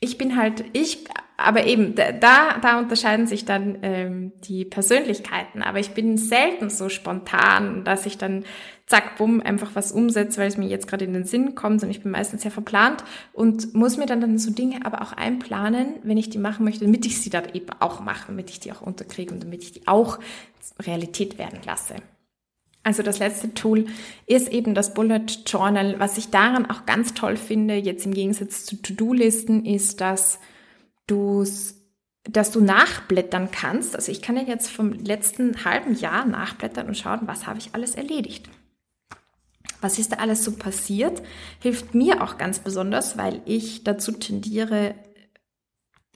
ich 0.00 0.18
bin 0.18 0.36
halt 0.36 0.64
ich, 0.72 1.04
aber 1.36 1.64
eben, 1.66 1.94
da, 1.94 2.12
da 2.58 2.78
unterscheiden 2.78 3.26
sich 3.26 3.44
dann 3.44 3.78
ähm, 3.82 4.32
die 4.44 4.64
Persönlichkeiten. 4.64 5.62
Aber 5.62 5.78
ich 5.78 5.90
bin 5.92 6.18
selten 6.18 6.70
so 6.70 6.88
spontan, 6.88 7.84
dass 7.84 8.06
ich 8.06 8.18
dann 8.18 8.44
zack, 8.92 9.16
bumm, 9.16 9.40
einfach 9.40 9.70
was 9.72 9.90
umsetze, 9.90 10.38
weil 10.38 10.48
es 10.48 10.58
mir 10.58 10.68
jetzt 10.68 10.86
gerade 10.86 11.06
in 11.06 11.14
den 11.14 11.24
Sinn 11.24 11.54
kommt 11.54 11.82
und 11.82 11.88
ich 11.88 12.02
bin 12.02 12.12
meistens 12.12 12.42
sehr 12.42 12.50
verplant 12.50 13.04
und 13.32 13.72
muss 13.74 13.96
mir 13.96 14.04
dann, 14.04 14.20
dann 14.20 14.36
so 14.36 14.50
Dinge 14.50 14.84
aber 14.84 15.00
auch 15.00 15.14
einplanen, 15.14 15.94
wenn 16.02 16.18
ich 16.18 16.28
die 16.28 16.36
machen 16.36 16.64
möchte, 16.64 16.84
damit 16.84 17.06
ich 17.06 17.18
sie 17.22 17.30
dann 17.30 17.46
eben 17.54 17.70
auch 17.80 18.00
mache, 18.00 18.26
damit 18.26 18.50
ich 18.50 18.60
die 18.60 18.70
auch 18.70 18.82
unterkriege 18.82 19.32
und 19.32 19.42
damit 19.42 19.62
ich 19.62 19.72
die 19.72 19.88
auch 19.88 20.18
Realität 20.78 21.38
werden 21.38 21.60
lasse. 21.64 21.94
Also 22.82 23.02
das 23.02 23.18
letzte 23.18 23.54
Tool 23.54 23.86
ist 24.26 24.52
eben 24.52 24.74
das 24.74 24.92
Bullet 24.92 25.24
Journal. 25.46 25.98
Was 25.98 26.18
ich 26.18 26.28
daran 26.28 26.68
auch 26.68 26.84
ganz 26.84 27.14
toll 27.14 27.36
finde, 27.36 27.76
jetzt 27.76 28.04
im 28.04 28.12
Gegensatz 28.12 28.66
zu 28.66 28.76
To-Do-Listen, 28.76 29.64
ist, 29.64 30.02
dass 30.02 30.38
du 31.06 31.46
dass 32.24 32.52
du 32.52 32.60
nachblättern 32.60 33.50
kannst. 33.50 33.96
Also 33.96 34.12
ich 34.12 34.22
kann 34.22 34.36
ja 34.36 34.42
jetzt 34.42 34.70
vom 34.70 34.92
letzten 34.92 35.64
halben 35.64 35.96
Jahr 35.96 36.24
nachblättern 36.24 36.86
und 36.86 36.96
schauen, 36.96 37.22
was 37.22 37.48
habe 37.48 37.58
ich 37.58 37.74
alles 37.74 37.96
erledigt. 37.96 38.48
Was 39.82 39.98
ist 39.98 40.12
da 40.12 40.16
alles 40.16 40.44
so 40.44 40.52
passiert? 40.52 41.22
Hilft 41.60 41.94
mir 41.94 42.22
auch 42.22 42.38
ganz 42.38 42.60
besonders, 42.60 43.18
weil 43.18 43.42
ich 43.44 43.84
dazu 43.84 44.12
tendiere, 44.12 44.94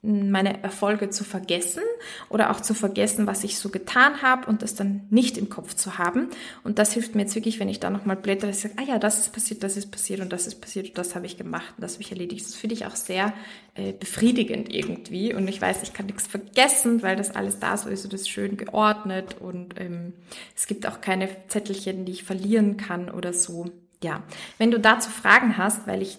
meine 0.06 0.62
Erfolge 0.62 1.10
zu 1.10 1.24
vergessen 1.24 1.82
oder 2.28 2.50
auch 2.50 2.60
zu 2.60 2.74
vergessen, 2.74 3.26
was 3.26 3.44
ich 3.44 3.58
so 3.58 3.68
getan 3.68 4.22
habe 4.22 4.48
und 4.48 4.62
das 4.62 4.74
dann 4.74 5.02
nicht 5.10 5.36
im 5.36 5.48
Kopf 5.48 5.74
zu 5.74 5.98
haben. 5.98 6.28
Und 6.62 6.78
das 6.78 6.92
hilft 6.92 7.14
mir 7.14 7.22
jetzt 7.22 7.34
wirklich, 7.34 7.58
wenn 7.58 7.68
ich 7.68 7.80
da 7.80 7.90
nochmal 7.90 8.16
blätter, 8.16 8.46
dass 8.46 8.58
ich 8.58 8.62
sage, 8.62 8.74
ah 8.78 8.84
ja, 8.92 8.98
das 8.98 9.18
ist 9.18 9.32
passiert, 9.32 9.62
das 9.62 9.76
ist 9.76 9.90
passiert 9.90 10.20
und 10.20 10.32
das 10.32 10.46
ist 10.46 10.60
passiert 10.60 10.88
und 10.88 10.98
das 10.98 11.14
habe 11.14 11.26
ich 11.26 11.36
gemacht 11.36 11.74
und 11.76 11.82
das 11.82 11.94
habe 11.94 12.02
ich 12.02 12.12
erledigt. 12.12 12.46
Das 12.46 12.54
finde 12.54 12.74
ich 12.74 12.86
auch 12.86 12.96
sehr 12.96 13.32
äh, 13.74 13.92
befriedigend 13.92 14.72
irgendwie. 14.72 15.34
Und 15.34 15.48
ich 15.48 15.60
weiß, 15.60 15.82
ich 15.82 15.92
kann 15.92 16.06
nichts 16.06 16.26
vergessen, 16.26 17.02
weil 17.02 17.16
das 17.16 17.34
alles 17.34 17.58
da 17.58 17.76
so 17.76 17.88
ist 17.88 18.04
und 18.04 18.14
ist 18.14 18.30
schön 18.30 18.56
geordnet 18.56 19.36
und 19.40 19.80
ähm, 19.80 20.12
es 20.54 20.66
gibt 20.66 20.86
auch 20.86 21.00
keine 21.00 21.28
Zettelchen, 21.48 22.04
die 22.04 22.12
ich 22.12 22.24
verlieren 22.24 22.76
kann 22.76 23.10
oder 23.10 23.32
so. 23.32 23.66
Ja, 24.02 24.22
wenn 24.58 24.70
du 24.70 24.78
dazu 24.78 25.10
Fragen 25.10 25.56
hast, 25.56 25.86
weil 25.86 26.02
ich 26.02 26.18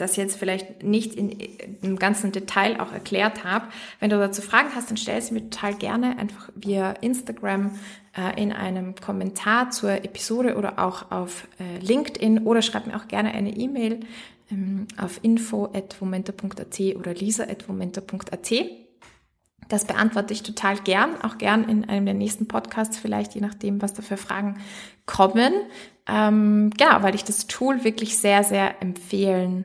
das 0.00 0.16
jetzt 0.16 0.36
vielleicht 0.36 0.82
nicht 0.82 1.14
in, 1.14 1.30
im 1.82 1.98
ganzen 1.98 2.32
Detail 2.32 2.80
auch 2.80 2.92
erklärt 2.92 3.44
habe. 3.44 3.66
Wenn 3.98 4.10
du 4.10 4.18
dazu 4.18 4.42
Fragen 4.42 4.70
hast, 4.74 4.90
dann 4.90 4.96
stell 4.96 5.20
sie 5.20 5.34
mir 5.34 5.48
total 5.50 5.74
gerne 5.74 6.18
einfach 6.18 6.50
via 6.54 6.92
Instagram 6.92 7.78
äh, 8.16 8.40
in 8.42 8.52
einem 8.52 8.94
Kommentar 8.94 9.70
zur 9.70 9.92
Episode 9.92 10.56
oder 10.56 10.78
auch 10.78 11.10
auf 11.10 11.46
äh, 11.58 11.78
LinkedIn 11.78 12.46
oder 12.46 12.62
schreib 12.62 12.86
mir 12.86 12.96
auch 12.96 13.08
gerne 13.08 13.32
eine 13.32 13.56
E-Mail 13.56 14.00
ähm, 14.50 14.86
auf 14.96 15.20
info.momenta.at 15.22 16.80
oder 16.96 17.14
lisa.momenta.at. 17.14 18.52
Das 19.68 19.84
beantworte 19.84 20.34
ich 20.34 20.42
total 20.42 20.76
gern, 20.78 21.22
auch 21.22 21.38
gern 21.38 21.68
in 21.68 21.88
einem 21.88 22.04
der 22.04 22.14
nächsten 22.14 22.48
Podcasts 22.48 22.98
vielleicht, 22.98 23.36
je 23.36 23.40
nachdem, 23.40 23.80
was 23.80 23.94
da 23.94 24.02
für 24.02 24.16
Fragen 24.16 24.60
kommen. 25.06 25.52
Ähm, 26.10 26.70
genau, 26.76 27.02
weil 27.02 27.14
ich 27.14 27.24
das 27.24 27.46
Tool 27.46 27.84
wirklich 27.84 28.18
sehr, 28.18 28.42
sehr 28.42 28.82
empfehlen 28.82 29.64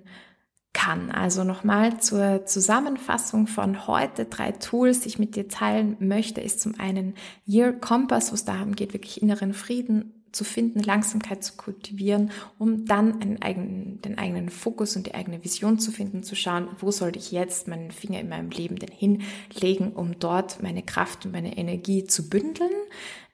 kann. 0.74 1.10
Also 1.10 1.44
nochmal 1.44 2.00
zur 2.00 2.46
Zusammenfassung 2.46 3.48
von 3.48 3.88
heute 3.88 4.26
drei 4.26 4.52
Tools, 4.52 5.00
die 5.00 5.08
ich 5.08 5.20
mit 5.20 5.36
dir 5.36 5.48
teilen 5.48 5.96
möchte, 6.00 6.42
ist 6.42 6.60
zum 6.60 6.80
einen 6.80 7.16
Year 7.48 7.74
Compass, 7.74 8.32
wo 8.32 8.36
es 8.36 8.46
darum 8.46 8.76
geht, 8.76 8.94
wirklich 8.94 9.22
inneren 9.22 9.54
Frieden 9.54 10.12
zu 10.34 10.44
finden, 10.44 10.82
Langsamkeit 10.82 11.44
zu 11.44 11.54
kultivieren, 11.56 12.30
um 12.60 12.86
dann 12.86 13.42
eigenen, 13.42 14.02
den 14.02 14.18
eigenen 14.18 14.50
Fokus 14.50 14.98
und 14.98 15.08
die 15.08 15.16
eigene 15.16 15.44
Vision 15.44 15.80
zu 15.80 15.92
finden, 15.92 16.24
zu 16.24 16.36
schauen, 16.36 16.68
wo 16.80 16.92
sollte 16.92 17.18
ich 17.18 17.32
jetzt 17.32 17.70
meinen 17.70 17.92
Finger 17.92 18.20
in 18.20 18.28
meinem 18.28 18.50
Leben 18.50 18.76
denn 18.76 18.92
hinlegen, 18.92 19.94
um 19.94 20.20
dort 20.20 20.62
meine 20.62 20.84
Kraft 20.84 21.26
und 21.26 21.32
meine 21.32 21.58
Energie 21.58 22.04
zu 22.04 22.30
bündeln. 22.30 22.70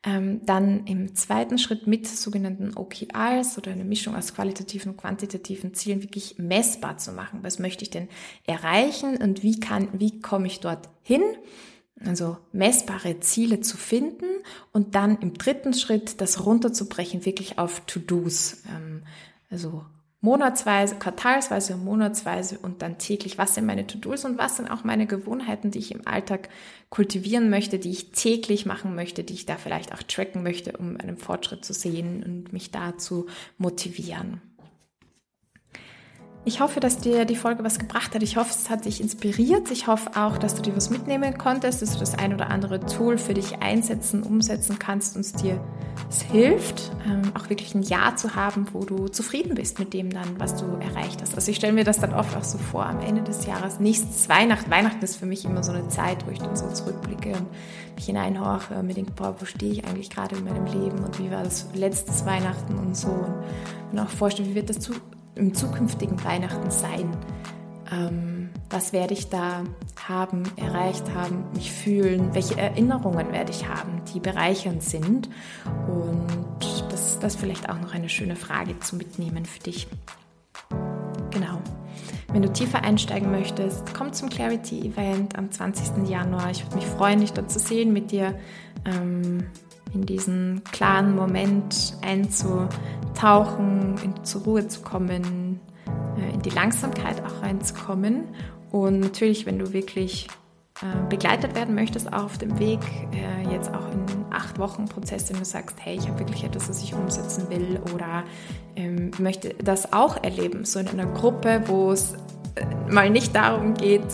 Ähm, 0.03 0.43
dann 0.45 0.87
im 0.87 1.15
zweiten 1.15 1.59
Schritt 1.59 1.85
mit 1.85 2.07
sogenannten 2.07 2.75
OKRs 2.75 3.59
oder 3.59 3.71
eine 3.71 3.83
Mischung 3.85 4.15
aus 4.15 4.33
qualitativen 4.33 4.93
und 4.93 4.97
quantitativen 4.97 5.75
Zielen 5.75 6.01
wirklich 6.01 6.39
messbar 6.39 6.97
zu 6.97 7.11
machen. 7.11 7.39
Was 7.43 7.59
möchte 7.59 7.83
ich 7.83 7.91
denn 7.91 8.09
erreichen 8.47 9.17
und 9.17 9.43
wie 9.43 9.59
kann, 9.59 9.89
wie 9.93 10.19
komme 10.19 10.47
ich 10.47 10.59
dort 10.59 10.89
hin? 11.03 11.21
Also 12.03 12.37
messbare 12.51 13.19
Ziele 13.19 13.61
zu 13.61 13.77
finden 13.77 14.25
und 14.71 14.95
dann 14.95 15.19
im 15.19 15.35
dritten 15.35 15.75
Schritt 15.75 16.19
das 16.19 16.45
runterzubrechen, 16.45 17.25
wirklich 17.25 17.59
auf 17.59 17.81
To-Dos. 17.81 18.63
Ähm, 18.69 19.03
also 19.51 19.85
monatsweise, 20.21 20.95
quartalsweise, 20.95 21.75
monatsweise 21.75 22.59
und 22.59 22.83
dann 22.83 22.99
täglich, 22.99 23.39
was 23.39 23.55
sind 23.55 23.65
meine 23.65 23.87
To-Dos 23.87 24.23
und 24.23 24.37
was 24.37 24.57
sind 24.57 24.69
auch 24.69 24.83
meine 24.83 25.07
Gewohnheiten, 25.07 25.71
die 25.71 25.79
ich 25.79 25.91
im 25.91 26.07
Alltag 26.07 26.49
kultivieren 26.89 27.49
möchte, 27.49 27.79
die 27.79 27.89
ich 27.89 28.11
täglich 28.11 28.67
machen 28.67 28.93
möchte, 28.93 29.23
die 29.23 29.33
ich 29.33 29.47
da 29.47 29.57
vielleicht 29.57 29.93
auch 29.93 30.03
tracken 30.03 30.43
möchte, 30.43 30.77
um 30.77 30.97
einen 30.97 31.17
Fortschritt 31.17 31.65
zu 31.65 31.73
sehen 31.73 32.23
und 32.23 32.53
mich 32.53 32.69
da 32.69 32.97
zu 32.97 33.25
motivieren. 33.57 34.41
Ich 36.43 36.59
hoffe, 36.59 36.79
dass 36.79 36.97
dir 36.97 37.25
die 37.25 37.35
Folge 37.35 37.63
was 37.63 37.77
gebracht 37.77 38.15
hat. 38.15 38.23
Ich 38.23 38.35
hoffe, 38.35 38.49
es 38.49 38.71
hat 38.71 38.85
dich 38.85 38.99
inspiriert. 38.99 39.69
Ich 39.69 39.85
hoffe 39.85 40.11
auch, 40.15 40.39
dass 40.39 40.55
du 40.55 40.63
dir 40.63 40.75
was 40.75 40.89
mitnehmen 40.89 41.37
konntest, 41.37 41.83
dass 41.83 41.93
du 41.93 41.99
das 41.99 42.17
ein 42.17 42.33
oder 42.33 42.49
andere 42.49 42.79
Tool 42.79 43.19
für 43.19 43.35
dich 43.35 43.61
einsetzen, 43.61 44.23
umsetzen 44.23 44.79
kannst 44.79 45.15
und 45.15 45.21
es 45.21 45.33
dir 45.33 45.63
es 46.09 46.23
hilft, 46.23 46.91
ähm, 47.05 47.31
auch 47.35 47.49
wirklich 47.49 47.75
ein 47.75 47.83
Jahr 47.83 48.15
zu 48.15 48.35
haben, 48.35 48.65
wo 48.73 48.83
du 48.83 49.07
zufrieden 49.07 49.53
bist 49.53 49.77
mit 49.77 49.93
dem 49.93 50.09
dann, 50.09 50.39
was 50.39 50.55
du 50.55 50.65
erreicht 50.65 51.21
hast. 51.21 51.35
Also 51.35 51.51
ich 51.51 51.57
stelle 51.57 51.73
mir 51.73 51.83
das 51.83 51.99
dann 51.99 52.13
oft 52.13 52.35
auch 52.35 52.43
so 52.43 52.57
vor, 52.57 52.87
am 52.87 53.01
Ende 53.01 53.21
des 53.21 53.45
Jahres, 53.45 53.79
nächstes 53.79 54.27
Weihnachten. 54.27 54.71
Weihnachten 54.71 55.03
ist 55.03 55.17
für 55.17 55.27
mich 55.27 55.45
immer 55.45 55.63
so 55.63 55.71
eine 55.71 55.87
Zeit, 55.89 56.25
wo 56.25 56.31
ich 56.31 56.39
dann 56.39 56.55
so 56.55 56.67
zurückblicke 56.71 57.33
und 57.33 57.47
mich 57.95 58.05
hineinhorche 58.05 58.73
und 58.73 58.87
mir 58.87 58.95
denke, 58.95 59.11
boah, 59.11 59.35
wo 59.39 59.45
stehe 59.45 59.71
ich 59.71 59.85
eigentlich 59.85 60.09
gerade 60.09 60.35
in 60.35 60.43
meinem 60.43 60.65
Leben 60.65 61.03
und 61.03 61.19
wie 61.19 61.29
war 61.29 61.43
das 61.43 61.67
letztes 61.75 62.25
Weihnachten 62.25 62.79
und 62.79 62.97
so. 62.97 63.09
Und, 63.09 63.35
und 63.91 63.99
auch 63.99 64.09
vorstellen, 64.09 64.49
wie 64.49 64.55
wird 64.55 64.69
das 64.69 64.79
zu 64.79 64.93
im 65.35 65.53
zukünftigen 65.53 66.23
Weihnachten 66.23 66.71
sein? 66.71 67.15
Ähm, 67.91 68.49
was 68.69 68.93
werde 68.93 69.13
ich 69.13 69.29
da 69.29 69.63
haben, 70.07 70.43
erreicht 70.55 71.13
haben, 71.13 71.43
mich 71.53 71.71
fühlen? 71.71 72.33
Welche 72.33 72.57
Erinnerungen 72.57 73.31
werde 73.31 73.51
ich 73.51 73.67
haben, 73.67 74.01
die 74.13 74.19
bereichernd 74.19 74.81
sind? 74.81 75.29
Und 75.87 76.61
das, 76.89 77.19
das 77.19 77.33
ist 77.35 77.39
vielleicht 77.39 77.69
auch 77.69 77.79
noch 77.79 77.93
eine 77.93 78.09
schöne 78.09 78.35
Frage 78.35 78.79
zu 78.79 78.95
mitnehmen 78.95 79.45
für 79.45 79.59
dich. 79.59 79.87
Genau. 81.31 81.61
Wenn 82.31 82.41
du 82.43 82.53
tiefer 82.53 82.83
einsteigen 82.83 83.29
möchtest, 83.29 83.93
komm 83.93 84.13
zum 84.13 84.29
Clarity 84.29 84.87
Event 84.87 85.37
am 85.37 85.51
20. 85.51 86.07
Januar. 86.07 86.49
Ich 86.51 86.63
würde 86.63 86.77
mich 86.77 86.85
freuen, 86.85 87.19
dich 87.19 87.33
dort 87.33 87.51
zu 87.51 87.59
sehen, 87.59 87.91
mit 87.91 88.11
dir 88.11 88.39
ähm, 88.85 89.47
in 89.93 90.05
diesen 90.05 90.63
klaren 90.71 91.15
Moment 91.15 91.95
einzutauchen, 92.01 93.95
in, 94.03 94.23
zur 94.23 94.41
Ruhe 94.43 94.67
zu 94.67 94.81
kommen, 94.81 95.59
äh, 96.17 96.33
in 96.33 96.41
die 96.41 96.49
Langsamkeit 96.49 97.23
auch 97.23 97.41
reinzukommen. 97.41 98.25
Und 98.71 98.99
natürlich, 98.99 99.45
wenn 99.45 99.59
du 99.59 99.73
wirklich 99.73 100.27
äh, 100.81 101.09
begleitet 101.09 101.55
werden 101.55 101.75
möchtest 101.75 102.11
auch 102.13 102.23
auf 102.23 102.37
dem 102.37 102.57
Weg, 102.57 102.79
äh, 103.11 103.53
jetzt 103.53 103.69
auch 103.73 103.91
in 103.91 104.05
acht 104.31 104.57
Wochen 104.59 104.85
Prozess, 104.85 105.29
wenn 105.29 105.37
du 105.39 105.45
sagst, 105.45 105.77
hey, 105.79 105.97
ich 105.97 106.07
habe 106.07 106.19
wirklich 106.19 106.43
etwas, 106.43 106.69
was 106.69 106.81
ich 106.81 106.93
umsetzen 106.93 107.49
will 107.49 107.79
oder 107.93 108.23
ähm, 108.75 109.11
möchte 109.19 109.53
das 109.61 109.93
auch 109.93 110.23
erleben, 110.23 110.65
so 110.65 110.79
in 110.79 110.87
einer 110.87 111.05
Gruppe, 111.05 111.63
wo 111.65 111.91
es 111.91 112.15
mal 112.89 113.09
nicht 113.09 113.35
darum 113.35 113.73
geht, 113.73 114.07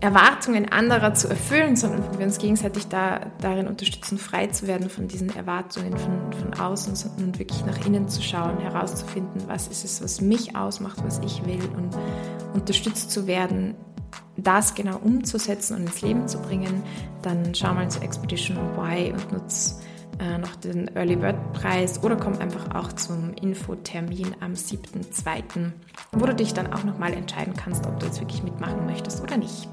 Erwartungen 0.00 0.70
anderer 0.70 1.12
zu 1.12 1.28
erfüllen, 1.28 1.76
sondern 1.76 2.18
wir 2.18 2.24
uns 2.24 2.38
gegenseitig 2.38 2.88
da, 2.88 3.20
darin 3.40 3.68
unterstützen, 3.68 4.16
frei 4.16 4.46
zu 4.46 4.66
werden 4.66 4.88
von 4.88 5.08
diesen 5.08 5.34
Erwartungen 5.36 5.96
von, 5.98 6.32
von 6.32 6.54
außen 6.54 6.94
und 7.18 7.38
wirklich 7.38 7.64
nach 7.66 7.84
innen 7.84 8.08
zu 8.08 8.22
schauen, 8.22 8.58
herauszufinden, 8.58 9.42
was 9.46 9.68
ist 9.68 9.84
es, 9.84 10.02
was 10.02 10.22
mich 10.22 10.56
ausmacht, 10.56 10.98
was 11.04 11.20
ich 11.24 11.44
will 11.44 11.60
und 11.76 11.90
unterstützt 12.54 13.10
zu 13.10 13.26
werden, 13.26 13.74
das 14.38 14.74
genau 14.74 14.96
umzusetzen 14.96 15.76
und 15.76 15.82
ins 15.82 16.00
Leben 16.00 16.26
zu 16.26 16.38
bringen, 16.38 16.82
dann 17.20 17.54
schau 17.54 17.74
mal 17.74 17.90
zu 17.90 18.00
Expedition 18.00 18.56
Y 18.78 19.12
und 19.12 19.32
nutze 19.32 19.74
äh, 20.20 20.38
noch 20.38 20.56
den 20.56 20.94
Early 20.94 21.16
Bird 21.16 21.52
Preis 21.52 22.02
oder 22.02 22.16
komm 22.16 22.38
einfach 22.38 22.74
auch 22.74 22.92
zum 22.92 23.32
Infotermin 23.34 24.34
am 24.40 24.52
7.2., 24.52 25.72
wo 26.12 26.26
du 26.26 26.34
dich 26.34 26.52
dann 26.52 26.72
auch 26.72 26.84
nochmal 26.84 27.14
entscheiden 27.14 27.54
kannst, 27.54 27.86
ob 27.86 27.98
du 28.00 28.06
jetzt 28.06 28.20
wirklich 28.20 28.42
mitmachen 28.42 28.86
möchtest 28.86 29.22
oder 29.22 29.36
nicht. 29.36 29.68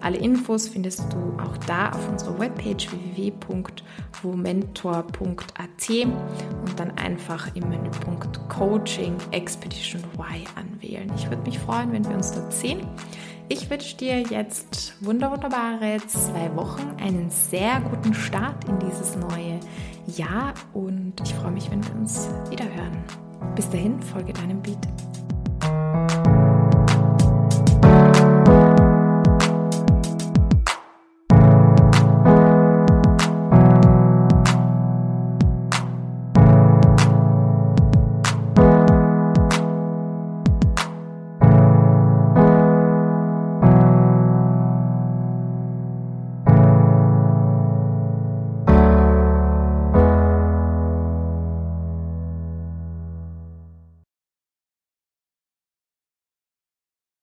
Alle 0.00 0.16
Infos 0.16 0.68
findest 0.68 1.12
du 1.12 1.36
auch 1.42 1.56
da 1.66 1.90
auf 1.90 2.08
unserer 2.08 2.38
Webpage 2.38 2.88
www.womentor.at 2.90 5.90
und 5.90 6.80
dann 6.80 6.96
einfach 6.96 7.54
im 7.54 7.68
Menüpunkt 7.68 8.40
Coaching 8.48 9.16
Expedition 9.32 10.02
Y 10.14 10.46
anwählen. 10.56 11.12
Ich 11.16 11.28
würde 11.28 11.42
mich 11.42 11.58
freuen, 11.58 11.92
wenn 11.92 12.08
wir 12.08 12.14
uns 12.14 12.32
dort 12.32 12.54
sehen. 12.54 12.86
Ich 13.52 13.68
wünsche 13.68 13.96
dir 13.96 14.20
jetzt 14.20 14.94
wunderbare 15.00 15.96
zwei 16.06 16.54
Wochen, 16.54 16.94
einen 16.98 17.30
sehr 17.30 17.80
guten 17.80 18.14
Start 18.14 18.62
in 18.68 18.78
dieses 18.78 19.16
neue 19.16 19.58
Jahr 20.06 20.54
und 20.72 21.14
ich 21.22 21.34
freue 21.34 21.52
mich, 21.52 21.70
wenn 21.70 21.84
wir 21.84 21.94
uns 21.96 22.28
wieder 22.50 22.64
hören. 22.64 23.04
Bis 23.54 23.68
dahin, 23.70 24.00
folge 24.00 24.32
deinem 24.32 24.60
Beat. 24.62 24.78